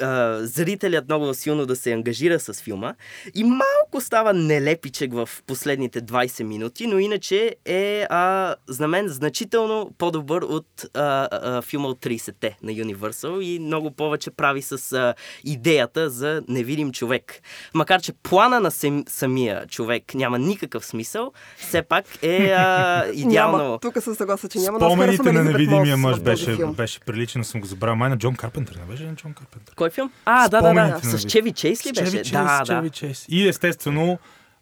а, 0.01 0.39
зрителят 0.43 1.05
много 1.09 1.35
силно 1.35 1.67
да 1.67 1.77
се 1.77 1.93
ангажира 1.93 2.41
с 2.41 2.55
филма. 2.55 2.95
И 3.35 3.45
малко 3.45 4.01
става 4.01 4.33
нелепичък 4.33 5.13
в 5.13 5.29
последните 5.47 6.03
20 6.03 6.43
минути, 6.43 6.87
но 6.87 6.99
иначе 6.99 7.57
е 7.65 8.07
а, 8.11 8.55
за 8.69 8.89
мен 8.89 9.09
значително 9.09 9.91
по-добър 9.99 10.43
от 10.43 10.67
а, 10.95 11.29
а, 11.33 11.63
филма 11.63 11.89
от 11.89 12.05
30-те 12.05 12.57
на 12.63 12.73
Universal 12.73 13.41
и 13.41 13.59
много 13.59 13.91
повече 13.91 14.31
прави 14.31 14.63
с 14.63 14.93
а, 14.93 15.15
идеята 15.45 16.11
за 16.11 16.43
невидим 16.49 16.93
човек. 16.93 17.41
Макар, 17.75 18.01
че 18.01 18.13
плана 18.13 18.61
на 18.61 18.71
сем, 18.71 19.05
самия 19.09 19.67
човек 19.67 20.15
няма 20.15 20.39
никакъв 20.39 20.87
смисъл, 20.87 21.33
все 21.57 21.83
пак 21.83 22.05
е 22.23 22.51
а, 22.51 23.05
идеално... 23.15 23.59
Няма. 23.59 23.79
Тук 23.79 24.03
съм 24.03 24.15
съгласна, 24.15 24.49
че 24.49 24.59
няма. 24.59 24.79
Спомените 24.79 25.33
на 25.33 25.45
невидимия 25.45 25.97
мъж 25.97 26.21
беше, 26.21 26.57
беше 26.77 27.01
приличен, 27.01 27.45
съм 27.45 27.61
го 27.61 27.67
забравил. 27.67 27.97
Май 27.97 28.11
на 28.11 28.19
Джон 28.19 28.37
Карпентър, 28.37 28.77
не 28.77 28.93
беше 28.93 29.05
на 29.05 29.15
Джон 29.15 29.35
Карпентър? 29.35 29.74
Кой 29.75 29.91
филм? 29.91 30.11
А, 30.25 30.49
да, 30.49 30.61
да, 30.61 30.69
да. 30.69 30.75
на 30.75 30.99
С 30.99 31.23
Ви- 31.25 31.31
Чеви 31.31 31.53
Чейс 31.53 31.87
ли 31.87 31.93
беше? 31.93 32.05
Чеви 32.05 32.17
Чейс, 32.17 32.31
да, 32.33 32.59
да. 32.59 32.65
Чеви 32.65 32.91
Чейс. 32.91 33.27
И 33.29 33.49
естествено, 33.49 34.19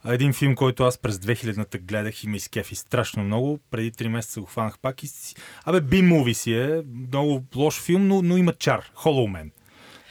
един 0.09 0.33
филм, 0.33 0.55
който 0.55 0.85
аз 0.85 0.99
през 0.99 1.17
2000-та 1.17 1.79
гледах 1.79 2.25
и 2.25 2.29
ме 2.29 2.37
изкефи 2.37 2.75
страшно 2.75 3.25
много. 3.25 3.59
Преди 3.71 3.93
3 3.93 4.09
месеца 4.09 4.41
го 4.41 4.47
хванах 4.47 4.79
пак 4.79 5.03
и 5.03 5.07
си... 5.07 5.35
Абе, 5.65 5.81
би 5.81 6.03
муви 6.03 6.35
си 6.35 6.55
е. 6.55 6.83
Много 7.09 7.45
лош 7.57 7.81
филм, 7.81 8.09
но, 8.09 8.23
но 8.23 8.37
има 8.37 8.53
чар. 8.53 8.91
Hollow 8.97 9.33
Man. 9.33 9.51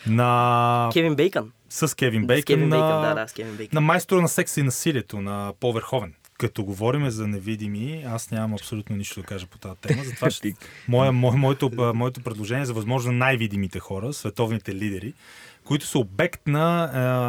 На... 0.08 0.90
Кевин 0.94 1.16
Бейкън. 1.16 1.52
С 1.70 1.96
Кевин 1.96 2.24
С 2.24 2.28
Бейкън. 2.28 2.44
Кевин 2.56 2.70
на... 2.70 2.76
Бейкън, 2.76 3.02
да, 3.02 3.22
да, 3.22 3.28
с 3.28 3.34
Кевин 3.34 3.56
Бейкън. 3.56 3.76
на 3.76 3.82
майстора 3.82 4.22
на 4.22 4.30
секса 4.30 4.60
и 4.60 4.64
насилието 4.64 5.22
на 5.22 5.54
Пол 5.60 5.74
Верховен. 5.74 6.14
Като 6.42 6.64
говорим 6.64 7.10
за 7.10 7.28
невидими, 7.28 8.04
аз 8.08 8.32
нямам 8.32 8.54
абсолютно 8.54 8.96
нищо 8.96 9.22
да 9.22 9.28
кажа 9.28 9.48
по 9.48 9.58
тази 9.58 9.76
тема. 9.76 10.04
Затова 10.04 10.30
ще... 10.30 10.54
Моя, 10.88 11.12
мо, 11.12 11.38
моето, 11.38 11.94
моето 11.96 12.22
предложение 12.22 12.62
е 12.62 12.66
за 12.66 12.74
възможно 12.74 13.12
най-видимите 13.12 13.80
хора, 13.80 14.14
световните 14.14 14.76
лидери, 14.76 15.14
които 15.64 15.86
са 15.86 16.00
обект 16.00 16.48
на, 16.48 16.88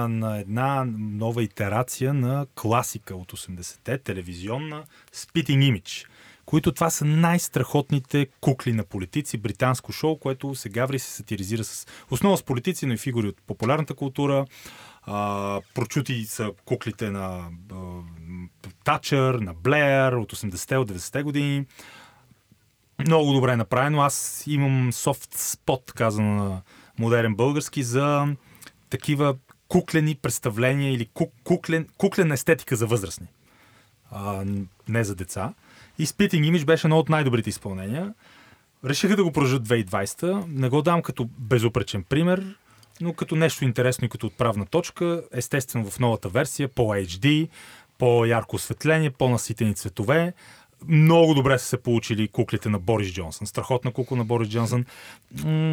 на 0.08 0.38
една 0.38 0.84
нова 0.98 1.42
итерация 1.42 2.14
на 2.14 2.46
класика 2.54 3.14
от 3.16 3.32
80-те, 3.32 3.98
телевизионна 3.98 4.84
Spitting 5.14 5.72
Image 5.72 6.06
които 6.44 6.72
това 6.72 6.90
са 6.90 7.04
най-страхотните 7.04 8.26
кукли 8.40 8.72
на 8.72 8.84
политици, 8.84 9.38
британско 9.38 9.92
шоу, 9.92 10.18
което 10.18 10.54
се 10.54 10.68
гаври 10.68 10.96
и 10.96 10.98
се 10.98 11.10
сатиризира 11.10 11.64
с 11.64 11.86
основа 12.10 12.36
с 12.36 12.42
политици, 12.42 12.86
но 12.86 12.92
и 12.92 12.96
фигури 12.96 13.26
от 13.26 13.36
популярната 13.46 13.94
култура. 13.94 14.46
А, 15.02 15.60
прочути 15.74 16.24
са 16.24 16.52
куклите 16.64 17.10
на 17.10 17.48
а, 17.72 17.74
Тачър, 18.84 19.34
на 19.34 19.54
Блеер 19.54 20.12
от 20.12 20.32
80-те, 20.32 20.76
от 20.76 20.90
90-те 20.90 21.22
години. 21.22 21.66
Много 22.98 23.32
добре 23.32 23.56
направено. 23.56 24.02
Аз 24.02 24.44
имам 24.46 24.92
софт 24.92 25.34
спот, 25.34 25.92
казано 25.92 26.34
на 26.34 26.62
модерен 26.98 27.34
български, 27.34 27.82
за 27.82 28.26
такива 28.90 29.36
куклени 29.68 30.14
представления 30.14 30.92
или 30.92 31.06
кук, 31.14 31.32
куклен, 31.44 31.88
куклена 31.96 32.34
естетика 32.34 32.76
за 32.76 32.86
възрастни. 32.86 33.26
А, 34.10 34.44
не 34.88 35.04
за 35.04 35.14
деца. 35.14 35.54
И 35.98 36.06
Spitting 36.06 36.50
Image 36.50 36.64
беше 36.64 36.86
едно 36.86 36.98
от 36.98 37.08
най-добрите 37.08 37.50
изпълнения. 37.50 38.14
Решиха 38.84 39.16
да 39.16 39.24
го 39.24 39.32
продължат 39.32 39.68
2020. 39.68 40.44
Не 40.48 40.68
го 40.68 40.82
дам 40.82 41.02
като 41.02 41.28
безупречен 41.38 42.04
пример, 42.04 42.56
но 43.00 43.12
като 43.12 43.36
нещо 43.36 43.64
интересно 43.64 44.04
и 44.04 44.08
като 44.08 44.26
отправна 44.26 44.66
точка. 44.66 45.22
Естествено 45.32 45.90
в 45.90 45.98
новата 45.98 46.28
версия, 46.28 46.68
по-HD, 46.68 47.48
по-ярко 48.02 48.56
осветление, 48.56 49.10
по-наситени 49.10 49.74
цветове. 49.74 50.32
Много 50.88 51.34
добре 51.34 51.58
са 51.58 51.66
се 51.66 51.82
получили 51.82 52.28
куклите 52.28 52.68
на 52.68 52.78
Борис 52.78 53.12
Джонсън. 53.12 53.46
Страхотна 53.46 53.92
кукла 53.92 54.16
на 54.16 54.24
Борис 54.24 54.48
Джонсън. 54.48 54.84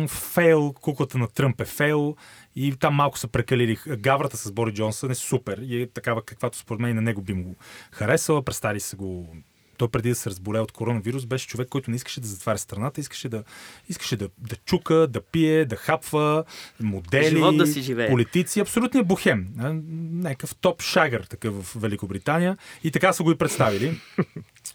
Фейл, 0.07 0.73
куклата 0.81 1.17
на 1.17 1.27
Тръмп 1.27 1.61
е 1.61 1.65
фейл. 1.65 2.15
И 2.55 2.75
там 2.75 2.93
малко 2.95 3.19
са 3.19 3.27
прекалили. 3.27 3.77
Гаврата 3.87 4.37
с 4.37 4.51
Борис 4.51 4.75
Джонсън 4.75 5.11
е 5.11 5.15
супер. 5.15 5.57
И 5.57 5.81
е 5.81 5.87
такава, 5.87 6.25
каквато 6.25 6.57
според 6.57 6.79
мен 6.79 6.91
и 6.91 6.93
на 6.93 7.01
него 7.01 7.21
би 7.21 7.33
му 7.33 7.55
харесала. 7.91 8.43
Представи 8.43 8.79
се 8.79 8.95
го 8.95 9.35
той 9.79 9.87
преди 9.87 10.09
да 10.09 10.15
се 10.15 10.29
разболее 10.29 10.61
от 10.61 10.71
коронавирус, 10.71 11.25
беше 11.25 11.47
човек, 11.47 11.67
който 11.69 11.91
не 11.91 11.95
искаше 11.95 12.21
да 12.21 12.27
затваря 12.27 12.57
страната, 12.57 13.01
искаше 13.01 13.29
да, 13.29 13.43
искаше 13.89 14.17
да, 14.17 14.29
да 14.37 14.55
чука, 14.55 15.07
да 15.07 15.21
пие, 15.21 15.65
да 15.65 15.75
хапва, 15.75 16.43
модели, 16.79 17.29
Живот 17.29 17.57
да 17.57 17.67
си 17.67 17.81
живее. 17.81 18.09
политици. 18.09 18.59
Абсолютният 18.59 19.07
бухем. 19.07 19.47
А, 19.59 19.73
Някакъв 20.13 20.55
топ 20.55 20.81
шагър 20.81 21.23
такъв 21.23 21.53
в 21.63 21.81
Великобритания. 21.81 22.57
И 22.83 22.91
така 22.91 23.13
са 23.13 23.23
го 23.23 23.31
и 23.31 23.37
представили. 23.37 23.99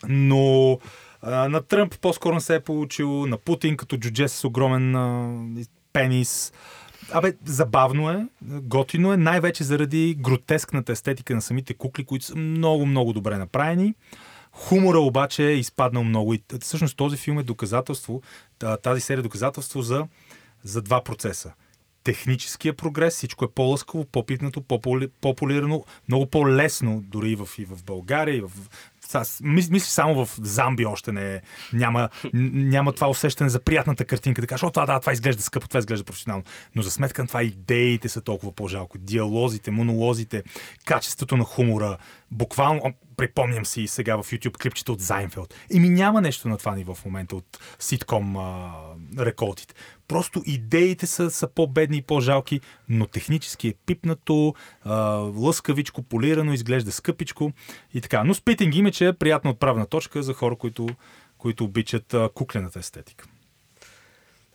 Но 0.09 0.79
а, 1.23 1.49
на 1.49 1.63
Тръмп 1.63 1.99
по-скоро 2.01 2.35
не 2.35 2.41
се 2.41 2.55
е 2.55 2.61
получил, 2.61 3.27
на 3.27 3.39
Путин 3.39 3.77
като 3.77 3.97
джудже 3.97 4.29
с 4.29 4.45
огромен 4.45 4.97
а, 4.97 5.39
пенис. 5.93 6.53
Абе, 7.13 7.33
забавно 7.45 8.11
е, 8.11 8.27
готино 8.43 9.13
е, 9.13 9.17
най-вече 9.17 9.65
заради 9.65 10.17
гротескната 10.21 10.93
естетика 10.93 11.35
на 11.35 11.43
самите 11.43 11.75
кукли, 11.75 12.05
които 12.05 12.25
са 12.25 12.37
много, 12.37 12.87
много 12.87 13.13
добре 13.13 13.39
направени. 13.39 13.95
Хумора 14.55 14.99
обаче 14.99 15.47
е 15.47 15.57
изпаднал 15.57 16.05
много 16.05 16.35
и 16.35 16.43
всъщност 16.61 16.97
този 16.97 17.17
филм 17.17 17.39
е 17.39 17.43
доказателство, 17.43 18.23
та- 18.59 18.77
тази 18.77 19.01
серия 19.01 19.21
е 19.21 19.23
доказателство 19.23 19.83
за, 19.83 20.07
за 20.65 20.83
два 20.83 21.05
процеса. 21.05 21.53
Техническия 22.05 22.75
прогрес, 22.77 23.15
всичко 23.15 23.45
е 23.45 23.51
по-лъскаво, 23.51 24.05
по-пипнато, 24.05 24.61
по-поли- 24.61 25.11
по-полирано, 25.21 25.85
много 26.09 26.27
по-лесно 26.27 27.03
дори 27.07 27.31
и 27.31 27.37
в, 27.37 27.49
и 27.59 27.65
в 27.65 27.85
България, 27.85 28.37
и 28.37 28.41
в 28.41 28.51
мисля, 29.43 29.81
само 29.81 30.25
в 30.25 30.31
Замби 30.43 30.87
още 30.87 31.13
не 31.13 31.35
е. 31.35 31.41
Няма, 31.73 32.09
няма 32.53 32.93
това 32.93 33.09
усещане 33.09 33.51
за 33.51 33.61
приятната 33.61 34.05
картинка. 34.05 34.41
Да 34.41 34.47
кажеш, 34.47 34.63
о, 34.63 34.71
това, 34.71 34.87
да, 34.87 35.01
това 35.01 35.13
изглежда 35.13 35.43
скъпо, 35.43 35.69
това 35.69 35.79
изглежда 35.79 36.05
професионално. 36.05 36.45
Но 36.75 36.83
за 36.83 36.91
сметка 36.91 37.23
на 37.23 37.29
това 37.29 37.43
идеите 37.43 38.09
са 38.09 38.21
толкова 38.21 38.53
по-жалко. 38.53 38.99
Диалозите, 38.99 39.71
монолозите, 39.71 40.43
качеството 40.85 41.37
на 41.37 41.45
хумора. 41.45 41.99
Буквално, 42.31 42.83
припомням 43.17 43.67
си 43.67 43.87
сега 43.87 44.17
в 44.17 44.23
YouTube 44.23 44.59
клипчета 44.63 44.93
от 44.93 45.01
Зайнфелд. 45.01 45.55
Еми 45.75 45.89
няма 45.89 46.21
нещо 46.21 46.49
на 46.49 46.57
това 46.57 46.75
ниво 46.75 46.95
в 46.95 47.05
момента 47.05 47.37
от 47.37 47.59
ситком 47.79 48.37
а, 48.37 48.73
реколтите. 49.19 49.75
Просто 50.09 50.43
идеите 50.47 51.07
са, 51.07 51.31
са 51.31 51.49
по-бедни 51.49 51.97
и 51.97 52.03
по-жалки, 52.03 52.61
но 52.89 53.07
технически 53.07 53.69
е 53.69 53.75
пипнато, 53.87 54.55
а, 54.85 54.95
лъскавичко, 55.17 56.03
полирано, 56.03 56.53
изглежда 56.53 56.93
скъпичко 56.93 57.53
и 57.95 58.01
така. 58.01 58.25
Но 58.25 58.35
Spitting 58.35 58.73
Image 58.83 59.09
е 59.09 59.13
приятна 59.13 59.51
отправна 59.51 59.87
точка 59.87 60.23
за 60.23 60.35
хора, 60.35 60.57
които, 60.57 60.87
които 61.39 61.65
обичат 61.65 62.15
а, 62.15 62.29
куклената 62.35 62.79
естетика. 62.79 63.27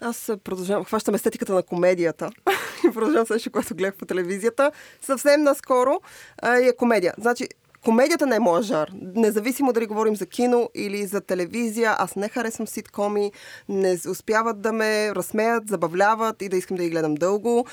Аз 0.02 0.32
продължавам, 0.44 0.86
хващам 0.86 1.16
естетиката 1.16 1.54
на 1.54 1.64
комедията. 1.64 2.30
Продължавам 2.94 3.26
следващото, 3.26 3.52
което 3.52 3.76
гледах 3.76 3.96
по 3.96 4.06
телевизията. 4.06 4.72
Съвсем 5.02 5.44
наскоро 5.44 6.02
а, 6.42 6.56
е 6.56 6.76
комедия. 6.76 7.14
Значи, 7.18 7.48
комедията 7.86 8.26
не 8.26 8.36
е 8.36 8.40
моя 8.40 8.62
жар. 8.62 8.90
Независимо 9.16 9.74
дали 9.74 9.86
говорим 9.86 10.16
за 10.16 10.26
кино 10.26 10.70
или 10.76 11.06
за 11.06 11.22
телевизия, 11.22 11.96
аз 11.98 12.16
не 12.16 12.30
харесвам 12.30 12.68
ситкоми, 12.68 13.32
не 13.70 13.98
успяват 14.10 14.62
да 14.62 14.74
ме 14.74 15.16
разсмеят, 15.16 15.68
забавляват 15.68 16.42
и 16.42 16.50
да 16.50 16.58
искам 16.58 16.78
да 16.78 16.84
ги 16.84 16.90
гледам 16.90 17.16
дълго. 17.16 17.66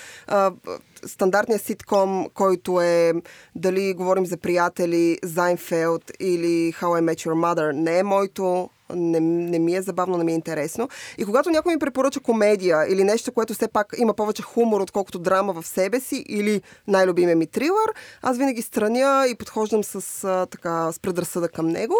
Стандартният 1.06 1.62
ситком, 1.62 2.26
който 2.34 2.80
е 2.80 3.12
дали 3.54 3.94
говорим 3.94 4.26
за 4.26 4.36
приятели, 4.36 5.18
Зайнфелд 5.22 6.12
или 6.20 6.72
How 6.72 7.00
I 7.00 7.00
Met 7.00 7.26
Your 7.26 7.34
Mother, 7.34 7.72
не 7.72 7.98
е 7.98 8.02
моето 8.02 8.70
не, 8.94 9.20
не 9.20 9.58
ми 9.58 9.76
е 9.76 9.82
забавно, 9.82 10.16
не 10.16 10.24
ми 10.24 10.32
е 10.32 10.34
интересно. 10.34 10.88
И 11.18 11.24
когато 11.24 11.50
някой 11.50 11.72
ми 11.72 11.78
препоръча 11.78 12.20
комедия 12.20 12.92
или 12.92 13.04
нещо, 13.04 13.32
което 13.32 13.54
все 13.54 13.68
пак 13.68 13.94
има 13.98 14.14
повече 14.14 14.42
хумор, 14.42 14.80
отколкото 14.80 15.18
драма 15.18 15.52
в 15.52 15.66
себе 15.66 16.00
си, 16.00 16.24
или 16.28 16.62
най-любимия 16.86 17.36
ми 17.36 17.46
трилър, 17.46 17.94
аз 18.22 18.38
винаги 18.38 18.62
страня 18.62 19.26
и 19.30 19.34
подхождам 19.34 19.84
с, 19.84 20.24
а, 20.24 20.46
така, 20.46 20.92
с 20.92 21.00
предразсъда 21.00 21.48
към 21.48 21.68
него. 21.68 21.94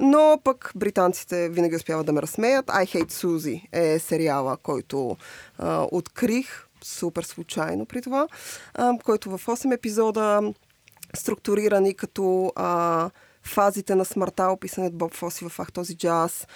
Но 0.00 0.38
пък 0.44 0.72
британците 0.76 1.48
винаги 1.48 1.76
успяват 1.76 2.06
да 2.06 2.12
ме 2.12 2.22
разсмеят. 2.22 2.66
I 2.66 2.84
Hate 2.84 3.12
Suzy 3.12 3.62
е 3.72 3.98
сериала, 3.98 4.56
който 4.56 5.16
а, 5.58 5.86
открих 5.92 6.66
супер 6.84 7.22
случайно 7.22 7.86
при 7.86 8.02
това, 8.02 8.28
а, 8.74 8.98
който 9.04 9.38
в 9.38 9.46
8 9.46 9.74
епизода 9.74 10.52
структурирани 11.14 11.94
като 11.94 12.52
а, 12.56 13.10
фазите 13.44 13.94
на 13.94 14.04
смъртта, 14.04 14.44
описани 14.44 14.86
от 14.86 14.94
Боб 14.94 15.14
Фоси 15.14 15.48
в 15.48 15.60
Ах 15.60 15.72
този 15.72 15.96
джаз, 15.96 16.46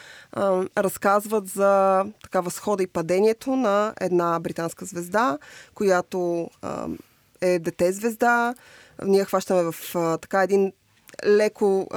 разказват 0.78 1.48
за 1.48 2.04
така 2.22 2.40
възхода 2.40 2.82
и 2.82 2.86
падението 2.86 3.56
на 3.56 3.94
една 4.00 4.40
британска 4.40 4.84
звезда, 4.84 5.38
която 5.74 6.50
е 7.40 7.58
дете 7.58 7.92
звезда. 7.92 8.54
Ние 9.04 9.24
хващаме 9.24 9.62
в 9.72 9.74
така 10.20 10.42
един 10.42 10.72
леко 11.26 11.88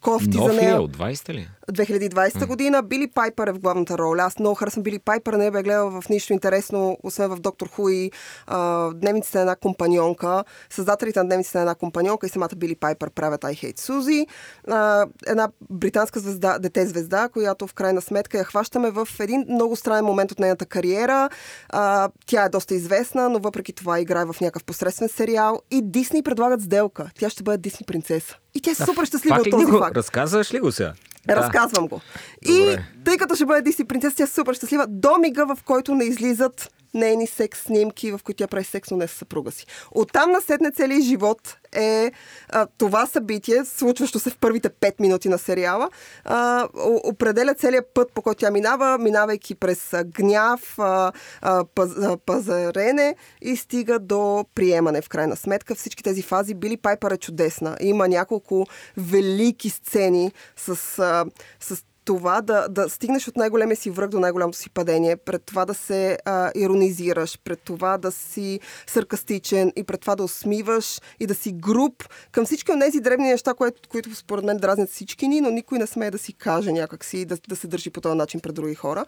кофти 0.00 0.36
Нов 0.36 0.46
за 0.46 0.52
ли 0.52 0.58
е? 0.58 0.60
нея. 0.60 0.82
От 0.82 0.96
20 0.96 1.34
ли? 1.34 1.48
2020 1.72 2.46
година. 2.46 2.82
Били 2.82 3.10
Пайпър 3.10 3.46
е 3.48 3.52
в 3.52 3.58
главната 3.58 3.98
роля. 3.98 4.22
Аз 4.22 4.38
много 4.38 4.54
харесвам 4.54 4.82
Били 4.82 4.98
Пайпър. 4.98 5.34
Не 5.34 5.50
бе 5.50 5.62
гледала 5.62 6.00
в 6.00 6.08
нищо 6.08 6.32
интересно, 6.32 6.98
освен 7.02 7.30
в 7.30 7.40
Доктор 7.40 7.68
Хуи, 7.68 8.10
а, 8.46 8.90
Дневниците 8.94 9.38
на 9.38 9.42
една 9.42 9.56
компаньонка. 9.56 10.44
Създателите 10.70 11.18
на 11.18 11.24
Дневниците 11.24 11.58
на 11.58 11.62
една 11.62 11.74
компаньонка 11.74 12.26
и 12.26 12.30
самата 12.30 12.48
Били 12.56 12.74
Пайпър 12.74 13.10
правят 13.10 13.42
I 13.42 13.52
Hate 13.64 13.78
Suzy. 13.78 14.26
А, 14.68 15.06
една 15.26 15.48
британска 15.70 16.20
звезда, 16.20 16.58
дете 16.58 16.86
звезда, 16.86 17.28
която 17.28 17.66
в 17.66 17.74
крайна 17.74 18.00
сметка 18.02 18.38
я 18.38 18.44
хващаме 18.44 18.90
в 18.90 19.08
един 19.20 19.44
много 19.48 19.76
странен 19.76 20.04
момент 20.04 20.32
от 20.32 20.38
нейната 20.38 20.66
кариера. 20.66 21.30
А, 21.68 22.08
тя 22.26 22.44
е 22.44 22.48
доста 22.48 22.74
известна, 22.74 23.28
но 23.28 23.38
въпреки 23.38 23.72
това 23.72 24.00
играе 24.00 24.24
в 24.24 24.36
някакъв 24.40 24.64
посредствен 24.64 25.08
сериал. 25.08 25.60
И 25.70 25.82
Дисни 25.82 26.22
предлагат 26.22 26.60
сделка. 26.60 27.10
Тя 27.18 27.30
ще 27.30 27.42
бъде 27.42 27.58
Дисни 27.58 27.86
принцеса. 27.86 28.36
И 28.54 28.60
тя 28.60 28.70
е 28.70 28.74
супер 28.74 29.04
щастлива 29.04 29.36
Пак 29.36 29.46
от 29.46 29.50
този 29.50 29.64
го 29.64 29.78
факт. 29.78 29.96
разказваш 29.96 30.54
ли 30.54 30.60
го 30.60 30.72
сега? 30.72 30.92
Разказвам 31.28 31.88
го. 31.88 32.00
И 32.42 32.58
Добре. 32.58 32.84
тъй 33.04 33.16
като 33.16 33.34
ще 33.34 33.44
бъде 33.46 33.62
Дисни 33.62 33.84
принцеса, 33.84 34.16
тя 34.16 34.24
е 34.24 34.26
супер 34.26 34.54
щастлива 34.54 34.86
до 34.88 35.18
мига, 35.18 35.46
в 35.46 35.58
който 35.64 35.94
не 35.94 36.04
излизат 36.04 36.72
нейни 36.96 37.26
секс 37.26 37.60
снимки, 37.60 38.12
в 38.12 38.20
които 38.24 38.38
тя 38.38 38.46
прави 38.46 38.64
секс, 38.64 38.90
но 38.90 38.96
не 38.96 39.08
с 39.08 39.12
съпруга 39.12 39.52
си. 39.52 39.66
Оттам 39.90 40.30
насетне 40.30 40.70
целият 40.70 41.02
живот 41.02 41.56
е 41.72 42.12
а, 42.48 42.66
това 42.78 43.06
събитие, 43.06 43.64
случващо 43.64 44.18
се 44.18 44.30
в 44.30 44.38
първите 44.38 44.70
5 44.70 45.00
минути 45.00 45.28
на 45.28 45.38
сериала, 45.38 45.90
а, 46.24 46.68
определя 47.04 47.54
целият 47.54 47.94
път, 47.94 48.12
по 48.12 48.22
който 48.22 48.38
тя 48.38 48.50
минава, 48.50 48.98
минавайки 48.98 49.54
през 49.54 49.94
гняв, 50.06 50.78
а, 50.78 51.12
а, 51.42 51.64
паз, 51.74 51.90
а, 52.02 52.16
пазарене 52.16 53.16
и 53.42 53.56
стига 53.56 53.98
до 53.98 54.44
приемане 54.54 55.02
в 55.02 55.08
крайна 55.08 55.36
сметка. 55.36 55.74
Всички 55.74 56.02
тези 56.02 56.22
фази 56.22 56.54
Били 56.54 56.76
Пайпър 56.76 57.10
е 57.10 57.16
чудесна. 57.16 57.76
Има 57.80 58.08
няколко 58.08 58.66
велики 58.96 59.70
сцени 59.70 60.32
с, 60.56 60.98
а, 60.98 61.24
с 61.60 61.84
това 62.06 62.40
да, 62.40 62.68
да 62.68 62.88
стигнеш 62.88 63.28
от 63.28 63.36
най-големия 63.36 63.76
си 63.76 63.90
връх 63.90 64.08
до 64.08 64.20
най-голямото 64.20 64.58
си 64.58 64.70
падение, 64.70 65.16
пред 65.16 65.42
това 65.42 65.64
да 65.64 65.74
се 65.74 66.18
а, 66.24 66.50
иронизираш, 66.54 67.38
пред 67.44 67.60
това 67.60 67.98
да 67.98 68.12
си 68.12 68.60
саркастичен 68.86 69.72
и 69.76 69.84
пред 69.84 70.00
това 70.00 70.16
да 70.16 70.24
усмиваш 70.24 71.00
и 71.20 71.26
да 71.26 71.34
си 71.34 71.52
груп 71.52 72.04
към 72.32 72.44
всички 72.44 72.72
от 72.72 72.80
тези 72.80 73.00
дребни 73.00 73.28
неща, 73.28 73.54
които, 73.54 73.88
които 73.88 74.14
според 74.14 74.44
мен 74.44 74.56
дразнят 74.56 74.90
всички 74.90 75.28
ни, 75.28 75.40
но 75.40 75.50
никой 75.50 75.78
не 75.78 75.86
смее 75.86 76.10
да 76.10 76.18
си 76.18 76.32
каже 76.32 76.72
някакси 76.72 77.24
да, 77.24 77.36
да 77.48 77.56
се 77.56 77.66
държи 77.66 77.90
по 77.90 78.00
този 78.00 78.16
начин 78.16 78.40
пред 78.40 78.54
други 78.54 78.74
хора. 78.74 79.04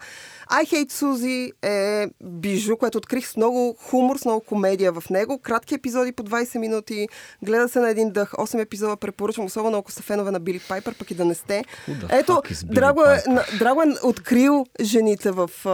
I 0.51 0.65
Hate 0.65 0.91
Suzy 0.91 1.51
е 1.61 2.07
бижу, 2.23 2.77
което 2.77 2.97
открих 2.97 3.27
с 3.27 3.37
много 3.37 3.75
хумор, 3.79 4.17
с 4.17 4.25
много 4.25 4.41
комедия 4.41 4.91
в 4.91 5.09
него. 5.09 5.37
Кратки 5.37 5.75
епизоди 5.75 6.11
по 6.11 6.23
20 6.23 6.57
минути, 6.57 7.07
гледа 7.43 7.69
се 7.69 7.79
на 7.79 7.89
един 7.89 8.11
дъх. 8.11 8.31
8 8.31 8.61
епизода 8.61 8.97
препоръчвам, 8.97 9.45
особено 9.45 9.77
ако 9.77 9.91
са 9.91 10.01
фенове 10.01 10.31
на 10.31 10.39
Били 10.39 10.59
Пайпер, 10.67 10.95
пък 10.99 11.11
и 11.11 11.13
да 11.15 11.25
не 11.25 11.35
сте. 11.35 11.63
Ето, 12.09 12.41
Billie 12.73 12.88
Драго 12.89 13.03
е, 13.03 13.23
Драго 13.57 13.81
е 13.81 13.95
открил 14.03 14.65
жените 14.81 15.31
в, 15.31 15.49
а, 15.65 15.69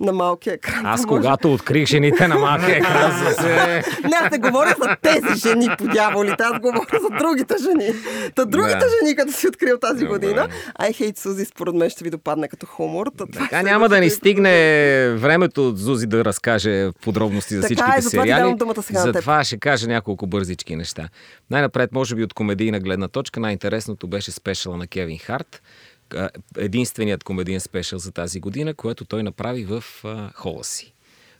на 0.00 0.12
малкия 0.12 0.54
екран. 0.54 0.86
Аз 0.86 1.00
Може- 1.00 1.06
когато 1.08 1.52
открих 1.54 1.86
жените 1.86 2.28
на 2.28 2.34
малкия 2.36 2.76
екран, 2.76 3.34
се... 3.34 3.82
Не, 4.04 4.16
аз 4.16 4.30
не 4.30 4.38
говоря 4.40 4.74
за 4.82 4.96
тези 5.02 5.40
жени 5.40 5.68
по 5.78 5.86
дяволите, 5.86 6.42
аз 6.42 6.60
говоря 6.60 7.00
за 7.02 7.18
другите 7.18 7.54
жени. 7.60 7.92
Та 8.34 8.44
другите 8.44 8.78
Да. 8.78 8.86
жени, 9.00 9.16
като 9.16 9.32
си 9.32 9.48
открил 9.48 9.78
тази 9.78 10.04
Добре. 10.04 10.08
година, 10.08 10.48
I 10.80 10.90
Hate 10.92 11.18
Suzy 11.18 11.44
според 11.46 11.74
мен 11.74 11.90
ще 11.90 12.04
ви 12.04 12.10
допадне 12.10 12.48
като 12.48 12.66
хумор. 12.66 13.06
Та, 13.08 13.26
Така 13.26 13.46
ще 13.46 13.62
няма 13.62 13.88
да 13.88 14.00
ни 14.00 14.10
стигне 14.10 14.50
времето 15.10 15.68
от 15.68 15.78
Зузи 15.78 16.06
да 16.06 16.24
разкаже 16.24 16.90
подробности 16.94 17.54
за 17.54 17.60
Така 17.60 17.66
е, 17.66 17.76
всичките 17.76 18.00
затова 18.00 18.22
ти 18.22 18.28
сериали. 18.28 18.40
давам 18.42 18.56
думата 18.56 18.82
сега. 18.82 19.00
Затова 19.00 19.44
ще 19.44 19.58
кажа 19.58 19.86
няколко 19.88 20.26
бързички 20.26 20.76
неща. 20.76 21.08
Най-напред, 21.50 21.92
може 21.92 22.14
би 22.14 22.22
от 22.22 22.34
комедийна 22.34 22.80
гледна 22.80 23.08
точка, 23.08 23.40
най-интересното 23.40 24.06
беше 24.06 24.30
спешъла 24.30 24.76
на 24.76 24.86
Кевин 24.86 25.18
Харт. 25.18 25.62
Единственият 26.58 27.24
комедиен 27.24 27.60
спешъл 27.60 27.98
за 27.98 28.12
тази 28.12 28.40
година, 28.40 28.74
което 28.74 29.04
той 29.04 29.22
направи 29.22 29.64
в 29.64 29.84
а, 30.04 30.30
хола 30.34 30.64
си. 30.64 30.92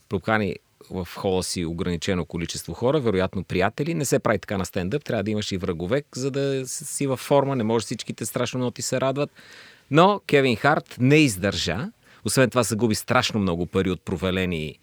Прокани 0.09 0.57
в 0.91 1.09
хола 1.17 1.43
си 1.43 1.64
ограничено 1.64 2.25
количество 2.25 2.73
хора, 2.73 3.01
вероятно 3.01 3.45
приятели. 3.45 3.95
Не 3.95 4.05
се 4.05 4.19
прави 4.19 4.39
така 4.39 4.59
на 4.59 4.67
стендъп, 4.67 5.05
трябва 5.05 5.23
да 5.23 5.31
имаш 5.31 5.53
и 5.53 5.57
врагове, 5.57 6.03
за 6.14 6.31
да 6.31 6.62
си 6.67 7.07
във 7.07 7.21
форма. 7.21 7.57
Не 7.57 7.64
може 7.64 7.85
всичките 7.85 8.27
страшно 8.27 8.59
много 8.59 8.71
ти 8.71 8.83
се 8.83 9.01
радват. 9.01 9.31
Но 9.91 10.21
Кевин 10.27 10.57
Харт 10.57 10.97
не 11.01 11.17
издържа. 11.17 11.91
Освен 12.25 12.51
това 12.51 12.62
загуби 12.62 12.95
страшно 12.95 13.41
много 13.41 13.67
пари 13.67 13.91
от 13.91 14.01
провалени 14.05 14.79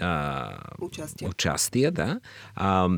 а, 0.00 0.58
Участия. 0.80 1.28
участия 1.28 1.92
да. 1.92 2.20
А, 2.54 2.88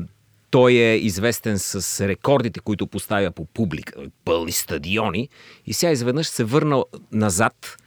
той 0.55 0.73
е 0.73 0.95
известен 0.95 1.59
с 1.59 2.07
рекордите, 2.07 2.59
които 2.59 2.87
поставя 2.87 3.31
по 3.31 3.45
публика, 3.45 3.93
пълни 4.25 4.51
стадиони. 4.51 5.29
И 5.65 5.73
сега 5.73 5.91
изведнъж 5.91 6.27
се 6.27 6.43
върна 6.43 6.83
назад, 7.11 7.77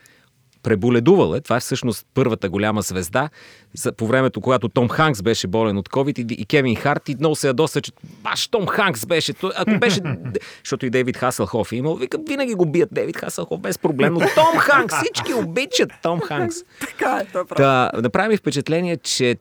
преболедувал 0.63 1.35
е. 1.35 1.41
Това 1.41 1.57
е 1.57 1.59
всъщност 1.59 2.07
първата 2.13 2.49
голяма 2.49 2.81
звезда. 2.81 3.29
За, 3.73 3.91
по 3.91 4.07
времето, 4.07 4.41
когато 4.41 4.69
Том 4.69 4.89
Ханкс 4.89 5.21
беше 5.21 5.47
болен 5.47 5.77
от 5.77 5.89
COVID 5.89 6.19
и, 6.19 6.41
и 6.41 6.45
Кевин 6.45 6.75
Харт 6.75 7.09
и 7.09 7.15
много 7.19 7.35
се 7.35 7.47
ядоса, 7.47 7.81
че 7.81 7.91
баш 8.03 8.47
Том 8.47 8.67
Ханкс 8.67 9.05
беше. 9.05 9.33
Ако 9.55 9.79
беше... 9.79 10.01
Защото 10.63 10.85
и 10.85 10.89
Дейвид 10.89 11.17
Хасълхоф 11.17 11.71
е 11.71 11.75
имал. 11.75 11.95
Вика, 11.95 12.17
винаги 12.27 12.53
го 12.53 12.65
бият 12.65 12.89
Дейвид 12.91 13.17
Хасълхоф 13.17 13.59
без 13.59 13.77
проблем. 13.77 14.13
Но 14.13 14.19
Том 14.19 14.57
Ханкс, 14.57 14.95
всички 14.95 15.33
обичат 15.33 15.91
Том 16.03 16.19
Ханкс. 16.19 16.55
Така 16.79 17.21
е, 17.23 17.25
той 17.33 17.41
е. 17.41 17.55
Да, 17.57 17.91
направи 17.93 18.29
ми 18.29 18.37
впечатление, 18.37 18.97
че 18.97 19.37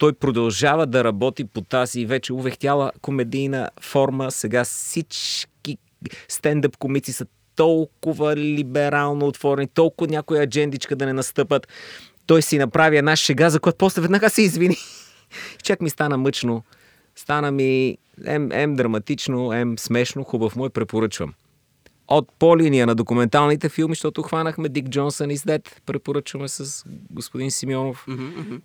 той 0.00 0.12
продължава 0.12 0.86
да 0.86 1.04
работи 1.04 1.44
по 1.44 1.60
тази 1.60 2.06
вече 2.06 2.32
увехтяла 2.32 2.92
комедийна 3.00 3.70
форма. 3.80 4.30
Сега 4.30 4.64
всички 4.64 5.78
стендъп 6.28 6.76
комици 6.76 7.12
са 7.12 7.26
толкова 7.56 8.36
либерално 8.36 9.26
отворени, 9.26 9.68
толкова 9.68 10.10
някоя 10.10 10.42
аджендичка 10.42 10.96
да 10.96 11.06
не 11.06 11.12
настъпат. 11.12 11.68
Той 12.26 12.42
си 12.42 12.58
направи 12.58 12.96
една 12.96 13.16
шега, 13.16 13.50
за 13.50 13.60
която 13.60 13.78
после 13.78 14.02
веднага 14.02 14.30
се 14.30 14.42
извини. 14.42 14.76
Чак 15.62 15.80
ми 15.80 15.90
стана 15.90 16.16
мъчно. 16.16 16.64
Стана 17.16 17.50
ми 17.50 17.98
ем, 18.26 18.52
ем 18.52 18.76
драматично, 18.76 19.52
ем 19.52 19.78
смешно, 19.78 20.24
хубав 20.24 20.56
му 20.56 20.66
е, 20.66 20.70
препоръчвам. 20.70 21.34
От 22.10 22.28
по 22.38 22.58
линия 22.58 22.86
на 22.86 22.94
документалните 22.94 23.68
филми, 23.68 23.94
защото 23.94 24.22
хванахме 24.22 24.68
Дик 24.68 24.88
Джонсън 24.88 25.30
из 25.30 25.44
Дед, 25.44 25.82
препоръчваме 25.86 26.48
с 26.48 26.84
господин 27.10 27.50
Симеонов. 27.50 28.06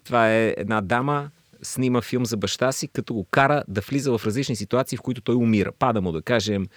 Това 0.04 0.32
е 0.34 0.54
една 0.58 0.82
дама, 0.82 1.30
снима 1.62 2.02
филм 2.02 2.26
за 2.26 2.38
баща 2.38 2.72
си, 2.72 2.88
като 2.88 3.14
го 3.14 3.24
кара 3.32 3.64
да 3.68 3.82
влиза 3.82 4.18
в 4.18 4.26
различни 4.26 4.56
ситуации, 4.56 4.98
в 4.98 5.02
които 5.02 5.22
той 5.22 5.36
умира. 5.36 5.72
Пада 5.80 6.02
му, 6.02 6.12
да 6.12 6.22
кажем, 6.22 6.68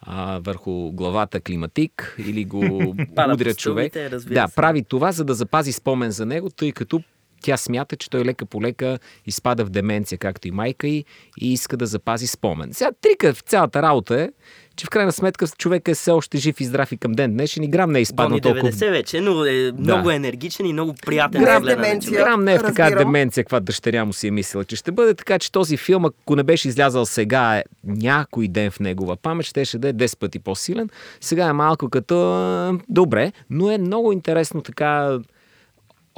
а, 0.00 0.40
върху 0.42 0.92
главата 0.92 1.40
климатик 1.40 2.16
или 2.26 2.44
го 2.44 2.94
удря 3.32 3.54
човек. 3.54 3.92
Да, 4.26 4.48
прави 4.56 4.82
това, 4.82 5.12
за 5.12 5.24
да 5.24 5.34
запази 5.34 5.72
спомен 5.72 6.10
за 6.10 6.26
него, 6.26 6.50
тъй 6.50 6.72
като 6.72 7.02
тя 7.42 7.56
смята, 7.56 7.96
че 7.96 8.10
той 8.10 8.24
лека 8.24 8.46
по 8.46 8.62
лека 8.62 8.98
изпада 9.26 9.64
в 9.64 9.70
деменция, 9.70 10.18
както 10.18 10.48
и 10.48 10.50
майка 10.50 10.88
й, 10.88 11.04
и 11.40 11.52
иска 11.52 11.76
да 11.76 11.86
запази 11.86 12.26
спомен. 12.26 12.72
Сега 12.72 12.90
трика 13.00 13.34
в 13.34 13.40
цялата 13.40 13.82
работа 13.82 14.20
е, 14.20 14.28
че 14.76 14.86
в 14.86 14.90
крайна 14.90 15.12
сметка 15.12 15.46
човек 15.58 15.88
е 15.88 15.94
все 15.94 16.10
още 16.10 16.38
жив 16.38 16.60
и 16.60 16.64
здрав 16.64 16.92
и 16.92 16.96
към 16.96 17.12
ден 17.12 17.32
днешен 17.32 17.62
и 17.62 17.68
грам 17.68 17.92
не 17.92 17.98
е 17.98 18.02
изпаднал 18.02 18.40
толкова 18.40 18.72
90 18.72 18.90
вече, 18.90 19.20
но 19.20 19.44
е 19.44 19.72
много 19.78 20.10
енергичен 20.10 20.66
и 20.66 20.72
много 20.72 20.94
приятен 21.06 21.42
Грам 21.42 21.62
гледане. 21.62 21.82
деменция. 21.86 22.24
Грам 22.24 22.44
не 22.44 22.54
е 22.54 22.58
в 22.58 22.62
така 22.62 22.84
Разбирам. 22.84 23.04
деменция, 23.04 23.44
каква 23.44 23.60
дъщеря 23.60 24.04
му 24.04 24.12
си 24.12 24.28
е 24.28 24.30
мислила, 24.30 24.64
че 24.64 24.76
ще 24.76 24.92
бъде 24.92 25.14
така, 25.14 25.38
че 25.38 25.52
този 25.52 25.76
филм, 25.76 26.04
ако 26.04 26.36
не 26.36 26.42
беше 26.42 26.68
излязал 26.68 27.06
сега, 27.06 27.56
е 27.56 27.64
някой 27.84 28.48
ден 28.48 28.70
в 28.70 28.80
негова 28.80 29.16
памет, 29.16 29.46
щеше 29.46 29.78
да 29.78 29.88
е 29.88 29.92
10 29.92 30.18
пъти 30.18 30.38
по-силен. 30.38 30.88
Сега 31.20 31.46
е 31.46 31.52
малко 31.52 31.88
като 31.88 32.78
добре, 32.88 33.32
но 33.50 33.70
е 33.70 33.78
много 33.78 34.12
интересно 34.12 34.60
така 34.62 35.18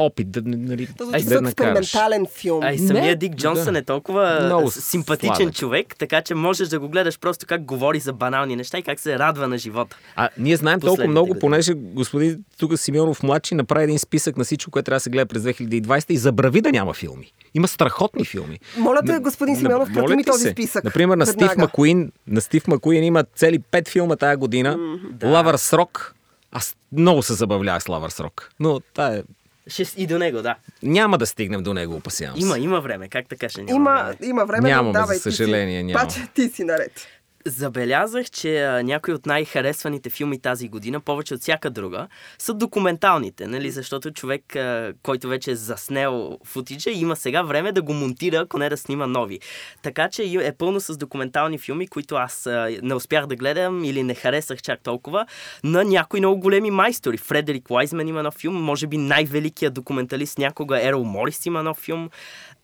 опит. 0.00 0.30
Да, 0.30 0.42
нали, 0.44 0.86
То 0.88 1.06
да 1.06 1.18
звучи 1.18 1.34
накараш. 1.34 1.48
експериментален 1.78 2.26
филм. 2.28 2.60
А 2.62 2.72
и 2.72 2.78
самия 2.78 3.02
Не, 3.02 3.14
Дик 3.16 3.34
Джонсън 3.34 3.72
да. 3.72 3.78
е 3.78 3.84
толкова 3.84 4.40
Много 4.42 4.70
симпатичен 4.70 5.34
сладък. 5.36 5.54
човек, 5.54 5.96
така 5.96 6.22
че 6.22 6.34
можеш 6.34 6.68
да 6.68 6.80
го 6.80 6.88
гледаш 6.88 7.18
просто 7.18 7.46
как 7.46 7.64
говори 7.64 8.00
за 8.00 8.12
банални 8.12 8.56
неща 8.56 8.78
и 8.78 8.82
как 8.82 9.00
се 9.00 9.18
радва 9.18 9.48
на 9.48 9.58
живота. 9.58 9.96
А 10.16 10.28
ние 10.38 10.56
знаем 10.56 10.80
толкова 10.80 11.08
много, 11.08 11.26
години. 11.26 11.40
понеже 11.40 11.72
господин 11.74 12.44
тук 12.58 12.78
Симеонов 12.78 13.22
младши 13.22 13.54
направи 13.54 13.84
един 13.84 13.98
списък 13.98 14.36
на 14.36 14.44
всичко, 14.44 14.70
което 14.70 14.84
трябва 14.84 14.96
да 14.96 15.00
се 15.00 15.10
гледа 15.10 15.26
през 15.26 15.42
2020 15.42 16.04
и 16.08 16.16
забрави 16.16 16.60
да 16.60 16.72
няма 16.72 16.94
филми. 16.94 17.32
Има 17.54 17.68
страхотни 17.68 18.24
филми. 18.24 18.58
Моля 18.78 19.00
те, 19.06 19.18
господин 19.18 19.56
Симеонов, 19.56 19.92
прати 19.94 20.16
ми 20.16 20.24
този 20.24 20.42
се. 20.42 20.50
списък. 20.50 20.84
Например, 20.84 21.16
на 21.16 21.26
Стив 21.26 21.36
Веднага. 21.38 21.60
Макуин, 21.60 22.12
на 22.26 22.40
Стив 22.40 22.66
Макуин 22.66 23.04
има 23.04 23.24
цели 23.26 23.58
пет 23.60 23.88
филма 23.88 24.16
тая 24.16 24.36
година. 24.36 24.78
Лавър 25.24 25.56
Срок. 25.56 26.14
Аз 26.52 26.76
много 26.92 27.22
се 27.22 27.34
забавлявах 27.34 27.82
с 27.82 27.88
Лавър 27.88 28.10
Срок. 28.10 28.50
Но 28.60 28.80
тая... 28.80 29.22
Ще 29.70 29.82
и 29.96 30.06
до 30.06 30.18
него, 30.18 30.42
да. 30.42 30.54
няма 30.82 31.18
да 31.18 31.26
стигнем 31.26 31.62
до 31.62 31.74
него, 31.74 31.94
опасявам 31.94 32.40
се. 32.40 32.46
Има, 32.46 32.58
има 32.58 32.80
време. 32.80 33.08
Как 33.08 33.28
така 33.28 33.48
ще 33.48 33.62
няма 33.62 33.76
Има, 33.76 34.02
време? 34.04 34.30
има 34.30 34.44
време, 34.44 34.68
Нямаме, 34.68 34.86
но 34.88 34.92
давай, 34.92 35.16
за 35.16 35.22
съжаление, 35.22 35.82
ти 35.82 35.88
си, 35.88 35.94
няма. 35.94 36.08
Паче, 36.08 36.26
ти 36.34 36.48
си 36.48 36.64
наред. 36.64 37.06
Забелязах, 37.46 38.30
че 38.30 38.80
някои 38.84 39.14
от 39.14 39.26
най-харесваните 39.26 40.10
филми 40.10 40.40
тази 40.40 40.68
година, 40.68 41.00
повече 41.00 41.34
от 41.34 41.40
всяка 41.40 41.70
друга, 41.70 42.08
са 42.38 42.54
документалните, 42.54 43.46
нали? 43.46 43.70
Защото 43.70 44.10
човек, 44.10 44.56
който 45.02 45.28
вече 45.28 45.50
е 45.50 45.54
заснел 45.54 46.38
футиджа, 46.44 46.90
има 46.90 47.16
сега 47.16 47.42
време 47.42 47.72
да 47.72 47.82
го 47.82 47.92
монтира, 47.92 48.36
ако 48.36 48.58
не 48.58 48.68
да 48.68 48.76
снима 48.76 49.06
нови. 49.06 49.40
Така 49.82 50.08
че 50.08 50.22
е 50.22 50.52
пълно 50.52 50.80
с 50.80 50.96
документални 50.96 51.58
филми, 51.58 51.88
които 51.88 52.14
аз 52.14 52.48
не 52.82 52.94
успях 52.94 53.26
да 53.26 53.36
гледам 53.36 53.84
или 53.84 54.02
не 54.02 54.14
харесах 54.14 54.62
чак 54.62 54.82
толкова, 54.82 55.26
на 55.64 55.84
някои 55.84 56.20
много 56.20 56.40
големи 56.40 56.70
майстори. 56.70 57.16
Фредерик 57.16 57.70
Уайзмен 57.70 58.08
има 58.08 58.22
нов 58.22 58.34
филм, 58.34 58.62
може 58.62 58.86
би 58.86 58.96
най-великият 58.96 59.74
документалист 59.74 60.38
някога, 60.38 60.82
Ерол 60.82 61.04
Морис 61.04 61.46
има 61.46 61.62
нов 61.62 61.78
филм. 61.78 62.10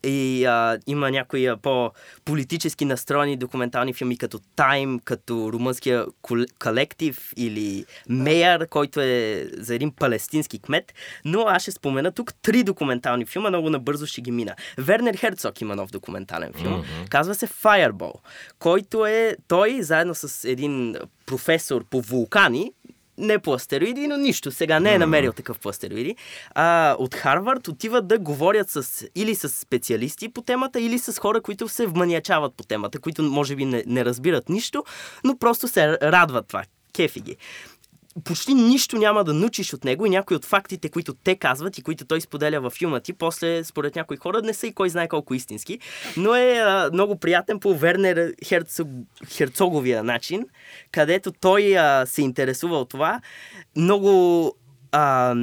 И 0.06 0.44
а, 0.44 0.78
има 0.86 1.10
някои 1.10 1.46
а, 1.46 1.56
по-политически 1.56 2.84
настроени 2.84 3.36
документални 3.36 3.94
филми, 3.94 4.18
като 4.18 4.38
Тайм, 4.56 4.98
като 5.04 5.52
румънския 5.52 6.06
кол- 6.22 6.46
колектив 6.58 7.32
или 7.36 7.84
Мейер, 8.08 8.68
който 8.68 9.00
е 9.00 9.46
за 9.52 9.74
един 9.74 9.90
палестински 9.90 10.58
кмет. 10.58 10.94
Но 11.24 11.40
аз 11.40 11.62
ще 11.62 11.70
спомена 11.70 12.12
тук 12.12 12.34
три 12.34 12.62
документални 12.62 13.26
филма, 13.26 13.48
много 13.48 13.70
набързо 13.70 14.06
ще 14.06 14.20
ги 14.20 14.30
мина. 14.30 14.54
Вернер 14.78 15.16
Херцог 15.16 15.60
има 15.60 15.76
нов 15.76 15.90
документален 15.90 16.52
филм. 16.52 16.82
Mm-hmm. 16.82 17.08
Казва 17.08 17.34
се 17.34 17.46
Fireball, 17.46 18.14
който 18.58 19.06
е 19.06 19.36
той 19.48 19.82
заедно 19.82 20.14
с 20.14 20.48
един 20.48 20.96
професор 21.26 21.84
по 21.90 22.00
вулкани, 22.00 22.72
не 23.18 23.38
по 23.38 23.52
астероиди, 23.52 24.06
но 24.06 24.16
нищо. 24.16 24.50
Сега 24.52 24.80
не 24.80 24.94
е 24.94 24.98
намерил 24.98 25.32
такъв 25.32 25.58
по 25.58 25.68
астероиди. 25.68 26.16
А, 26.54 26.96
от 26.98 27.14
Харвард 27.14 27.68
отиват 27.68 28.08
да 28.08 28.18
говорят 28.18 28.70
с, 28.70 29.06
или 29.14 29.34
с 29.34 29.48
специалисти 29.48 30.28
по 30.28 30.42
темата, 30.42 30.80
или 30.80 30.98
с 30.98 31.18
хора, 31.18 31.40
които 31.40 31.68
се 31.68 31.86
вманиачават 31.86 32.54
по 32.54 32.64
темата, 32.64 32.98
които 32.98 33.22
може 33.22 33.56
би 33.56 33.64
не, 33.64 33.84
не 33.86 34.04
разбират 34.04 34.48
нищо, 34.48 34.84
но 35.24 35.38
просто 35.38 35.68
се 35.68 35.98
радват 36.02 36.48
това. 36.48 36.62
Кефи 36.92 37.20
ги 37.20 37.36
почти 38.24 38.54
нищо 38.54 38.96
няма 38.96 39.24
да 39.24 39.34
научиш 39.34 39.74
от 39.74 39.84
него 39.84 40.06
и 40.06 40.10
някои 40.10 40.36
от 40.36 40.44
фактите, 40.44 40.88
които 40.88 41.14
те 41.14 41.36
казват 41.36 41.78
и 41.78 41.82
които 41.82 42.04
той 42.04 42.20
споделя 42.20 42.60
във 42.60 42.72
филма 42.72 43.00
ти, 43.00 43.12
после 43.12 43.64
според 43.64 43.96
някои 43.96 44.16
хора 44.16 44.42
не 44.42 44.54
са 44.54 44.66
и 44.66 44.72
кой 44.72 44.90
знае 44.90 45.08
колко 45.08 45.34
истински, 45.34 45.78
но 46.16 46.34
е 46.34 46.52
а, 46.52 46.90
много 46.92 47.18
приятен 47.18 47.60
по 47.60 47.74
Вернер 47.74 48.32
Херцог, 48.44 48.88
Херцоговия 49.28 50.02
начин, 50.02 50.46
където 50.92 51.32
той 51.32 51.78
а, 51.78 52.06
се 52.06 52.22
интересува 52.22 52.78
от 52.78 52.88
това. 52.88 53.20
Много 53.76 54.52
а, 54.98 55.34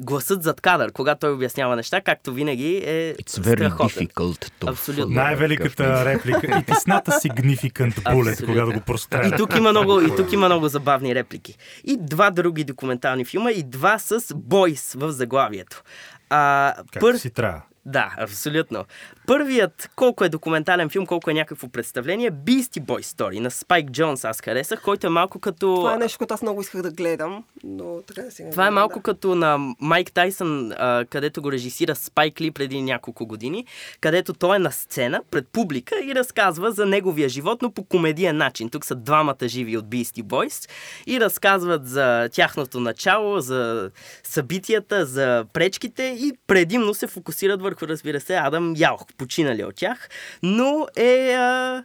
гласът 0.00 0.42
зад 0.42 0.60
кадър, 0.60 0.92
когато 0.92 1.18
той 1.18 1.32
обяснява 1.32 1.76
неща, 1.76 2.00
както 2.00 2.32
винаги 2.32 2.76
е 2.76 3.14
It's 3.14 3.40
very 3.40 3.56
страхотен. 3.56 4.06
difficult 4.06 4.50
to 4.60 4.70
Абсолютно. 4.70 5.14
Най-великата 5.14 6.04
реплика. 6.04 6.40
It 6.40 6.68
is 6.68 6.88
not 6.88 7.08
a 7.08 7.28
significant 7.28 7.94
bullet, 7.94 8.30
Абсолютно. 8.30 8.46
когато 8.46 8.72
го 8.72 8.80
простреля. 8.80 9.26
И 9.26 9.36
тук 9.36 9.56
има 9.56 9.70
много, 9.70 10.00
и 10.00 10.16
тук 10.16 10.32
има 10.32 10.46
много 10.46 10.68
забавни 10.68 11.14
реплики. 11.14 11.56
И 11.84 11.96
два 12.00 12.30
други 12.30 12.64
документални 12.64 13.24
филма, 13.24 13.50
и 13.50 13.62
два 13.62 13.98
с 13.98 14.34
Бойс 14.34 14.94
в 14.94 15.12
заглавието. 15.12 15.82
А, 16.30 16.74
Както 16.92 17.18
си 17.18 17.30
трябва. 17.30 17.62
Да, 17.90 18.14
абсолютно. 18.18 18.84
Първият, 19.26 19.90
колко 19.96 20.24
е 20.24 20.28
документален 20.28 20.88
филм, 20.88 21.06
колко 21.06 21.30
е 21.30 21.34
някакво 21.34 21.68
представление, 21.68 22.32
Beastie 22.32 22.80
Boy 22.80 23.02
Story 23.02 23.38
на 23.38 23.50
Спайк 23.50 23.90
Джонс 23.90 24.24
аз 24.24 24.40
харесах, 24.40 24.82
който 24.82 25.06
е 25.06 25.10
малко 25.10 25.38
като... 25.38 25.74
Това 25.74 25.94
е 25.94 25.98
нещо, 25.98 26.18
което 26.18 26.34
аз 26.34 26.42
много 26.42 26.60
исках 26.60 26.82
да 26.82 26.90
гледам, 26.90 27.44
но 27.64 28.02
така 28.06 28.22
да 28.22 28.30
си 28.30 28.44
не 28.44 28.50
Това 28.50 28.66
е 28.66 28.70
малко 28.70 28.98
да. 28.98 29.02
като 29.02 29.34
на 29.34 29.74
Майк 29.80 30.12
Тайсън, 30.12 30.72
а, 30.72 31.04
където 31.10 31.42
го 31.42 31.52
режисира 31.52 31.94
Спайк 31.94 32.40
Ли 32.40 32.50
преди 32.50 32.82
няколко 32.82 33.26
години, 33.26 33.66
където 34.00 34.32
той 34.32 34.56
е 34.56 34.58
на 34.58 34.72
сцена 34.72 35.22
пред 35.30 35.48
публика 35.48 35.94
и 36.04 36.14
разказва 36.14 36.72
за 36.72 36.86
неговия 36.86 37.28
живот, 37.28 37.62
но 37.62 37.70
по 37.70 37.84
комедиен 37.84 38.36
начин. 38.36 38.70
Тук 38.70 38.84
са 38.84 38.94
двамата 38.94 39.48
живи 39.48 39.76
от 39.76 39.84
Beastie 39.84 40.22
Boys 40.22 40.70
и 41.06 41.20
разказват 41.20 41.88
за 41.88 42.28
тяхното 42.32 42.80
начало, 42.80 43.40
за 43.40 43.90
събитията, 44.22 45.06
за 45.06 45.44
пречките 45.52 46.02
и 46.02 46.32
предимно 46.46 46.94
се 46.94 47.06
фокусират 47.06 47.62
върху, 47.62 47.79
разбира 47.88 48.20
се, 48.20 48.36
Адам 48.36 48.74
Ялх, 48.76 49.00
починали 49.16 49.64
от 49.64 49.74
тях, 49.74 50.08
но 50.42 50.86
е... 50.96 51.32
А, 51.34 51.84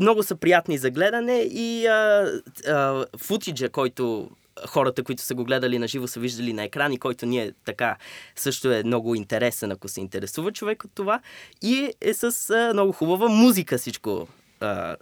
много 0.00 0.22
са 0.22 0.36
приятни 0.36 0.78
за 0.78 0.90
гледане 0.90 1.38
и 1.38 1.86
а, 1.86 2.30
а, 2.68 3.04
футиджа, 3.18 3.68
който 3.68 4.30
хората, 4.68 5.02
които 5.02 5.22
са 5.22 5.34
го 5.34 5.44
гледали 5.44 5.78
на 5.78 5.88
живо, 5.88 6.06
са 6.06 6.20
виждали 6.20 6.52
на 6.52 6.64
екран 6.64 6.92
и 6.92 6.98
който 6.98 7.26
ние 7.26 7.52
така 7.64 7.96
също 8.36 8.72
е 8.72 8.82
много 8.82 9.14
интересен, 9.14 9.72
ако 9.72 9.88
се 9.88 10.00
интересува 10.00 10.52
човек 10.52 10.84
от 10.84 10.90
това. 10.94 11.20
И 11.62 11.92
е 12.00 12.14
с 12.14 12.50
а, 12.50 12.72
много 12.72 12.92
хубава 12.92 13.28
музика 13.28 13.78
всичко 13.78 14.28
а, 14.60 14.96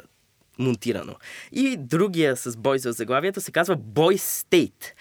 монтирано. 0.59 1.15
И 1.53 1.77
другия 1.77 2.37
с 2.37 2.53
Boys 2.53 2.91
в 2.91 2.93
заглавието 2.93 3.41
се 3.41 3.53
казва 3.53 3.77
Boy 3.77 4.17
State. 4.17 4.93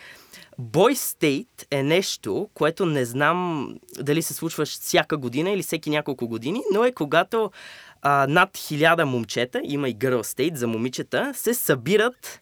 Boy 0.61 0.95
State 0.95 1.65
е 1.71 1.83
нещо, 1.83 2.49
което 2.53 2.85
не 2.85 3.05
знам 3.05 3.69
дали 3.99 4.21
се 4.21 4.33
случва 4.33 4.65
всяка 4.65 5.17
година 5.17 5.51
или 5.51 5.63
всеки 5.63 5.89
няколко 5.89 6.27
години, 6.27 6.61
но 6.73 6.85
е 6.85 6.91
когато 6.91 7.51
а, 8.01 8.27
над 8.29 8.57
хиляда 8.57 9.05
момчета, 9.05 9.61
има 9.63 9.89
и 9.89 9.95
Girl 9.95 10.21
State 10.21 10.55
за 10.55 10.67
момичета, 10.67 11.31
се 11.35 11.53
събират 11.53 12.41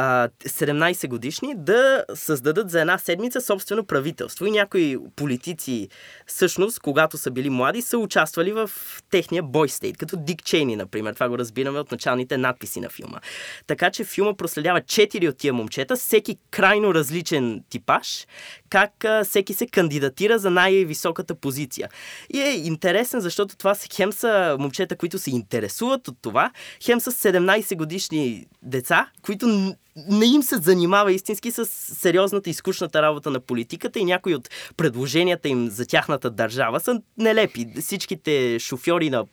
а, 0.00 0.28
17 0.44 1.08
годишни 1.08 1.54
да 1.56 2.04
създадат 2.14 2.70
за 2.70 2.80
една 2.80 2.98
седмица 2.98 3.40
собствено 3.40 3.84
правителство. 3.84 4.46
И 4.46 4.50
някои 4.50 4.96
политици, 5.16 5.88
всъщност, 6.26 6.80
когато 6.80 7.18
са 7.18 7.30
били 7.30 7.50
млади, 7.50 7.82
са 7.82 7.98
участвали 7.98 8.52
в 8.52 8.70
техния 9.10 9.42
бой 9.42 9.68
стейт, 9.68 9.96
като 9.96 10.16
Дик 10.16 10.44
Чейни, 10.44 10.76
например. 10.76 11.14
Това 11.14 11.28
го 11.28 11.38
разбираме 11.38 11.78
от 11.78 11.92
началните 11.92 12.38
надписи 12.38 12.80
на 12.80 12.88
филма. 12.88 13.18
Така 13.66 13.90
че 13.90 14.04
филма 14.04 14.34
проследява 14.34 14.80
четири 14.80 15.28
от 15.28 15.36
тия 15.36 15.52
момчета, 15.52 15.96
всеки 15.96 16.36
крайно 16.50 16.94
различен 16.94 17.64
типаж, 17.70 18.26
как 18.70 19.04
а, 19.04 19.24
всеки 19.24 19.54
се 19.54 19.66
кандидатира 19.66 20.38
за 20.38 20.50
най-високата 20.50 21.34
позиция. 21.34 21.88
И 22.34 22.40
е 22.40 22.50
интересен, 22.50 23.20
защото 23.20 23.56
това 23.56 23.74
са 23.74 23.88
хем 23.92 24.12
са 24.12 24.56
момчета, 24.60 24.96
които 24.96 25.18
се 25.18 25.30
интересуват 25.30 26.08
от 26.08 26.16
това, 26.22 26.50
хем 26.84 27.00
са 27.00 27.12
17 27.12 27.76
годишни 27.76 28.46
деца, 28.62 29.08
които 29.22 29.74
не 30.08 30.26
им 30.26 30.42
се 30.42 30.56
занимава 30.56 31.12
истински 31.12 31.50
с 31.50 31.66
сериозната 31.66 32.50
и 32.50 32.54
скучната 32.54 33.02
работа 33.02 33.30
на 33.30 33.40
политиката 33.40 33.98
и 33.98 34.04
някои 34.04 34.34
от 34.34 34.50
предложенията 34.76 35.48
им 35.48 35.68
за 35.70 35.86
тяхната 35.86 36.30
държава 36.30 36.80
са 36.80 37.02
нелепи. 37.18 37.66
Всичките 37.80 38.58
шофьори 38.58 39.10
на 39.10 39.24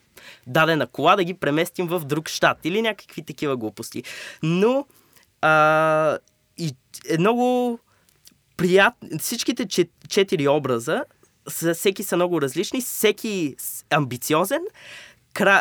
дадена 0.47 0.87
кола 0.87 1.15
да 1.15 1.23
ги 1.23 1.33
преместим 1.33 1.87
в 1.87 1.99
друг 1.99 2.29
щат 2.29 2.57
или 2.63 2.81
някакви 2.81 3.21
такива 3.23 3.57
глупости. 3.57 4.03
Но 4.43 4.85
а, 5.41 6.17
и 6.57 6.71
е 7.09 7.17
много 7.17 7.79
приятно. 8.57 9.09
Всичките 9.19 9.67
чет, 9.67 9.89
четири 10.09 10.47
образа, 10.47 11.03
са, 11.47 11.73
всеки 11.73 12.03
са 12.03 12.15
много 12.15 12.41
различни, 12.41 12.81
всеки 12.81 13.55
амбициозен 13.89 14.61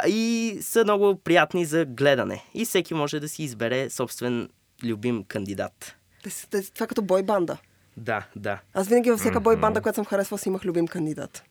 и 0.07 0.59
са 0.61 0.85
много 0.85 1.17
приятни 1.17 1.65
за 1.65 1.85
гледане. 1.85 2.45
И 2.55 2.65
всеки 2.65 2.95
може 2.95 3.21
да 3.21 3.29
си 3.29 3.43
избере 3.43 3.91
собствен 3.91 4.49
любим 4.85 5.25
кандидат. 5.25 5.97
Те 6.23 6.31
те 6.51 6.73
Това 6.73 6.85
е 6.85 6.87
като 6.87 7.03
бой 7.03 7.23
банда. 7.23 7.57
Да, 7.97 8.27
да. 8.37 8.61
Аз 8.75 8.89
винаги 8.89 9.11
във 9.11 9.21
всяка 9.21 9.41
бой 9.41 9.57
банда, 9.57 9.81
която 9.81 9.95
съм 9.95 10.05
харесвал, 10.05 10.39
си 10.39 10.49
имах 10.49 10.65
любим 10.65 10.87
кандидат. 10.87 11.45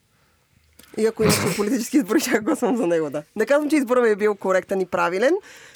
И 0.97 1.05
ако 1.05 1.23
имаше 1.23 1.55
политически 1.55 1.97
избори, 1.97 2.19
ще 2.19 2.39
гласувам 2.39 2.77
за 2.77 2.87
него, 2.87 3.09
да. 3.09 3.23
Не 3.35 3.45
казвам, 3.45 3.69
че 3.69 3.75
изборът 3.75 4.03
ми 4.03 4.09
е 4.09 4.15
бил 4.15 4.35
коректен 4.35 4.81
и 4.81 4.85
правилен. 4.85 5.33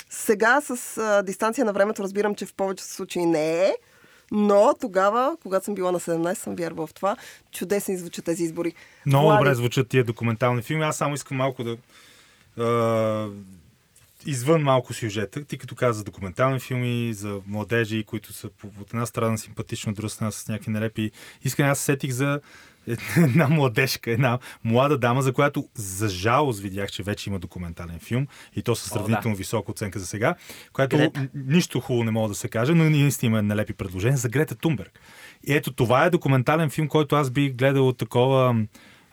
Сега 0.10 0.62
с 0.62 0.98
а, 0.98 1.24
дистанция 1.24 1.66
на 1.66 1.74
времето 1.74 2.04
разбирам, 2.04 2.36
че 2.36 2.46
в 2.46 2.54
повечето 2.54 2.90
случаи 2.90 3.26
не 3.26 3.64
е. 3.64 3.76
Но 4.32 4.74
тогава, 4.82 5.38
когато 5.44 5.66
съм 5.66 5.76
била 5.76 5.92
на 5.92 6.00
17, 6.00 6.34
съм 6.34 6.56
вярвала 6.56 6.88
в 6.88 6.94
това. 6.94 7.16
Чудесни 7.52 7.98
звучат 7.98 8.26
тези 8.26 8.44
избори. 8.44 8.74
Много 9.06 9.26
Влади, 9.26 9.38
добре 9.38 9.56
звучат 9.56 9.90
тия 9.90 10.04
документални 10.04 10.62
филми. 10.62 10.84
Аз 10.84 10.98
само 10.98 11.16
искам 11.16 11.38
малко 11.38 11.64
да... 11.64 11.78
А, 12.58 13.30
извън 14.26 14.62
малко 14.62 14.94
сюжета, 14.94 15.46
ти 15.46 15.58
като 15.58 15.76
каза 15.76 15.98
за 15.98 16.04
документални 16.04 16.60
филми, 16.60 17.14
за 17.14 17.40
младежи, 17.48 18.04
които 18.04 18.34
са 18.34 18.50
от 18.82 18.90
една 18.94 19.06
страна 19.06 19.38
симпатично, 19.38 19.90
от 19.90 19.96
друга 19.96 20.10
страна 20.10 20.32
с 20.32 20.48
някакви 20.48 20.72
нелепи. 20.72 21.12
Искам 21.44 21.70
аз 21.70 21.80
се 21.80 21.86
сетих 21.86 22.12
за 22.12 22.42
една 23.18 23.48
младежка, 23.48 24.12
една 24.12 24.40
млада 24.64 24.98
дама, 24.98 25.22
за 25.22 25.34
която 25.34 25.68
за 25.76 26.10
жалост 26.10 26.60
видях, 26.60 26.92
че 26.92 27.04
вече 27.04 27.30
има 27.30 27.40
документален 27.40 28.00
филм 28.00 28.28
и 28.56 28.62
то 28.62 28.76
със 28.76 28.90
сравнително 28.90 29.36
да. 29.36 29.38
висока 29.38 29.72
оценка 29.72 30.00
за 30.00 30.06
сега, 30.06 30.36
което 30.74 30.98
Грета. 30.98 31.28
нищо 31.34 31.80
хубаво 31.80 32.04
не 32.04 32.12
мога 32.12 32.30
да 32.30 32.36
се 32.36 32.50
каже, 32.50 32.74
но 32.74 32.90
наистина 32.90 33.28
има 33.28 33.44
налепи 33.44 33.74
предложения 33.74 34.18
за 34.18 34.30
Грета 34.30 34.56
Тунберг. 34.56 35.00
И 35.48 35.54
ето 35.54 35.74
това 35.74 36.06
е 36.06 36.10
документален 36.10 36.70
филм, 36.70 36.88
който 36.88 37.16
аз 37.16 37.30
бих 37.30 37.54
гледал 37.54 37.88
от 37.88 37.98
такова 37.98 38.56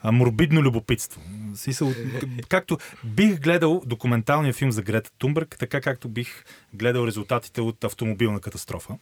а, 0.05 0.13
морбидно 0.13 0.63
любопитство. 0.63 1.21
Смисъл, 1.55 1.93
както 2.49 2.79
бих 3.05 3.41
гледал 3.41 3.83
документалния 3.87 4.53
филм 4.53 4.73
за 4.73 4.83
Грета 4.83 5.11
Тунберг, 5.19 5.57
така 5.59 5.81
както 5.81 6.09
бих 6.09 6.45
гледал 6.75 7.07
резултатите 7.07 7.61
от 7.61 7.85
автомобилна 7.85 8.41
катастрофа. 8.41 8.95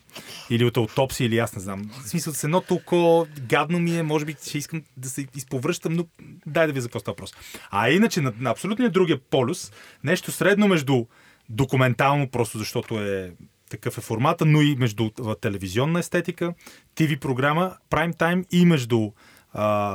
Или 0.50 0.64
от 0.64 0.76
аутопсия, 0.76 1.26
или 1.26 1.38
аз 1.38 1.56
не 1.56 1.62
знам. 1.62 1.90
В 2.04 2.08
смисъл, 2.08 2.32
с 2.32 2.44
едно 2.44 2.60
толкова 2.60 3.26
гадно 3.48 3.78
ми 3.78 3.98
е, 3.98 4.02
може 4.02 4.24
би 4.24 4.36
ще 4.46 4.58
искам 4.58 4.82
да 4.96 5.08
се 5.08 5.26
изповръщам, 5.36 5.92
но 5.92 6.06
дай 6.46 6.66
да 6.66 6.72
ви 6.72 6.80
за 6.80 6.88
какво 6.88 7.00
става 7.00 7.12
въпрос. 7.12 7.34
А 7.70 7.90
иначе 7.90 8.20
на, 8.20 8.32
на 8.38 8.50
абсолютния 8.50 8.90
другия 8.90 9.18
полюс, 9.18 9.72
нещо 10.04 10.32
средно 10.32 10.68
между 10.68 11.06
документално, 11.48 12.28
просто 12.28 12.58
защото 12.58 13.00
е 13.00 13.32
такъв 13.70 13.98
е 13.98 14.00
формата, 14.00 14.44
но 14.44 14.62
и 14.62 14.76
между 14.76 15.10
телевизионна 15.40 15.98
естетика, 15.98 16.54
ТВ 16.94 17.16
програма, 17.20 17.76
прайм 17.90 18.12
тайм 18.12 18.44
и 18.50 18.66
между 18.66 19.10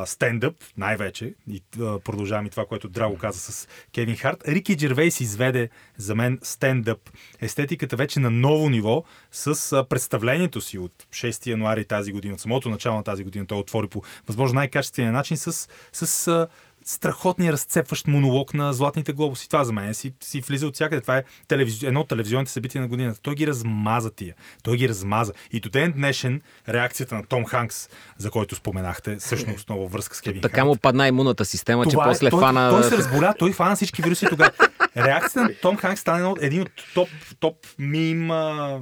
стендъп, 0.05 0.55
най-вече, 0.77 1.33
и 1.49 1.63
а, 1.81 1.99
продължавам 1.99 2.45
и 2.45 2.49
това, 2.49 2.65
което 2.65 2.89
Драго 2.89 3.17
каза 3.17 3.39
с 3.39 3.67
Кевин 3.93 4.15
Харт. 4.15 4.47
Рики 4.47 4.77
Джервейс 4.77 5.19
изведе 5.19 5.69
за 5.97 6.15
мен 6.15 6.39
стендъп 6.43 7.09
естетиката 7.41 7.95
вече 7.95 8.19
на 8.19 8.31
ново 8.31 8.69
ниво 8.69 9.03
с 9.31 9.71
а, 9.71 9.83
представлението 9.83 10.61
си 10.61 10.77
от 10.77 10.93
6 11.09 11.47
януари 11.47 11.85
тази 11.85 12.11
година, 12.11 12.33
от 12.33 12.39
самото 12.39 12.69
начало 12.69 12.97
на 12.97 13.03
тази 13.03 13.23
година. 13.23 13.45
Той 13.47 13.57
отвори 13.57 13.87
по 13.87 14.01
възможно 14.27 14.55
най-качествения 14.55 15.11
начин 15.13 15.37
с, 15.37 15.67
с 15.91 16.47
страхотния 16.87 17.53
разцепващ 17.53 18.07
монолог 18.07 18.53
на 18.53 18.73
Златните 18.73 19.13
глобуси. 19.13 19.49
Това 19.49 19.63
за 19.63 19.73
мен 19.73 19.93
си, 19.93 20.13
си 20.23 20.41
влиза 20.41 20.67
от 20.67 20.73
всякъде. 20.73 21.01
Това 21.01 21.17
е 21.17 21.23
телевиз... 21.47 21.83
едно 21.83 21.99
от 21.99 22.07
телевизионните 22.07 22.51
събития 22.51 22.81
на 22.81 22.87
годината. 22.87 23.19
Той 23.21 23.35
ги 23.35 23.47
размаза 23.47 24.11
тия. 24.11 24.35
Той 24.63 24.77
ги 24.77 24.89
размаза. 24.89 25.33
И 25.51 25.59
до 25.59 25.69
ден 25.69 25.91
днешен 25.91 26.41
реакцията 26.69 27.15
на 27.15 27.25
Том 27.25 27.45
Ханкс, 27.45 27.89
за 28.17 28.31
който 28.31 28.55
споменахте, 28.55 29.15
всъщност 29.15 29.69
много 29.69 29.87
връзка 29.87 30.15
с 30.15 30.21
Кевин 30.21 30.41
Така 30.41 30.55
Харт. 30.55 30.67
му 30.67 30.75
падна 30.75 31.07
имунната 31.07 31.45
система, 31.45 31.85
че 31.85 31.91
Това 31.91 32.03
е, 32.03 32.07
после 32.07 32.29
той, 32.29 32.39
фана... 32.39 32.69
той 32.69 32.83
се 32.83 32.97
разболя, 32.97 33.33
той 33.39 33.53
фана 33.53 33.75
всички 33.75 34.01
вируси 34.01 34.25
тогава. 34.29 34.51
Реакцията 34.97 35.41
на 35.41 35.49
Том 35.61 35.77
Ханкс 35.77 36.01
стана 36.01 36.35
един 36.41 36.61
от 36.61 36.71
топ, 36.93 37.09
топ 37.39 37.55
мим 37.79 38.31
а, 38.31 38.79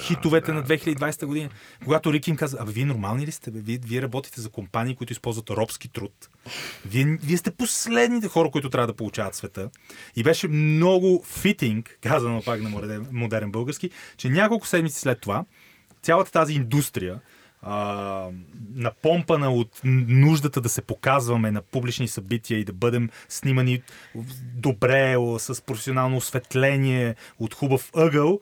хитовете 0.00 0.52
на 0.52 0.64
2020 0.64 1.26
година. 1.26 1.48
Когато 1.84 2.12
Рики 2.12 2.30
им 2.30 2.36
каза, 2.36 2.56
абе 2.60 2.72
вие 2.72 2.84
нормални 2.84 3.26
ли 3.26 3.32
сте? 3.32 3.50
Вие, 3.50 3.78
вие 3.86 4.02
работите 4.02 4.40
за 4.40 4.50
компании, 4.50 4.96
които 4.96 5.12
използват 5.12 5.50
робски 5.50 5.88
труд. 5.88 6.28
Вие, 6.86 7.18
вие 7.22 7.36
сте 7.36 7.50
последните 7.50 8.28
хора, 8.28 8.50
които 8.50 8.70
трябва 8.70 8.86
да 8.86 8.96
получават 8.96 9.34
света. 9.34 9.70
И 10.16 10.22
беше 10.22 10.48
много 10.48 11.24
фитинг, 11.26 11.98
казано 12.00 12.42
пак 12.44 12.62
на 12.62 12.70
модерен 13.12 13.50
български, 13.50 13.90
че 14.16 14.28
няколко 14.28 14.66
седмици 14.66 15.00
след 15.00 15.20
това 15.20 15.44
цялата 16.02 16.32
тази 16.32 16.54
индустрия, 16.54 17.20
а, 17.62 18.28
напомпана 18.74 19.50
от 19.50 19.80
нуждата 19.84 20.60
да 20.60 20.68
се 20.68 20.82
показваме 20.82 21.50
на 21.50 21.62
публични 21.62 22.08
събития 22.08 22.58
и 22.58 22.64
да 22.64 22.72
бъдем 22.72 23.10
снимани 23.28 23.82
добре, 24.54 25.16
с 25.38 25.62
професионално 25.62 26.16
осветление, 26.16 27.14
от 27.38 27.54
хубав 27.54 27.90
ъгъл, 27.96 28.40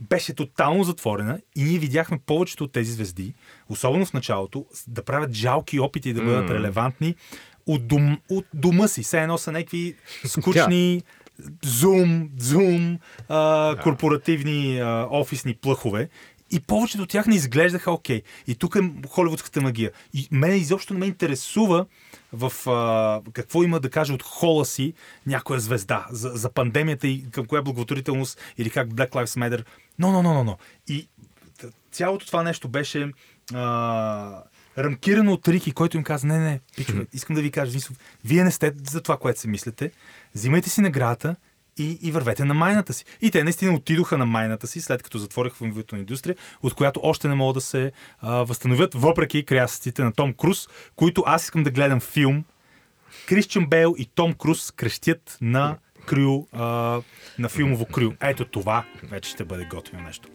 беше 0.00 0.34
тотално 0.34 0.84
затворена 0.84 1.40
и 1.56 1.64
ние 1.64 1.78
видяхме 1.78 2.18
повечето 2.26 2.64
от 2.64 2.72
тези 2.72 2.92
звезди, 2.92 3.34
особено 3.68 4.06
в 4.06 4.12
началото, 4.12 4.66
да 4.86 5.02
правят 5.02 5.32
жалки 5.32 5.80
опити 5.80 6.12
да 6.12 6.22
бъдат 6.22 6.50
релевантни 6.50 7.14
от, 7.66 7.88
дом, 7.88 8.18
от 8.30 8.46
дома 8.54 8.88
си. 8.88 9.02
Все 9.02 9.22
едно 9.22 9.38
са 9.38 9.52
някакви 9.52 9.94
скучни 10.24 11.02
зум, 11.64 12.30
зум, 12.38 12.98
а, 13.28 13.76
корпоративни 13.82 14.80
а, 14.80 15.08
офисни 15.10 15.54
плъхове. 15.54 16.08
И 16.50 16.60
повечето 16.60 17.02
от 17.02 17.08
тях 17.08 17.26
не 17.26 17.34
изглеждаха 17.34 17.92
окей. 17.92 18.22
И 18.46 18.54
тук 18.54 18.76
е 18.76 19.08
холивудската 19.08 19.60
магия. 19.60 19.90
И 20.14 20.28
мене 20.30 20.54
изобщо 20.54 20.94
не 20.94 21.00
ме 21.00 21.06
интересува 21.06 21.86
в 22.32 22.70
а, 22.70 23.30
какво 23.32 23.62
има 23.62 23.80
да 23.80 23.90
каже 23.90 24.12
от 24.12 24.22
хола 24.22 24.64
си 24.64 24.94
някоя 25.26 25.60
звезда 25.60 26.06
за, 26.10 26.28
за 26.28 26.50
пандемията 26.50 27.08
и 27.08 27.30
към 27.30 27.46
коя 27.46 27.62
благотворителност 27.62 28.40
или 28.58 28.70
как 28.70 28.88
Black 28.88 29.10
Lives 29.10 29.24
Matter. 29.24 29.64
Но, 29.98 30.12
но, 30.12 30.22
но, 30.22 30.34
но, 30.34 30.44
но. 30.44 30.58
И 30.88 31.08
цялото 31.92 32.26
това 32.26 32.42
нещо 32.42 32.68
беше 32.68 33.12
а, 33.54 34.42
рамкирано 34.78 35.32
от 35.32 35.48
Рики, 35.48 35.72
който 35.72 35.96
им 35.96 36.04
каза, 36.04 36.26
не, 36.26 36.38
не, 36.38 36.60
пичове, 36.76 37.06
искам 37.12 37.36
да 37.36 37.42
ви 37.42 37.50
кажа, 37.50 37.78
вие 38.24 38.44
не 38.44 38.50
сте 38.50 38.72
за 38.90 39.00
това, 39.00 39.16
което 39.16 39.40
се 39.40 39.48
мислите, 39.48 39.90
взимайте 40.34 40.70
си 40.70 40.80
наградата 40.80 41.36
и, 41.78 41.98
и 42.02 42.10
вървете 42.12 42.44
на 42.44 42.54
майната 42.54 42.92
си. 42.92 43.04
И 43.20 43.30
те 43.30 43.44
наистина 43.44 43.74
отидоха 43.74 44.18
на 44.18 44.26
майната 44.26 44.66
си, 44.66 44.80
след 44.80 45.02
като 45.02 45.18
затвориха 45.18 45.56
филмовата 45.56 45.96
индустрия, 45.96 46.36
от 46.62 46.74
която 46.74 47.00
още 47.02 47.28
не 47.28 47.34
могат 47.34 47.54
да 47.54 47.60
се 47.60 47.92
а, 48.20 48.44
възстановят, 48.44 48.94
въпреки 48.94 49.44
крясъците 49.44 50.02
на 50.02 50.12
Том 50.12 50.32
Круз, 50.32 50.68
които 50.96 51.22
аз 51.26 51.44
искам 51.44 51.62
да 51.62 51.70
гледам 51.70 52.00
филм. 52.00 52.44
Кристиан 53.26 53.66
Бейл 53.66 53.94
и 53.98 54.06
Том 54.06 54.34
Круз 54.34 54.70
крещят 54.70 55.38
на 55.40 55.76
крю, 56.06 56.42
а, 56.52 57.00
на 57.38 57.48
филмово 57.48 57.86
крю. 57.86 58.12
Ето 58.20 58.44
това 58.44 58.84
вече 59.02 59.30
ще 59.30 59.44
бъде 59.44 59.64
готино 59.64 60.02
нещо. 60.02 60.28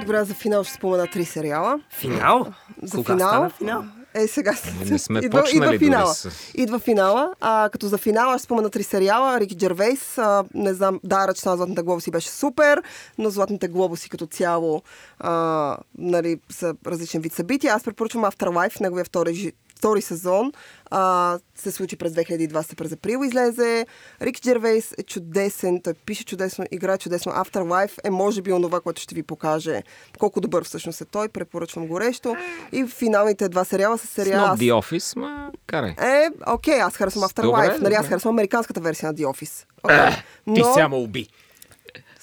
Добре, 0.00 0.24
за 0.24 0.34
финал 0.34 0.64
ще 0.64 0.74
спомена 0.74 1.06
три 1.06 1.24
сериала. 1.24 1.80
Финал? 1.90 2.52
За 2.82 2.96
Кога 2.96 3.14
финал. 3.14 3.28
стана 3.28 3.50
финал? 3.50 3.84
Е, 4.16 4.26
сега 4.26 4.54
Не 4.82 4.98
сме 4.98 5.18
идва, 5.20 5.40
почнали 5.40 5.66
идва 5.66 5.78
финала. 5.78 6.14
с- 6.14 6.28
Идва 6.54 6.78
финала. 6.78 7.32
А, 7.40 7.68
като 7.68 7.86
за 7.86 7.98
финала 7.98 8.34
ще 8.34 8.44
спомена 8.44 8.70
три 8.70 8.82
сериала. 8.82 9.40
Рики 9.40 9.56
Джервейс, 9.56 10.18
а, 10.18 10.44
не 10.54 10.74
знам, 10.74 11.00
да, 11.04 11.28
ръчна 11.28 11.50
на 11.50 11.56
Златните 11.56 11.82
глобуси 11.82 12.10
беше 12.10 12.28
супер, 12.30 12.82
но 13.18 13.30
Златните 13.30 13.68
глобуси 13.68 14.10
като 14.10 14.26
цяло 14.26 14.82
а, 15.20 15.76
нали, 15.98 16.40
са 16.50 16.74
различен 16.86 17.20
вид 17.20 17.32
събития. 17.32 17.74
Аз 17.74 17.84
препоръчвам 17.84 18.24
Afterlife, 18.24 18.80
неговия 18.80 19.04
втори, 19.04 19.52
втори 19.76 20.02
сезон. 20.02 20.52
А, 20.90 21.38
се 21.54 21.70
случи 21.70 21.96
през 21.96 22.12
2020 22.12 22.76
през 22.76 22.92
април 22.92 23.24
излезе. 23.24 23.86
Рик 24.22 24.40
Джервейс 24.40 24.94
е 24.98 25.02
чудесен, 25.02 25.80
той 25.82 25.94
пише 25.94 26.24
чудесно, 26.24 26.64
играе 26.70 26.98
чудесно. 26.98 27.32
Afterlife 27.32 27.98
е 28.04 28.10
може 28.10 28.42
би 28.42 28.52
онова, 28.52 28.80
което 28.80 29.02
ще 29.02 29.14
ви 29.14 29.22
покаже 29.22 29.82
колко 30.18 30.40
добър 30.40 30.64
всъщност 30.64 31.00
е 31.00 31.04
той. 31.04 31.28
Препоръчвам 31.28 31.86
горещо. 31.86 32.36
И 32.72 32.86
финалните 32.86 33.48
два 33.48 33.64
сериала 33.64 33.98
са 33.98 34.06
С 34.06 34.10
сериала. 34.10 34.48
Not 34.48 34.58
The 34.58 34.72
Office, 34.72 35.16
ма 35.16 35.50
карай. 35.66 35.90
Е, 35.90 36.28
окей, 36.46 36.80
аз 36.80 36.96
харесвам 36.96 37.28
Добре, 37.36 37.58
Afterlife. 37.58 37.80
Нали, 37.80 37.94
аз 37.94 38.00
добре. 38.02 38.08
харесвам 38.08 38.34
американската 38.34 38.80
версия 38.80 39.08
на 39.08 39.14
The 39.14 39.24
Office. 39.24 39.66
Okay. 39.82 40.16
Ти 40.54 40.60
Но, 40.60 40.74
само 40.74 41.02
уби. 41.02 41.28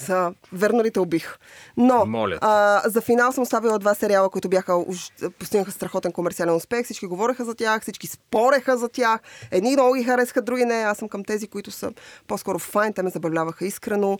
Са, 0.05 0.33
верно 0.53 0.83
ли 0.83 0.91
те 0.91 0.99
убих? 0.99 1.37
Но, 1.77 2.05
Моля 2.05 2.37
а, 2.41 2.81
за 2.89 3.01
финал 3.01 3.31
съм 3.31 3.41
оставила 3.41 3.79
два 3.79 3.93
сериала, 3.93 4.29
които 4.29 4.49
бяха, 4.49 4.75
уж, 4.77 5.09
постигнаха 5.39 5.71
страхотен 5.71 6.11
комерциален 6.11 6.55
успех. 6.55 6.85
Всички 6.85 7.05
говореха 7.05 7.45
за 7.45 7.55
тях, 7.55 7.81
всички 7.81 8.07
спореха 8.07 8.77
за 8.77 8.89
тях. 8.89 9.19
Едни 9.51 9.71
много 9.71 9.93
ги 9.93 10.03
харесаха, 10.03 10.41
други 10.41 10.65
не. 10.65 10.73
Аз 10.73 10.97
съм 10.97 11.09
към 11.09 11.23
тези, 11.23 11.47
които 11.47 11.71
са 11.71 11.91
по-скоро 12.27 12.59
файн. 12.59 12.93
Те 12.93 13.03
ме 13.03 13.09
забавляваха 13.09 13.65
искрено, 13.65 14.17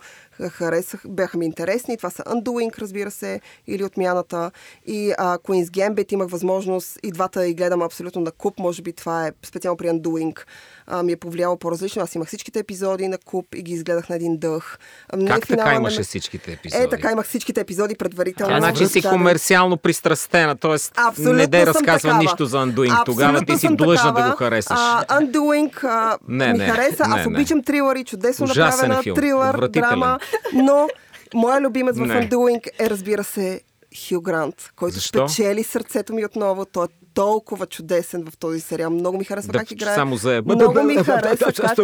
харесах, 0.50 1.02
бяха 1.08 1.38
ми 1.38 1.46
интересни. 1.46 1.98
Това 1.98 2.10
са 2.10 2.24
Undoing, 2.24 2.80
разбира 2.80 3.12
се, 3.12 3.42
или 3.68 3.84
Отмяната. 3.84 4.52
И 4.86 5.14
а, 5.18 5.38
Queen's 5.38 5.66
Gambit 5.66 6.14
имах 6.14 6.30
възможност 6.30 7.00
и 7.04 7.12
двата 7.12 7.48
и 7.48 7.54
гледам 7.54 7.82
абсолютно 7.82 8.22
на 8.22 8.32
куп. 8.32 8.60
Може 8.60 8.82
би 8.82 8.94
това 8.94 9.28
е 9.28 9.32
специално 9.44 9.78
при 9.78 9.88
Undoing. 9.88 10.40
А, 10.88 11.04
ми 11.04 11.12
е 11.12 11.18
повлияло 11.18 11.58
по-различно. 11.58 12.02
Аз 12.02 12.16
имах 12.16 12.28
всичките 12.28 12.60
епизоди 12.60 13.08
на 13.08 13.18
куп 13.18 13.56
и 13.56 13.62
ги 13.64 13.74
изгледах 13.74 14.10
на 14.10 14.16
един 14.16 14.38
дъх. 14.38 14.78
Не, 15.16 15.28
Как 15.28 15.46
финала 15.46 15.70
така 15.70 15.73
не 15.74 15.80
имаше 15.80 16.04
всичките 16.04 16.52
епизоди? 16.52 16.84
Е, 16.84 16.90
така 16.90 17.12
имах 17.12 17.28
всичките 17.28 17.62
епизоди 17.62 17.96
предварително. 17.96 18.56
А, 18.56 18.60
значи 18.60 18.86
си 18.86 19.02
комерциално 19.02 19.78
пристрастена, 19.78 20.56
т.е. 20.56 20.76
Абсолютно 20.98 21.34
не 21.34 21.48
де 21.48 21.66
разказва 21.66 22.00
такава. 22.00 22.18
нищо 22.18 22.46
за 22.46 22.58
Undoing. 22.58 23.06
Тогава 23.06 23.46
ти 23.46 23.58
си 23.58 23.68
длъжна 23.68 24.04
такава. 24.04 24.24
да 24.24 24.32
го 24.32 24.38
харесаш. 24.38 24.78
А, 24.80 25.06
Undoing 25.12 25.84
а, 25.84 26.18
Не, 26.28 26.48
ми 26.48 26.58
не, 26.58 26.68
хареса. 26.68 27.08
не, 27.08 27.16
Аз 27.16 27.26
не. 27.26 27.28
обичам 27.28 27.64
трилъри, 27.64 28.04
чудесно 28.04 28.44
Ужасен 28.44 28.66
направена 28.66 29.04
филм. 29.04 29.16
трилър, 29.16 29.68
драма. 29.68 30.20
Но 30.54 30.88
моя 31.34 31.62
любимец 31.62 31.96
в. 31.96 32.00
Undoing 32.00 32.68
е, 32.80 32.90
разбира 32.90 33.24
се, 33.24 33.62
Хю 34.00 34.22
Грант, 34.22 34.56
който 34.76 34.94
Защо? 34.96 35.28
спечели 35.28 35.64
сърцето 35.64 36.14
ми 36.14 36.26
отново. 36.26 36.66
Той 36.66 36.86
е 36.86 36.88
толкова 37.14 37.66
чудесен 37.66 38.26
в 38.26 38.38
този 38.38 38.60
сериал. 38.60 38.90
Много 38.92 39.18
ми 39.18 39.24
харесва 39.24 39.52
Да, 39.52 39.60
как 39.60 39.72
играе. 39.72 39.96
само 39.96 40.16
за... 40.16 40.42
Много 40.46 40.84
ми 40.84 40.96
харесва 40.96 41.54
как 41.54 41.80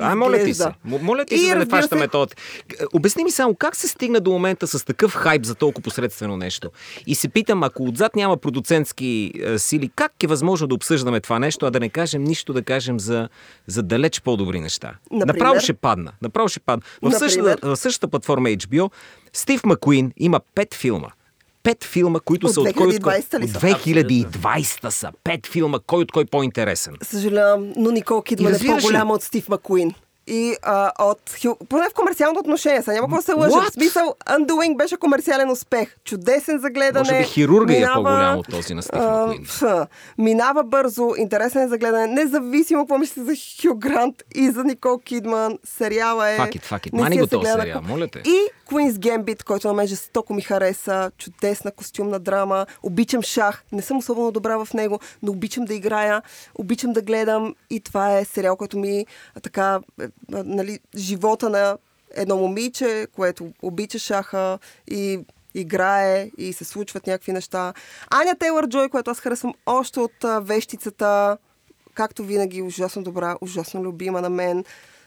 А, 0.00 0.14
моля 0.14 0.44
ти 0.44 0.54
се. 0.54 0.68
Моля 0.84 1.24
ти 1.24 1.38
се 1.38 1.48
да 1.48 1.58
не 1.58 1.66
фащаме 1.66 2.08
се-. 2.12 2.86
Обясни 2.92 3.24
ми 3.24 3.30
само 3.30 3.54
как 3.54 3.76
се 3.76 3.88
стигна 3.88 4.20
до 4.20 4.30
момента 4.30 4.66
с 4.66 4.84
такъв 4.84 5.12
хайп 5.14 5.44
за 5.44 5.54
толкова 5.54 5.82
посредствено 5.82 6.36
нещо. 6.36 6.70
И 7.06 7.14
се 7.14 7.28
питам, 7.28 7.62
ако 7.62 7.84
отзад 7.84 8.16
няма 8.16 8.36
продуцентски 8.36 9.32
е, 9.44 9.58
сили, 9.58 9.90
как 9.96 10.22
е 10.22 10.26
възможно 10.26 10.66
да 10.66 10.74
обсъждаме 10.74 11.20
това 11.20 11.38
нещо, 11.38 11.66
а 11.66 11.70
да 11.70 11.80
не 11.80 11.88
кажем 11.88 12.24
нищо, 12.24 12.52
да 12.52 12.62
кажем 12.62 13.00
за, 13.00 13.28
за 13.66 13.82
далеч 13.82 14.20
по-добри 14.20 14.60
неща. 14.60 14.94
Например? 15.10 15.34
Направо 15.34 15.60
ще 15.60 15.72
падна. 15.72 16.12
Направо 16.22 16.48
ще 16.48 16.60
падна. 16.60 16.82
В 17.02 17.12
същата, 17.12 17.56
в 17.62 17.76
същата 17.76 18.08
платформа 18.08 18.48
HBO 18.48 18.90
Стив 19.32 19.64
Макуин 19.64 20.12
има 20.16 20.40
пет 20.54 20.74
филма. 20.74 21.08
Пет 21.64 21.84
филма, 21.84 22.20
които 22.20 22.46
От 22.46 22.52
са 22.54 22.60
от 22.60 22.72
кой 22.76 22.86
от 22.86 23.02
кой. 23.02 23.12
2020 23.12 23.40
ли 23.40 23.48
са? 23.48 23.58
От 23.58 23.62
2020 23.62 24.88
са. 24.88 25.10
Пет 25.24 25.46
филма, 25.46 25.78
кой 25.86 26.02
от 26.02 26.12
кой 26.12 26.24
по-интересен. 26.24 26.94
Съжалявам, 27.02 27.72
но 27.76 27.90
Никол 27.90 28.22
Кидман 28.22 28.54
е 28.54 28.58
по-голяма 28.58 29.14
от 29.14 29.22
Стив 29.22 29.48
Макуин. 29.48 29.94
И 30.26 30.56
а, 30.62 30.92
от 30.98 31.20
Хю... 31.42 31.56
поне 31.68 31.84
в 31.90 31.94
комерциално 31.94 32.40
отношение, 32.40 32.82
сега 32.82 32.92
няма 32.92 33.08
какво 33.08 33.22
се 33.22 33.32
лъжа. 33.32 33.56
What? 33.56 33.70
В 33.70 33.72
смисъл, 33.72 34.14
Undoing 34.26 34.76
беше 34.76 34.96
комерциален 34.96 35.50
успех. 35.50 35.96
Чудесен 36.04 36.58
за 36.58 36.70
гледане. 36.70 37.10
Може 37.10 37.18
би 37.18 37.24
хирурга 37.24 37.74
е 37.74 37.78
минава, 37.78 37.94
по-голям 37.94 38.38
от 38.38 38.48
този 38.50 38.74
на 38.74 38.82
Стив 38.82 39.00
а, 39.00 39.26
Макуин. 39.26 39.46
Минава 40.18 40.64
бързо, 40.64 41.10
интересен 41.18 41.62
е 41.62 41.68
за 41.68 41.78
гледане, 41.78 42.06
независимо 42.06 42.82
какво 42.82 42.98
мислите 42.98 43.24
за 43.24 43.32
Хю 43.62 43.74
Грант 43.74 44.22
и 44.34 44.50
за 44.50 44.64
Никол 44.64 44.98
Кидман. 44.98 45.58
Сериала 45.64 46.30
е... 46.30 46.38
It. 46.38 46.92
не 46.92 47.02
Мани 47.02 47.18
го 47.18 47.26
този 47.26 47.50
сериал, 47.50 47.82
моля 47.88 48.08
те. 48.08 48.18
И 48.18 48.38
Queen's 48.66 48.92
Gambit, 48.92 49.44
който 49.44 49.68
на 49.68 49.74
мен 49.74 49.86
жестоко 49.86 50.34
ми 50.34 50.42
хареса. 50.42 51.10
Чудесна 51.18 51.72
костюмна 51.72 52.18
драма. 52.18 52.66
Обичам 52.82 53.22
шах. 53.22 53.64
Не 53.72 53.82
съм 53.82 53.96
особено 53.96 54.30
добра 54.30 54.64
в 54.64 54.74
него, 54.74 55.00
но 55.22 55.32
обичам 55.32 55.64
да 55.64 55.74
играя. 55.74 56.22
Обичам 56.54 56.92
да 56.92 57.02
гледам. 57.02 57.54
И 57.70 57.80
това 57.80 58.18
е 58.18 58.24
сериал, 58.24 58.56
който 58.56 58.78
ми 58.78 59.06
така, 59.42 59.80
е, 60.00 60.06
нали, 60.30 60.78
живота 60.96 61.50
на 61.50 61.78
едно 62.14 62.36
момиче, 62.36 63.06
което 63.16 63.52
обича 63.62 63.98
шаха 63.98 64.58
и 64.90 65.20
играе 65.54 66.30
и 66.38 66.52
се 66.52 66.64
случват 66.64 67.06
някакви 67.06 67.32
неща. 67.32 67.74
Аня 68.10 68.34
Тейлър 68.38 68.68
Джой, 68.68 68.88
която 68.88 69.10
аз 69.10 69.20
харесвам 69.20 69.54
още 69.66 70.00
от 70.00 70.24
вещицата, 70.40 71.38
както 71.94 72.24
винаги, 72.24 72.62
ужасно 72.62 73.02
добра, 73.02 73.36
ужасно 73.40 73.84
любима 73.84 74.20
на 74.20 74.30
мен. 74.30 74.64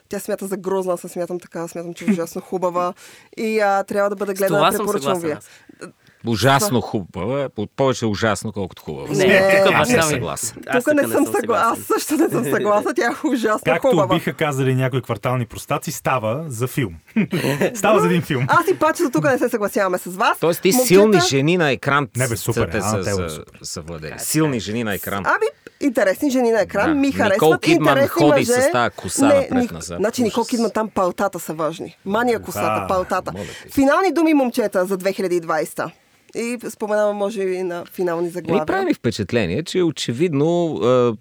Тя 0.09 0.19
смята 0.19 0.47
за 0.47 0.57
грозна, 0.57 0.93
аз 0.93 1.03
не 1.03 1.09
смятам 1.09 1.39
така, 1.39 1.67
смятам, 1.67 1.93
че 1.93 2.05
е 2.05 2.11
ужасно 2.11 2.41
хубава. 2.41 2.93
И 3.37 3.59
а, 3.59 3.83
трябва 3.83 4.09
да 4.09 4.15
бъде 4.15 4.33
гледана, 4.33 4.69
препоръчвам 4.71 5.01
съгласен 5.15 5.29
ви. 5.29 5.31
аз. 5.31 5.49
Ужасно 6.25 6.81
хубава. 6.81 7.49
по- 7.49 7.67
Повече 7.67 8.05
ужасно, 8.05 8.51
колкото 8.51 8.81
хубава. 8.81 9.07
Не, 9.09 9.63
тук 9.65 9.73
аз 9.73 9.89
не 9.89 9.97
ми. 9.97 10.03
съгласен. 10.03 10.57
Тук 10.73 10.93
не 10.93 11.03
съм 11.03 11.25
съгласна. 11.27 11.73
Аз 11.73 12.01
също 12.01 12.13
не 12.15 12.29
съм 12.29 12.43
съгласна. 12.45 12.93
Тя 12.93 13.05
е 13.05 13.27
ужасно 13.27 13.61
Както 13.65 13.87
хубава. 13.89 14.15
биха 14.15 14.33
казали 14.33 14.75
някои 14.75 15.01
квартални 15.01 15.45
простаци, 15.45 15.91
става 15.91 16.45
за 16.47 16.67
филм. 16.67 16.93
става 17.73 17.99
за 17.99 18.05
един 18.05 18.21
филм. 18.21 18.45
Аз 18.49 18.67
и 18.67 18.75
паче 18.75 19.03
за 19.03 19.09
тук 19.11 19.23
не 19.23 19.37
се 19.37 19.49
съгласяваме 19.49 19.97
с 19.97 20.05
вас. 20.07 20.37
Тоест 20.39 20.61
ти 20.61 20.67
Момчета, 20.67 20.87
силни 20.87 21.19
жени 21.21 21.57
на 21.57 21.71
екран 21.71 22.07
Не, 22.17 22.27
бе, 22.27 22.35
супер 22.37 22.67
е, 22.67 22.81
са, 22.81 23.03
са, 23.05 23.39
са 23.63 23.81
владели. 23.81 24.15
Силни 24.17 24.59
жени 24.59 24.83
на 24.83 24.93
екран. 24.93 25.23
Ами, 25.25 25.45
интересни 25.81 26.29
жени 26.29 26.51
на 26.51 26.61
екран, 26.61 26.87
Да. 26.87 26.95
ми 26.95 27.07
Никол 27.07 27.17
харесват. 27.19 27.61
Кидман 27.61 27.89
интересни 27.89 28.07
ходи 28.09 28.29
мъже. 28.31 28.45
с 28.45 28.71
тая 28.71 28.89
коса 28.89 29.27
Не, 29.27 29.33
напред-назад. 29.41 29.97
Значи 29.97 30.23
Никол. 30.23 30.45
Кидман 30.45 30.71
там 30.71 30.89
палтата 30.89 31.39
са 31.39 31.53
важни. 31.53 31.97
Мания 32.05 32.39
косата, 32.39 32.81
Да, 32.81 32.87
палтата. 32.87 33.33
Финални 33.73 34.13
думи, 34.13 34.33
момчета, 34.33 34.85
за 34.85 34.97
2020. 34.97 35.91
И 36.35 36.57
споменавам, 36.69 37.15
може 37.15 37.41
и 37.41 37.63
на 37.63 37.85
финални 37.85 38.29
заглавия. 38.29 38.61
Ми 38.61 38.65
прави 38.65 38.85
ми 38.85 38.93
впечатление, 38.93 39.63
че 39.63 39.83
очевидно 39.83 40.79
е, 40.83 41.11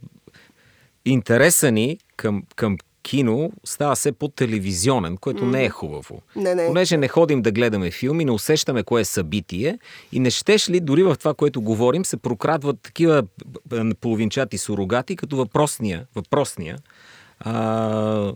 интереса 1.05 1.71
ни 1.71 1.99
към, 2.17 2.43
към 2.57 2.77
кино 3.07 3.53
става 3.65 3.95
все 3.95 4.13
по-телевизионен, 4.13 5.17
което 5.17 5.47
не 5.47 5.65
е 5.65 5.69
хубаво. 5.69 6.23
Не, 6.37 6.55
не. 6.55 6.67
Понеже 6.67 6.97
не 6.97 7.09
ходим 7.09 7.43
да 7.43 7.53
гледаме 7.53 7.91
филми, 7.91 8.25
не 8.25 8.31
усещаме 8.31 8.83
кое 8.83 9.01
е 9.01 9.05
събитие 9.05 9.79
и 10.13 10.21
не 10.21 10.31
щеш 10.31 10.71
ли 10.71 10.81
дори 10.81 11.03
в 11.03 11.17
това, 11.19 11.35
което 11.35 11.61
говорим, 11.63 12.05
се 12.05 12.17
прокрадват 12.17 12.81
такива 12.81 13.23
б- 13.67 13.95
половинчати 14.01 14.59
сурогати, 14.59 15.17
като 15.17 15.37
въпросния, 15.37 16.07
въпросния 16.15 16.79
а, 17.41 18.33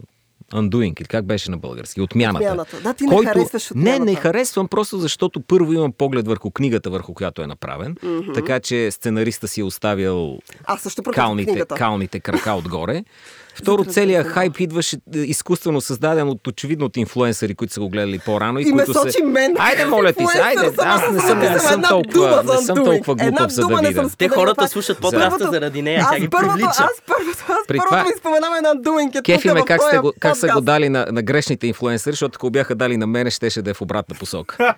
Undoing, 0.53 1.01
или 1.01 1.09
как 1.09 1.25
беше 1.27 1.51
на 1.51 1.59
български? 1.59 2.01
Отмяната. 2.01 2.45
Отмяната. 2.45 2.81
Да, 2.81 2.95
ти 2.95 3.05
не 3.05 3.25
харесваш 3.25 3.71
Не, 3.75 3.83
не 3.83 3.95
отмяната. 3.97 4.21
харесвам, 4.21 4.69
просто 4.69 4.99
защото 4.99 5.41
първо 5.41 5.73
имам 5.73 5.93
поглед 5.93 6.27
върху 6.27 6.51
книгата, 6.51 6.91
върху 6.91 7.15
която 7.15 7.43
е 7.43 7.47
направен, 7.47 7.95
mm-hmm. 7.95 8.35
така 8.35 8.61
че 8.61 8.91
сценариста 8.91 9.49
си 9.49 9.61
е 9.61 9.65
оставил 9.65 10.39
Аз 10.65 10.81
също 10.81 11.03
калните, 11.03 11.51
книгата. 11.51 11.75
калните 11.75 12.21
крака 12.21 12.53
отгоре. 12.53 13.05
Второ, 13.61 13.85
целият 13.85 14.27
хайп 14.27 14.61
идваше 14.61 14.97
е, 15.15 15.19
изкуствено 15.19 15.81
създаден 15.81 16.29
от 16.29 16.47
очевидно 16.47 16.87
от 16.87 16.97
инфлуенсъри, 16.97 17.55
които 17.55 17.75
са 17.75 17.81
го 17.81 17.89
гледали 17.89 18.19
по-рано. 18.19 18.59
И, 18.59 18.63
И 18.63 18.73
ме 18.73 18.85
които 18.85 18.93
сочи 18.93 19.13
се... 19.13 19.23
мен. 19.25 19.55
Айде, 19.59 19.85
моля 19.85 20.13
ти 20.13 20.27
се, 20.27 20.39
айде, 20.39 20.71
аз 20.79 21.13
не 21.13 21.21
съм, 21.21 21.39
не 21.39 21.59
съм 21.59 21.83
толкова, 21.83 22.43
не 22.57 22.63
съм 22.63 22.77
толкова 22.85 23.15
глупав, 23.15 23.51
за 23.53 23.63
да 23.67 23.77
видя. 23.77 24.11
Те 24.19 24.29
хората 24.29 24.55
това. 24.55 24.69
слушат 24.69 24.99
подкаста 25.01 25.51
заради 25.51 25.83
нея, 25.83 26.01
Аз 26.11 26.19
първото, 26.31 26.65
аз 26.67 27.03
първото, 27.07 27.45
аз 27.49 27.67
първото 27.67 27.95
ми 28.07 28.13
споменавам 28.19 28.57
една 28.57 28.75
Doing 28.75 29.13
It. 29.15 29.23
Кефи 29.23 29.49
тук 29.49 29.55
ме 29.55 29.61
в 29.61 29.65
как, 29.65 29.81
този 29.81 29.89
сте 29.89 29.99
го, 29.99 30.13
как 30.21 30.37
са 30.37 30.49
го 30.49 30.61
дали 30.61 30.89
на, 30.89 31.07
на 31.13 31.23
грешните 31.23 31.67
инфлуенсъри, 31.67 32.13
защото 32.13 32.37
ако 32.37 32.47
го 32.47 32.51
бяха 32.51 32.75
дали 32.75 32.97
на 32.97 33.07
мене, 33.07 33.31
щеше 33.31 33.63
да 33.63 33.71
е 33.71 33.75
в 33.75 33.81
обратна 33.83 34.17
посока. 34.19 34.75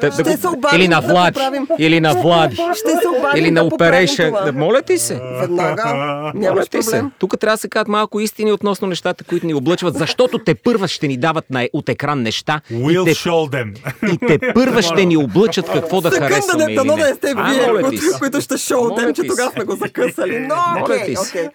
Да, 0.00 0.10
да 0.10 0.36
се 0.38 0.48
обадим 0.48 0.80
или 0.80 0.88
на 0.88 1.00
да 1.00 1.06
поправим. 1.32 1.66
или 1.78 2.00
на 2.00 2.14
Влади, 2.14 2.56
Ще 2.56 2.88
се 2.88 3.08
обадим 3.18 3.44
или 3.44 3.50
на 3.50 3.64
да. 3.64 3.70
Operation. 3.70 4.50
Моля 4.50 4.82
ти 4.82 4.98
се. 4.98 5.20
Веднага. 5.40 6.32
Нямаш 6.34 6.70
проблем. 6.70 7.10
Тук 7.18 7.38
трябва 7.40 7.54
да 7.56 7.60
се 7.60 7.68
кажат 7.68 7.88
малко 7.88 8.20
истини 8.24 8.52
относно 8.52 8.86
нещата, 8.88 9.24
които 9.24 9.46
ни 9.46 9.54
облъчват, 9.54 9.94
защото 9.94 10.38
те 10.38 10.54
първа 10.54 10.88
ще 10.88 11.08
ни 11.08 11.16
дават 11.16 11.50
на, 11.50 11.68
от 11.72 11.88
екран 11.88 12.22
неща 12.22 12.60
Will 12.72 13.02
и 13.02 13.04
те, 13.04 13.14
show 13.14 13.50
them. 13.50 13.94
и 14.14 14.18
те 14.18 14.52
първа 14.54 14.82
ще 14.82 15.04
ни 15.04 15.16
облъчат 15.16 15.66
какво 15.72 16.00
да 16.00 16.10
Секунда, 16.10 16.34
харесваме 16.34 16.66
не, 16.66 16.74
дано 16.74 16.96
да 16.96 17.08
не 17.08 17.14
сте 17.14 17.34
вие, 17.34 17.82
които, 18.18 18.40
ще 18.40 18.58
шоудем, 18.58 19.04
Моля 19.04 19.12
че 19.12 19.22
тогава 19.22 19.50
сме 19.50 19.64
го 19.64 19.76
закъсали. 19.76 20.38
Но, 20.38 20.54
окей, 20.82 21.14
окей. 21.28 21.48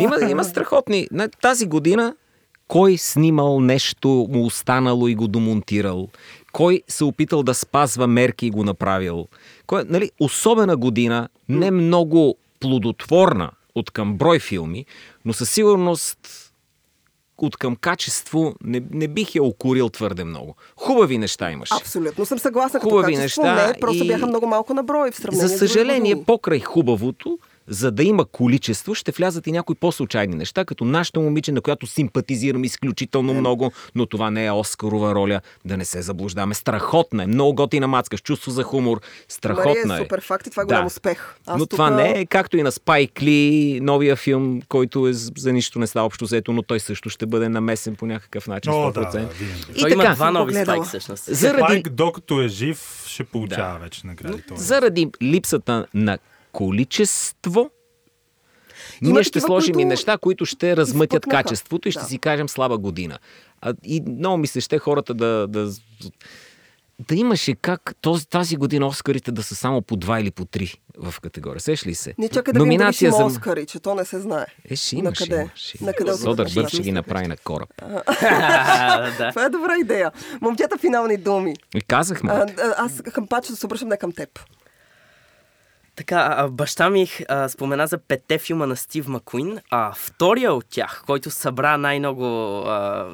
Има, 0.00 0.16
има 0.30 0.44
страхотни. 0.44 1.08
Тази 1.40 1.66
година 1.66 2.14
кой 2.68 2.98
снимал 2.98 3.60
нещо, 3.60 4.26
му 4.30 4.46
останало 4.46 5.08
и 5.08 5.14
го 5.14 5.28
домонтирал? 5.28 6.08
Кой 6.52 6.82
се 6.88 7.04
опитал 7.04 7.42
да 7.42 7.54
спазва 7.54 8.06
мерки 8.06 8.46
и 8.46 8.50
го 8.50 8.64
направил? 8.64 9.26
Кой, 9.66 9.82
нали, 9.88 10.10
особена 10.20 10.76
година, 10.76 11.28
не 11.48 11.70
много 11.70 12.36
плодотворна 12.60 13.50
от 13.74 13.90
към 13.90 14.16
брой 14.16 14.38
филми, 14.38 14.86
но 15.24 15.32
със 15.32 15.50
сигурност 15.50 16.18
от 17.38 17.56
към 17.56 17.76
качество 17.76 18.54
не, 18.64 18.82
не 18.90 19.08
бих 19.08 19.34
я 19.34 19.42
окорил 19.42 19.88
твърде 19.88 20.24
много. 20.24 20.56
Хубави 20.76 21.18
неща 21.18 21.50
имаше. 21.50 21.74
Абсолютно 21.80 22.26
съм 22.26 22.38
съгласна. 22.38 22.80
Като 22.80 22.90
Хубави 22.90 23.14
качество, 23.14 23.42
неща 23.42 23.66
не, 23.66 23.80
просто 23.80 24.04
и- 24.04 24.08
бяха 24.08 24.26
много 24.26 24.46
малко 24.46 24.74
на 24.74 24.82
брой 24.82 25.10
в 25.10 25.16
сравнение 25.16 25.48
За 25.48 25.58
съжаление, 25.58 26.24
покрай 26.24 26.60
хубавото, 26.60 27.38
за 27.72 27.90
да 27.90 28.04
има 28.04 28.24
количество, 28.24 28.94
ще 28.94 29.12
влязат 29.12 29.46
и 29.46 29.52
някои 29.52 29.76
по-случайни 29.76 30.34
неща, 30.36 30.64
като 30.64 30.84
нашето 30.84 31.20
момиче, 31.20 31.52
на 31.52 31.60
която 31.60 31.86
симпатизирам 31.86 32.64
изключително 32.64 33.34
много, 33.34 33.72
но 33.94 34.06
това 34.06 34.30
не 34.30 34.46
е 34.46 34.50
Оскарова 34.50 35.14
роля, 35.14 35.40
да 35.64 35.76
не 35.76 35.84
се 35.84 36.02
заблуждаме. 36.02 36.54
Страхотна 36.54 37.22
е, 37.22 37.26
много 37.26 37.54
готина 37.54 37.86
мацка, 37.86 38.18
с 38.18 38.22
чувство 38.22 38.50
за 38.50 38.62
хумор, 38.62 39.00
страхотна 39.28 39.70
Мария 39.84 39.94
е 39.94 40.00
е. 40.00 40.04
супер 40.04 40.20
факт 40.20 40.46
и 40.46 40.50
това 40.50 40.62
е 40.62 40.66
голям 40.66 40.86
успех. 40.86 41.34
Аз 41.46 41.58
но 41.58 41.64
тук- 41.64 41.70
това 41.70 41.90
не 41.90 42.10
е 42.10 42.26
както 42.26 42.56
и 42.56 42.62
на 42.62 42.72
Спайк 42.72 43.22
Ли, 43.22 43.42
новия 43.82 44.16
филм, 44.16 44.62
който 44.68 45.08
е 45.08 45.12
за 45.12 45.52
нищо 45.52 45.78
не 45.78 45.86
става 45.86 46.06
общо 46.06 46.24
взето, 46.24 46.52
но 46.52 46.62
той 46.62 46.80
също 46.80 47.10
ще 47.10 47.26
бъде 47.26 47.48
намесен 47.48 47.96
по 47.96 48.06
някакъв 48.06 48.46
начин. 48.46 48.72
О, 48.72 48.92
да, 48.92 49.00
100%. 49.02 49.12
да. 49.12 49.28
И 49.70 49.80
Той 49.80 49.90
така, 49.90 50.04
има 50.04 50.14
два 50.14 50.30
нови 50.30 50.46
Погледала. 50.46 50.76
спайк 50.76 50.88
всъщност. 50.88 51.24
заради, 51.26 51.62
Спайк, 51.62 51.88
докато 51.88 52.42
е 52.42 52.48
жив, 52.48 53.04
ще 53.06 53.24
получава 53.24 53.78
вече 53.78 54.06
награди. 54.06 54.38
Е. 54.52 54.56
заради 54.56 55.08
липсата 55.22 55.86
на 55.94 56.18
количество, 56.52 57.70
Има 59.02 59.12
ние 59.12 59.22
ще 59.22 59.32
такива, 59.32 59.46
сложим 59.46 59.70
и 59.70 59.74
които 59.74 59.88
неща, 59.88 60.18
които 60.18 60.46
ще 60.46 60.76
размътят 60.76 61.12
изпъкнаха. 61.14 61.42
качеството 61.44 61.88
и 61.88 61.92
ще 61.92 62.00
Да. 62.00 62.06
си 62.06 62.18
кажем 62.18 62.48
слаба 62.48 62.78
година. 62.78 63.18
А, 63.60 63.74
и 63.84 64.02
много 64.08 64.36
ми 64.36 64.46
се 64.46 64.60
ще 64.60 64.78
хората 64.78 65.14
да, 65.14 65.46
да, 65.48 65.70
да 67.00 67.14
имаше 67.14 67.54
как 67.54 67.94
този, 68.00 68.28
тази 68.28 68.56
година 68.56 68.86
Оскарите 68.86 69.32
да 69.32 69.42
са 69.42 69.54
само 69.54 69.82
по 69.82 69.96
два 69.96 70.20
или 70.20 70.30
по 70.30 70.44
три 70.44 70.74
в 70.98 71.20
категория. 71.20 71.60
Сеш 71.60 71.86
ли 71.86 71.94
се? 71.94 72.14
Не 72.18 72.28
чакай 72.28 72.52
да 72.52 72.58
Номинация 72.58 73.08
има 73.08 73.16
за... 73.16 73.24
Оскари, 73.24 73.66
че 73.66 73.80
то 73.80 73.94
не 73.94 74.04
се 74.04 74.20
знае. 74.20 74.46
Е, 74.64 74.76
ще 74.76 74.96
има, 74.96 75.14
ще 75.14 75.24
Накъде? 75.24 75.40
има. 75.40 75.50
Ще 75.54 75.78
има. 75.80 75.86
Накъде 75.86 76.12
Содър? 76.14 76.50
Бърт 76.54 76.68
ще 76.68 76.76
Да. 76.76 76.82
ги 76.82 76.92
направи 76.92 77.26
на 77.26 77.36
кораб. 77.36 77.68
да. 77.78 78.02
Това 79.30 79.44
е 79.44 79.48
добра 79.48 79.76
идея. 79.80 80.12
Момчета, 80.40 80.78
финални 80.78 81.16
думи. 81.16 81.54
И 81.74 81.80
казахме. 81.80 82.30
А, 82.30 82.46
аз 82.76 83.02
към 83.02 83.26
пачето 83.26 83.56
се 83.56 83.66
обръщам 83.66 83.88
не 83.88 83.96
към 83.96 84.12
теб. 84.12 84.28
Така, 85.96 86.48
баща 86.50 86.90
ми 86.90 87.08
а, 87.28 87.48
спомена 87.48 87.86
за 87.86 87.98
петте 87.98 88.38
филма 88.38 88.66
на 88.66 88.76
Стив 88.76 89.08
Макуин. 89.08 89.58
А 89.70 89.92
втория 89.96 90.52
от 90.52 90.66
тях, 90.70 91.02
който 91.06 91.30
събра 91.30 91.76
най-много 91.76 92.24
а, 92.58 93.06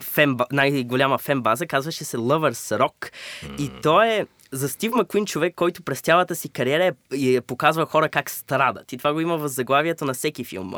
фен, 0.00 0.36
най-голяма 0.52 1.18
фен 1.18 1.40
база, 1.40 1.66
казваше 1.66 2.04
се 2.04 2.16
Lovers 2.16 2.78
Rock. 2.78 3.12
И 3.58 3.70
той 3.82 4.08
е 4.08 4.26
за 4.52 4.68
Стив 4.68 4.92
Макуин 4.92 5.26
човек, 5.26 5.54
който 5.54 5.82
през 5.82 6.00
цялата 6.00 6.34
си 6.34 6.48
кариера 6.48 6.84
е, 6.84 7.34
е 7.34 7.40
показва 7.40 7.86
хора 7.86 8.08
как 8.08 8.30
страдат. 8.30 8.92
И 8.92 8.98
това 8.98 9.12
го 9.12 9.20
има 9.20 9.38
в 9.38 9.48
заглавието 9.48 10.04
на 10.04 10.14
всеки 10.14 10.44
филм. 10.44 10.74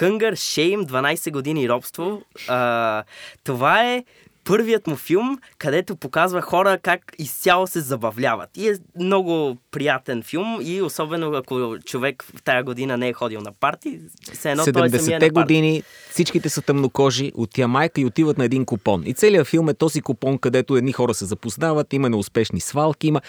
Hunger, 0.00 0.32
Shame, 0.32 0.84
12 0.86 1.30
години 1.30 1.68
робство. 1.68 2.22
А, 2.48 3.04
това 3.44 3.84
е 3.84 4.04
първият 4.44 4.86
му 4.86 4.96
филм, 4.96 5.38
където 5.58 5.96
показва 5.96 6.42
хора 6.42 6.78
как 6.82 7.12
изцяло 7.18 7.66
се 7.66 7.80
забавляват. 7.80 8.50
И 8.56 8.68
е 8.68 8.74
много 9.00 9.56
приятен 9.70 10.22
филм 10.22 10.58
и 10.62 10.82
особено 10.82 11.34
ако 11.34 11.76
човек 11.84 12.24
в 12.36 12.42
тая 12.42 12.64
година 12.64 12.96
не 12.96 13.08
е 13.08 13.12
ходил 13.12 13.40
на 13.40 13.52
парти, 13.52 14.00
все 14.32 14.50
едно 14.50 14.64
той 14.64 14.86
е 14.86 14.90
самия 14.90 15.00
70-те 15.00 15.12
на 15.12 15.18
парти. 15.18 15.30
години 15.30 15.82
всичките 16.10 16.48
са 16.48 16.62
тъмнокожи 16.62 17.32
от 17.34 17.58
Ямайка 17.58 18.00
и 18.00 18.04
отиват 18.04 18.38
на 18.38 18.44
един 18.44 18.64
купон. 18.64 19.02
И 19.06 19.14
целият 19.14 19.46
филм 19.46 19.68
е 19.68 19.74
този 19.74 20.00
купон, 20.00 20.38
където 20.38 20.76
едни 20.76 20.92
хора 20.92 21.14
се 21.14 21.24
запознават, 21.24 21.92
има 21.92 22.10
неуспешни 22.10 22.60
свалки, 22.60 23.06
има... 23.06 23.20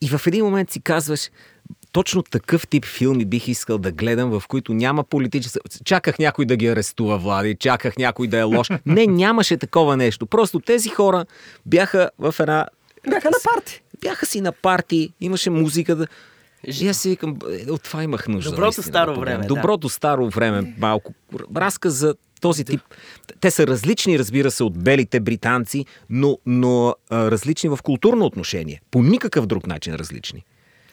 И 0.00 0.08
в 0.08 0.26
един 0.26 0.44
момент 0.44 0.70
си 0.70 0.80
казваш, 0.80 1.30
точно 1.92 2.22
такъв 2.22 2.68
тип 2.68 2.84
филми 2.84 3.24
бих 3.24 3.48
искал 3.48 3.78
да 3.78 3.92
гледам, 3.92 4.30
в 4.30 4.42
които 4.48 4.74
няма 4.74 5.04
политическа... 5.04 5.60
Чаках 5.84 6.18
някой 6.18 6.44
да 6.44 6.56
ги 6.56 6.66
арестува, 6.66 7.18
Влади, 7.18 7.56
чаках 7.60 7.96
някой 7.96 8.28
да 8.28 8.38
е 8.38 8.42
лош. 8.42 8.68
Не, 8.86 9.06
нямаше 9.06 9.56
такова 9.56 9.96
нещо. 9.96 10.26
Просто 10.26 10.60
тези 10.60 10.88
хора 10.88 11.24
бяха 11.66 12.10
в 12.18 12.34
една... 12.40 12.66
Бяха 13.10 13.30
на 13.30 13.54
парти. 13.54 13.82
Бяха 14.00 14.26
си 14.26 14.40
на 14.40 14.52
парти, 14.52 15.12
имаше 15.20 15.50
музика 15.50 15.96
да... 15.96 16.06
И 16.80 16.88
аз 16.88 16.96
си 16.96 17.08
викам, 17.08 17.38
от 17.68 17.82
това 17.82 18.02
имах 18.02 18.28
нужда. 18.28 18.50
Доброто 18.50 18.64
наистина, 18.64 18.84
старо 18.84 19.14
да 19.14 19.20
време, 19.20 19.42
да. 19.42 19.48
Доброто 19.48 19.88
старо 19.88 20.30
време, 20.30 20.74
малко. 20.78 21.14
Разказ 21.56 21.94
за 21.94 22.14
този 22.40 22.64
тип. 22.64 22.80
Те 23.40 23.50
са 23.50 23.66
различни, 23.66 24.18
разбира 24.18 24.50
се, 24.50 24.64
от 24.64 24.78
белите 24.78 25.20
британци, 25.20 25.84
но, 26.10 26.38
но 26.46 26.94
а, 27.10 27.30
различни 27.30 27.70
в 27.70 27.78
културно 27.82 28.24
отношение. 28.24 28.80
По 28.90 29.02
никакъв 29.02 29.46
друг 29.46 29.66
начин 29.66 29.94
различни. 29.94 30.44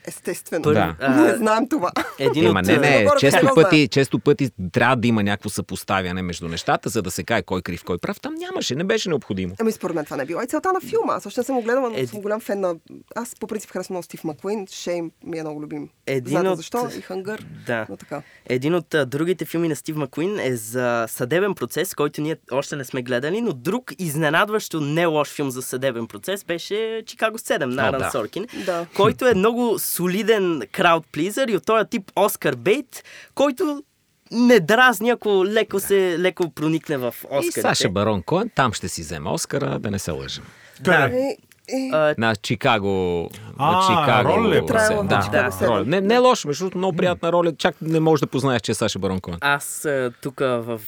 Естествено. 0.07 0.63
Да. 0.63 0.95
а, 0.99 1.21
Не 1.21 1.35
знаем 1.35 1.69
това. 1.69 1.91
Един 2.19 2.45
Ема 2.45 2.59
от... 2.59 2.65
не, 2.65 2.77
не, 2.77 3.05
Хора, 3.05 3.19
често 3.19 3.47
пъти, 3.55 3.87
често 3.87 4.19
пъти 4.19 4.49
трябва 4.71 4.95
да 4.95 5.07
има 5.07 5.23
някакво 5.23 5.49
съпоставяне 5.49 6.21
между 6.21 6.47
нещата, 6.47 6.89
за 6.89 7.01
да 7.01 7.11
се 7.11 7.23
кае 7.23 7.41
кой 7.43 7.61
крив, 7.61 7.83
кой 7.83 7.97
прав. 7.97 8.19
Там 8.19 8.33
нямаше, 8.35 8.75
не 8.75 8.83
беше 8.83 9.09
необходимо. 9.09 9.55
Ами 9.59 9.71
според 9.71 9.95
мен 9.95 10.05
това 10.05 10.17
не 10.17 10.23
е 10.23 10.25
била 10.25 10.43
и 10.43 10.47
целта 10.47 10.73
на 10.73 10.81
филма. 10.81 11.13
Аз 11.13 11.25
още 11.25 11.39
не 11.39 11.43
съм 11.43 11.55
го 11.55 11.61
гледала, 11.61 11.89
но 11.89 11.95
Еди- 11.95 12.05
съм 12.05 12.21
голям 12.21 12.39
фен 12.39 12.59
на... 12.59 12.75
Аз 13.15 13.35
по 13.35 13.47
принцип 13.47 13.71
харесвам 13.71 14.03
Стив 14.03 14.23
Макуин. 14.23 14.67
Шейм 14.67 15.11
ми 15.23 15.37
е 15.37 15.41
много 15.41 15.61
любим. 15.61 15.89
Един 16.07 16.29
Знаете 16.29 16.49
от- 16.49 16.57
защо? 16.57 16.87
И 16.97 17.01
Хангър. 17.01 17.45
Да. 17.65 17.85
Но 17.89 17.97
така. 17.97 18.21
Един 18.45 18.75
от 18.75 18.93
а, 18.93 19.05
другите 19.05 19.45
филми 19.45 19.67
на 19.67 19.75
Стив 19.75 19.95
Макуин 19.95 20.39
е 20.39 20.55
за 20.55 21.05
съдебен 21.09 21.55
процес, 21.55 21.93
който 21.93 22.21
ние 22.21 22.35
още 22.51 22.75
не 22.75 22.83
сме 22.85 23.01
гледали, 23.01 23.41
но 23.41 23.53
друг 23.53 23.91
изненадващо 23.99 24.81
не 24.81 25.05
лош 25.05 25.29
филм 25.29 25.51
за 25.51 25.61
съдебен 25.61 26.07
процес 26.07 26.43
беше 26.43 26.75
Чикаго 27.05 27.37
7 27.37 27.65
на 27.65 27.83
Аран 27.83 27.99
да. 27.99 28.09
Соркин, 28.11 28.45
Да. 28.65 28.85
който 28.95 29.27
е 29.27 29.33
много 29.33 29.79
солиден 29.95 30.61
крауд 30.71 31.05
плизър 31.11 31.47
и 31.47 31.55
от 31.55 31.65
този 31.65 31.89
тип 31.89 32.11
Оскар 32.15 32.55
Бейт, 32.55 33.03
който 33.35 33.83
не 34.31 34.59
дразни, 34.59 35.09
ако 35.09 35.45
леко 35.45 35.79
се 35.79 36.19
леко 36.19 36.49
проникне 36.49 36.97
в 36.97 37.15
И 37.23 37.27
Оскарите. 37.31 37.61
Саша 37.61 37.89
Барон 37.89 38.23
Коен 38.23 38.49
там 38.55 38.73
ще 38.73 38.87
си 38.87 39.01
вземе 39.01 39.29
Оскара, 39.29 39.79
да 39.79 39.91
не 39.91 39.99
се 39.99 40.11
лъжим. 40.11 40.43
Да. 40.79 41.05
Къде? 41.05 41.37
Е, 41.67 41.75
е, 41.75 41.89
А, 41.93 42.15
На 42.17 42.35
Чикаго. 42.35 43.29
А, 43.57 43.71
на 43.71 43.81
Чикаго. 43.81 44.29
роля 44.29 44.57
е 44.57 44.61
да, 44.61 45.29
да, 45.31 45.51
седем? 45.51 45.69
роля. 45.69 45.83
Не, 45.85 46.01
не 46.01 46.13
е 46.13 46.17
лошо, 46.17 46.47
между 46.47 46.63
другото, 46.63 46.77
много 46.77 46.97
приятна 46.97 47.31
роля. 47.31 47.55
Чак 47.57 47.75
не 47.81 47.99
можеш 47.99 48.21
да 48.21 48.27
познаеш, 48.27 48.61
че 48.61 48.71
е 48.71 48.75
Саша 48.75 48.99
Барон 48.99 49.19
Коен. 49.19 49.37
Аз 49.41 49.85
а, 49.85 50.11
тук 50.21 50.39
в 50.39 50.81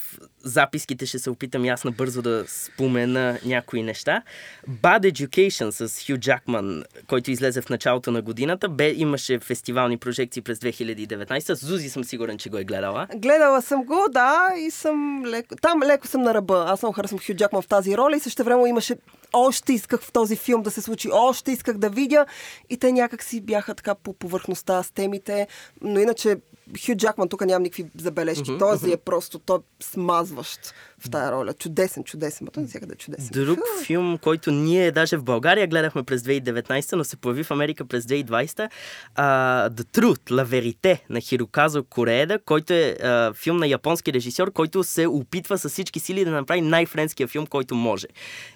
записките 0.43 1.05
ще 1.05 1.19
се 1.19 1.29
опитам 1.29 1.65
и 1.65 1.69
аз 1.69 1.83
набързо 1.83 2.21
да 2.21 2.43
спомена 2.47 3.37
някои 3.45 3.83
неща. 3.83 4.21
Bad 4.69 5.11
Education 5.11 5.69
с 5.69 6.05
Хю 6.05 6.17
Джакман, 6.17 6.83
който 7.07 7.31
излезе 7.31 7.61
в 7.61 7.69
началото 7.69 8.11
на 8.11 8.21
годината, 8.21 8.69
бе, 8.69 8.93
имаше 8.93 9.39
фестивални 9.39 9.97
прожекции 9.97 10.41
през 10.41 10.59
2019. 10.59 11.53
С 11.53 11.65
Зузи 11.65 11.89
съм 11.89 12.03
сигурен, 12.03 12.37
че 12.37 12.49
го 12.49 12.57
е 12.57 12.63
гледала. 12.63 13.07
Гледала 13.15 13.61
съм 13.61 13.83
го, 13.83 14.05
да, 14.11 14.49
и 14.67 14.71
съм 14.71 15.23
леко... 15.25 15.55
Там 15.61 15.83
леко 15.83 16.07
съм 16.07 16.21
на 16.21 16.33
ръба. 16.33 16.65
Аз 16.67 16.81
много 16.81 16.93
харесвам 16.95 17.19
Хю 17.19 17.33
Джакман 17.33 17.61
в 17.61 17.67
тази 17.67 17.97
роля 17.97 18.15
и 18.15 18.19
също 18.19 18.43
време 18.43 18.69
имаше... 18.69 18.95
Още 19.33 19.73
исках 19.73 20.01
в 20.01 20.11
този 20.11 20.35
филм 20.35 20.61
да 20.61 20.71
се 20.71 20.81
случи, 20.81 21.09
още 21.11 21.51
исках 21.51 21.77
да 21.77 21.89
видя 21.89 22.25
и 22.69 22.77
те 22.77 22.91
някак 22.91 23.23
си 23.23 23.41
бяха 23.41 23.75
така 23.75 23.95
по 23.95 24.13
повърхността 24.13 24.83
с 24.83 24.91
темите, 24.91 25.47
но 25.81 25.99
иначе 25.99 26.37
Хю 26.85 26.95
Джакман 26.95 27.29
тук 27.29 27.45
нямам 27.45 27.63
никакви 27.63 27.85
забележки. 27.97 28.57
Този 28.59 28.91
е 28.91 28.97
просто 28.97 29.39
той 29.39 29.57
е 29.57 29.83
смазващ 29.83 30.73
в 30.99 31.09
тая 31.09 31.31
роля. 31.31 31.53
Чудесен, 31.53 32.03
чудесен. 32.03 32.45
Ма 32.45 32.51
той 32.51 32.63
навсякъде 32.63 32.93
е 32.93 32.97
чудесен. 32.97 33.29
Друг 33.31 33.59
филм, 33.85 34.17
който 34.17 34.51
ние 34.51 34.91
даже 34.91 35.17
в 35.17 35.23
България 35.23 35.67
гледахме 35.67 36.03
през 36.03 36.21
2019, 36.21 36.95
но 36.95 37.03
се 37.03 37.17
появи 37.17 37.43
в 37.43 37.51
Америка 37.51 37.85
през 37.85 38.05
2020, 38.05 38.69
а, 39.15 39.69
The 39.69 39.83
Truth, 39.83 40.31
La 40.31 40.45
Verite 40.45 40.99
на 41.09 41.21
Хироказо 41.21 41.83
Корееда, 41.83 42.39
който 42.39 42.73
е 42.73 42.97
а, 43.03 43.33
филм 43.33 43.57
на 43.57 43.67
японски 43.67 44.13
режисьор, 44.13 44.51
който 44.51 44.83
се 44.83 45.07
опитва 45.07 45.57
с 45.57 45.69
всички 45.69 45.99
сили 45.99 46.25
да 46.25 46.31
направи 46.31 46.61
най-френския 46.61 47.27
филм, 47.27 47.47
който 47.47 47.75
може. 47.75 48.07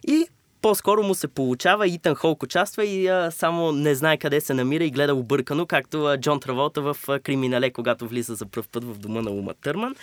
И 0.08 0.28
по-скоро 0.62 1.04
му 1.04 1.16
се 1.16 1.28
получава, 1.28 1.88
Итан 1.88 2.16
Холк 2.16 2.44
участва 2.44 2.86
и 2.86 3.08
а, 3.08 3.32
само 3.32 3.72
не 3.72 3.96
знае 3.96 4.18
къде 4.18 4.42
се 4.42 4.54
намира 4.54 4.84
и 4.84 4.92
гледа 4.92 5.16
объркано, 5.16 5.66
както 5.66 6.06
а, 6.06 6.18
Джон 6.18 6.40
Траволта 6.40 6.82
в 6.82 6.98
а, 7.08 7.20
Криминале, 7.20 7.72
когато 7.72 8.08
влиза 8.08 8.36
за 8.36 8.46
пръв 8.46 8.68
път 8.68 8.84
в 8.84 8.98
дома 8.98 9.22
на 9.22 9.32
Ума 9.32 9.54
Търман. 9.54 9.96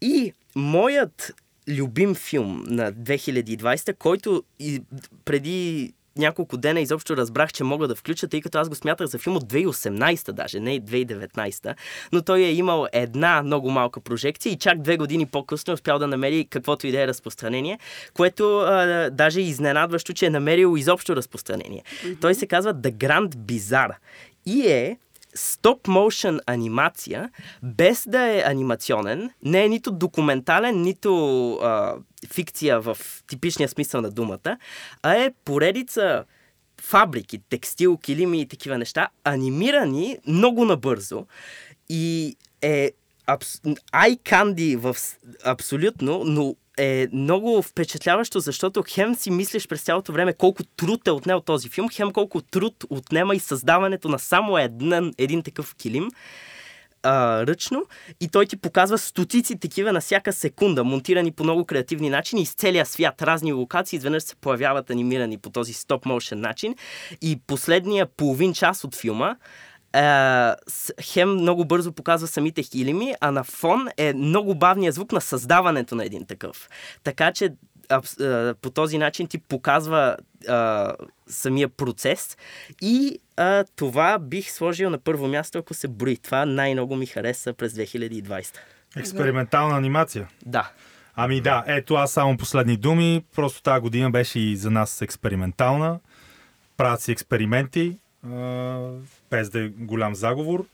И 0.00 0.32
моят 0.56 1.34
любим 1.68 2.14
филм 2.14 2.64
на 2.66 2.92
2020, 2.92 3.96
който 3.98 4.42
и 4.58 4.82
преди 5.24 5.92
няколко 6.16 6.56
дена 6.56 6.80
изобщо 6.80 7.16
разбрах, 7.16 7.52
че 7.52 7.64
мога 7.64 7.88
да 7.88 7.94
включа, 7.94 8.28
тъй 8.28 8.40
като 8.40 8.58
аз 8.58 8.68
го 8.68 8.74
смятах 8.74 9.06
за 9.06 9.18
филм 9.18 9.36
от 9.36 9.44
2018 9.44 10.32
даже, 10.32 10.60
не 10.60 10.80
2019. 10.80 11.74
Но 12.12 12.22
той 12.22 12.40
е 12.40 12.52
имал 12.52 12.86
една 12.92 13.42
много 13.42 13.70
малка 13.70 14.00
прожекция 14.00 14.52
и 14.52 14.58
чак 14.58 14.82
две 14.82 14.96
години 14.96 15.26
по-късно 15.26 15.70
е 15.70 15.74
успял 15.74 15.98
да 15.98 16.06
намери 16.06 16.46
каквото 16.50 16.86
и 16.86 16.92
да 16.92 17.02
е 17.02 17.06
разпространение, 17.06 17.78
което 18.14 18.58
а, 18.58 19.10
даже 19.12 19.40
е 19.40 19.42
изненадващо, 19.42 20.12
че 20.12 20.26
е 20.26 20.30
намерил 20.30 20.76
изобщо 20.76 21.16
разпространение. 21.16 21.82
Той 22.20 22.34
се 22.34 22.46
казва 22.46 22.74
The 22.74 22.92
Grand 22.92 23.34
Bizarre 23.34 23.94
и 24.46 24.66
е 24.66 24.98
стоп 25.34 25.88
моушен 25.88 26.40
анимация, 26.46 27.30
без 27.62 28.08
да 28.08 28.20
е 28.20 28.42
анимационен, 28.46 29.30
не 29.42 29.64
е 29.64 29.68
нито 29.68 29.90
документален, 29.90 30.82
нито 30.82 31.52
а, 31.54 31.96
фикция 32.32 32.80
в 32.80 32.96
типичния 33.28 33.68
смисъл 33.68 34.00
на 34.00 34.10
думата, 34.10 34.58
а 35.02 35.14
е 35.14 35.32
поредица 35.44 36.24
фабрики, 36.80 37.38
текстил, 37.48 37.98
килими 37.98 38.40
и 38.40 38.48
такива 38.48 38.78
неща, 38.78 39.08
анимирани 39.24 40.18
много 40.26 40.64
набързо 40.64 41.26
и 41.88 42.36
е 42.62 42.92
абс... 43.26 43.60
eye 43.92 44.18
candy 44.20 44.76
в... 44.76 44.96
абсолютно, 45.44 46.22
но 46.24 46.56
е 46.78 47.06
много 47.12 47.62
впечатляващо, 47.62 48.40
защото 48.40 48.84
хем 48.88 49.14
си 49.14 49.30
мислиш 49.30 49.68
през 49.68 49.82
цялото 49.82 50.12
време 50.12 50.32
колко 50.32 50.64
труд 50.64 51.08
е 51.08 51.10
отнел 51.10 51.40
този 51.40 51.68
филм, 51.68 51.88
хем 51.92 52.12
колко 52.12 52.40
труд 52.40 52.84
отнема 52.90 53.34
и 53.34 53.40
създаването 53.40 54.08
на 54.08 54.18
само 54.18 54.58
един, 54.58 55.12
един 55.18 55.42
такъв 55.42 55.74
килим 55.74 56.10
а, 57.04 57.46
ръчно 57.46 57.86
и 58.20 58.28
той 58.28 58.46
ти 58.46 58.56
показва 58.56 58.98
стотици 58.98 59.58
такива 59.58 59.92
на 59.92 60.00
всяка 60.00 60.32
секунда, 60.32 60.84
монтирани 60.84 61.32
по 61.32 61.44
много 61.44 61.64
креативни 61.64 62.10
начини 62.10 62.42
из 62.42 62.54
целия 62.54 62.86
свят. 62.86 63.22
Разни 63.22 63.52
локации 63.52 63.96
изведнъж 63.96 64.22
се 64.22 64.36
появяват 64.36 64.90
анимирани 64.90 65.38
по 65.38 65.50
този 65.50 65.72
стоп-моушен 65.72 66.40
начин 66.40 66.74
и 67.22 67.40
последния 67.46 68.06
половин 68.06 68.54
час 68.54 68.84
от 68.84 68.94
филма 68.94 69.36
Uh, 69.94 70.54
хем 71.02 71.34
много 71.34 71.64
бързо 71.64 71.92
показва 71.92 72.26
самите 72.28 72.62
хилими, 72.62 73.14
а 73.20 73.30
на 73.30 73.44
фон 73.44 73.88
е 73.96 74.12
много 74.12 74.54
бавният 74.54 74.94
звук 74.94 75.12
на 75.12 75.20
създаването 75.20 75.94
на 75.94 76.04
един 76.04 76.26
такъв. 76.26 76.68
Така 77.04 77.32
че 77.32 77.50
абс- 77.88 78.20
а, 78.20 78.54
по 78.54 78.70
този 78.70 78.98
начин 78.98 79.26
ти 79.26 79.38
показва 79.38 80.16
а, 80.48 80.92
самия 81.26 81.68
процес 81.68 82.36
и 82.82 83.18
а, 83.36 83.64
това 83.76 84.18
бих 84.18 84.50
сложил 84.50 84.90
на 84.90 84.98
първо 84.98 85.28
място, 85.28 85.58
ако 85.58 85.74
се 85.74 85.88
брои. 85.88 86.16
Това 86.16 86.46
най-много 86.46 86.96
ми 86.96 87.06
хареса 87.06 87.52
през 87.52 87.72
2020. 87.72 88.56
Експериментална 88.96 89.76
анимация. 89.76 90.28
Да. 90.46 90.70
Ами 91.16 91.40
да, 91.40 91.64
ето 91.66 91.94
аз 91.94 92.12
само 92.12 92.36
последни 92.36 92.76
думи. 92.76 93.24
Просто 93.36 93.62
тази 93.62 93.80
година 93.80 94.10
беше 94.10 94.40
и 94.40 94.56
за 94.56 94.70
нас 94.70 95.02
експериментална. 95.02 95.98
Правят 96.76 97.00
си 97.00 97.12
експерименти, 97.12 97.88
а, 97.88 98.03
без 99.30 99.50
да 99.50 99.64
е 99.64 99.68
голям 99.68 100.14
заговор. 100.14 100.64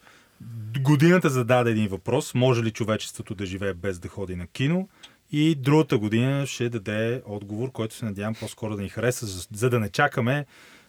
Годината 0.80 1.30
зададе 1.30 1.70
един 1.70 1.88
въпрос. 1.88 2.34
Може 2.34 2.62
ли 2.62 2.70
човечеството 2.70 3.34
да 3.34 3.46
живее 3.46 3.74
без 3.74 3.98
да 3.98 4.08
ходи 4.08 4.36
на 4.36 4.46
кино? 4.46 4.88
И 5.32 5.54
другата 5.54 5.98
година 5.98 6.46
ще 6.46 6.68
даде 6.68 7.22
отговор, 7.26 7.72
който 7.72 7.94
се 7.94 8.04
надявам 8.04 8.34
по-скоро 8.34 8.76
да 8.76 8.82
ни 8.82 8.88
хареса, 8.88 9.26
за, 9.52 9.70
да 9.70 9.80
не 9.80 9.88
чакаме 9.88 10.46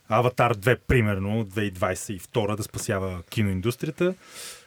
Аватар 0.09 0.55
2, 0.55 0.77
примерно, 0.87 1.45
2022 1.45 2.55
да 2.55 2.63
спасява 2.63 3.23
киноиндустрията. 3.29 4.13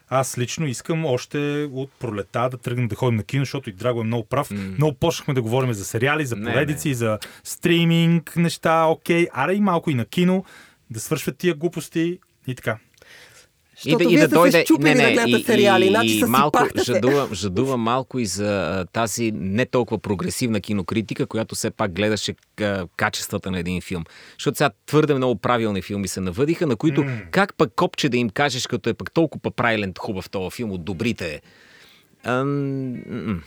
Аз 0.09 0.39
лично 0.39 0.67
искам 0.67 1.05
още 1.05 1.69
от 1.73 1.91
пролета 1.93 2.49
да 2.51 2.57
тръгнем 2.57 2.89
да 2.89 2.97
ходим 2.97 3.17
на 3.17 3.23
кино, 3.23 3.43
защото 3.43 3.71
и 3.71 3.73
Драго 3.73 4.01
е 4.01 4.05
много 4.05 4.25
прав. 4.25 4.49
Mm. 4.49 4.77
Много 4.77 4.95
почнахме 4.95 5.35
да 5.35 5.43
говорим 5.43 5.73
за 5.73 5.85
сериали, 5.85 6.27
за 6.27 6.37
Не, 6.37 6.53
поредици, 6.53 6.89
не. 6.89 6.95
за 6.95 7.19
стриминг 7.45 8.37
неща, 8.37 8.85
окей, 8.85 9.27
аре 9.33 9.55
и 9.55 9.61
малко 9.61 9.91
и 9.91 9.95
на 9.95 10.05
кино, 10.05 10.45
да 10.95 11.01
свършват 11.01 11.39
тия 11.39 11.55
глупости 11.55 12.19
и 12.47 12.55
така. 12.55 12.79
Защото 13.77 14.09
вие 14.09 14.27
сте 14.27 14.51
се 14.51 14.65
щупили 14.65 14.95
да 14.95 15.13
гледате 15.13 15.45
сериали, 15.45 15.89
значи 15.89 16.19
се 16.19 16.27
малко, 16.27 16.59
сипахте 16.59 16.85
се. 16.85 16.93
жадувам, 16.93 17.35
жадувам 17.35 17.81
малко 17.81 18.19
и 18.19 18.27
за 18.27 18.85
тази 18.93 19.33
не 19.35 19.67
толкова 19.67 19.99
прогресивна 19.99 20.61
кинокритика, 20.61 21.27
която 21.27 21.55
все 21.55 21.71
пак 21.71 21.93
гледаше 21.93 22.35
качествата 22.97 23.51
на 23.51 23.59
един 23.59 23.81
филм. 23.81 24.05
Защото 24.39 24.57
сега 24.59 24.71
твърде 24.87 25.15
много 25.15 25.37
правилни 25.37 25.83
филми 25.83 26.09
се 26.09 26.21
навъдиха, 26.21 26.67
на 26.67 26.77
които 26.77 27.01
mm. 27.01 27.31
как 27.31 27.55
пък 27.55 27.73
копче 27.77 28.09
да 28.09 28.17
им 28.17 28.31
кажеш, 28.31 28.67
като 28.67 28.91
е 28.91 28.95
пък 28.95 29.13
толкова 29.13 29.51
правилен 29.51 29.95
хубав 29.99 30.31
този 30.31 30.57
филм 30.57 30.73
от 30.73 30.85
добрите. 30.85 31.41
Ам, 32.25 32.93
м-м, 32.93 33.41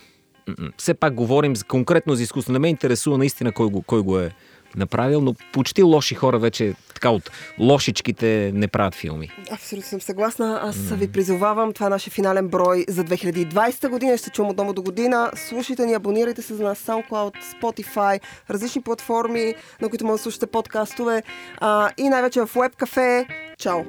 м-м. 0.47 0.71
все 0.77 0.93
пак 0.93 1.13
говорим 1.13 1.55
за, 1.55 1.63
конкретно 1.63 2.15
за 2.15 2.23
изкуство. 2.23 2.53
Не 2.53 2.59
ме 2.59 2.69
интересува 2.69 3.17
наистина 3.17 3.51
кой 3.51 3.69
го, 3.69 3.81
кой 3.81 4.01
го 4.01 4.19
е 4.19 4.31
направил, 4.75 5.21
но 5.21 5.35
почти 5.53 5.83
лоши 5.83 6.15
хора 6.15 6.39
вече 6.39 6.73
така 6.97 7.09
от 7.09 7.31
лошичките 7.59 8.51
не 8.53 8.67
правят 8.67 8.95
филми. 8.95 9.29
Абсолютно 9.51 9.89
съм 9.89 10.01
съгласна. 10.01 10.59
Аз 10.63 10.75
mm. 10.75 10.95
ви 10.95 11.11
призовавам. 11.11 11.73
Това 11.73 11.87
е 11.87 11.89
нашия 11.89 12.11
финален 12.11 12.47
брой 12.47 12.85
за 12.89 13.03
2020 13.03 13.89
година. 13.89 14.17
Ще 14.17 14.29
чувам 14.29 14.51
отново 14.51 14.73
до 14.73 14.81
година. 14.81 15.31
Слушайте 15.35 15.85
ни, 15.85 15.93
абонирайте 15.93 16.41
се 16.41 16.55
за 16.55 16.63
нас 16.63 16.79
SoundCloud, 16.79 17.33
Spotify, 17.61 18.19
различни 18.49 18.81
платформи, 18.81 19.55
на 19.81 19.89
които 19.89 20.05
може 20.05 20.17
да 20.17 20.23
слушате 20.23 20.47
подкастове. 20.47 21.23
А, 21.57 21.89
и 21.97 22.09
най-вече 22.09 22.41
в 22.41 22.53
WebCafe. 22.53 23.25
Чао! 23.57 23.83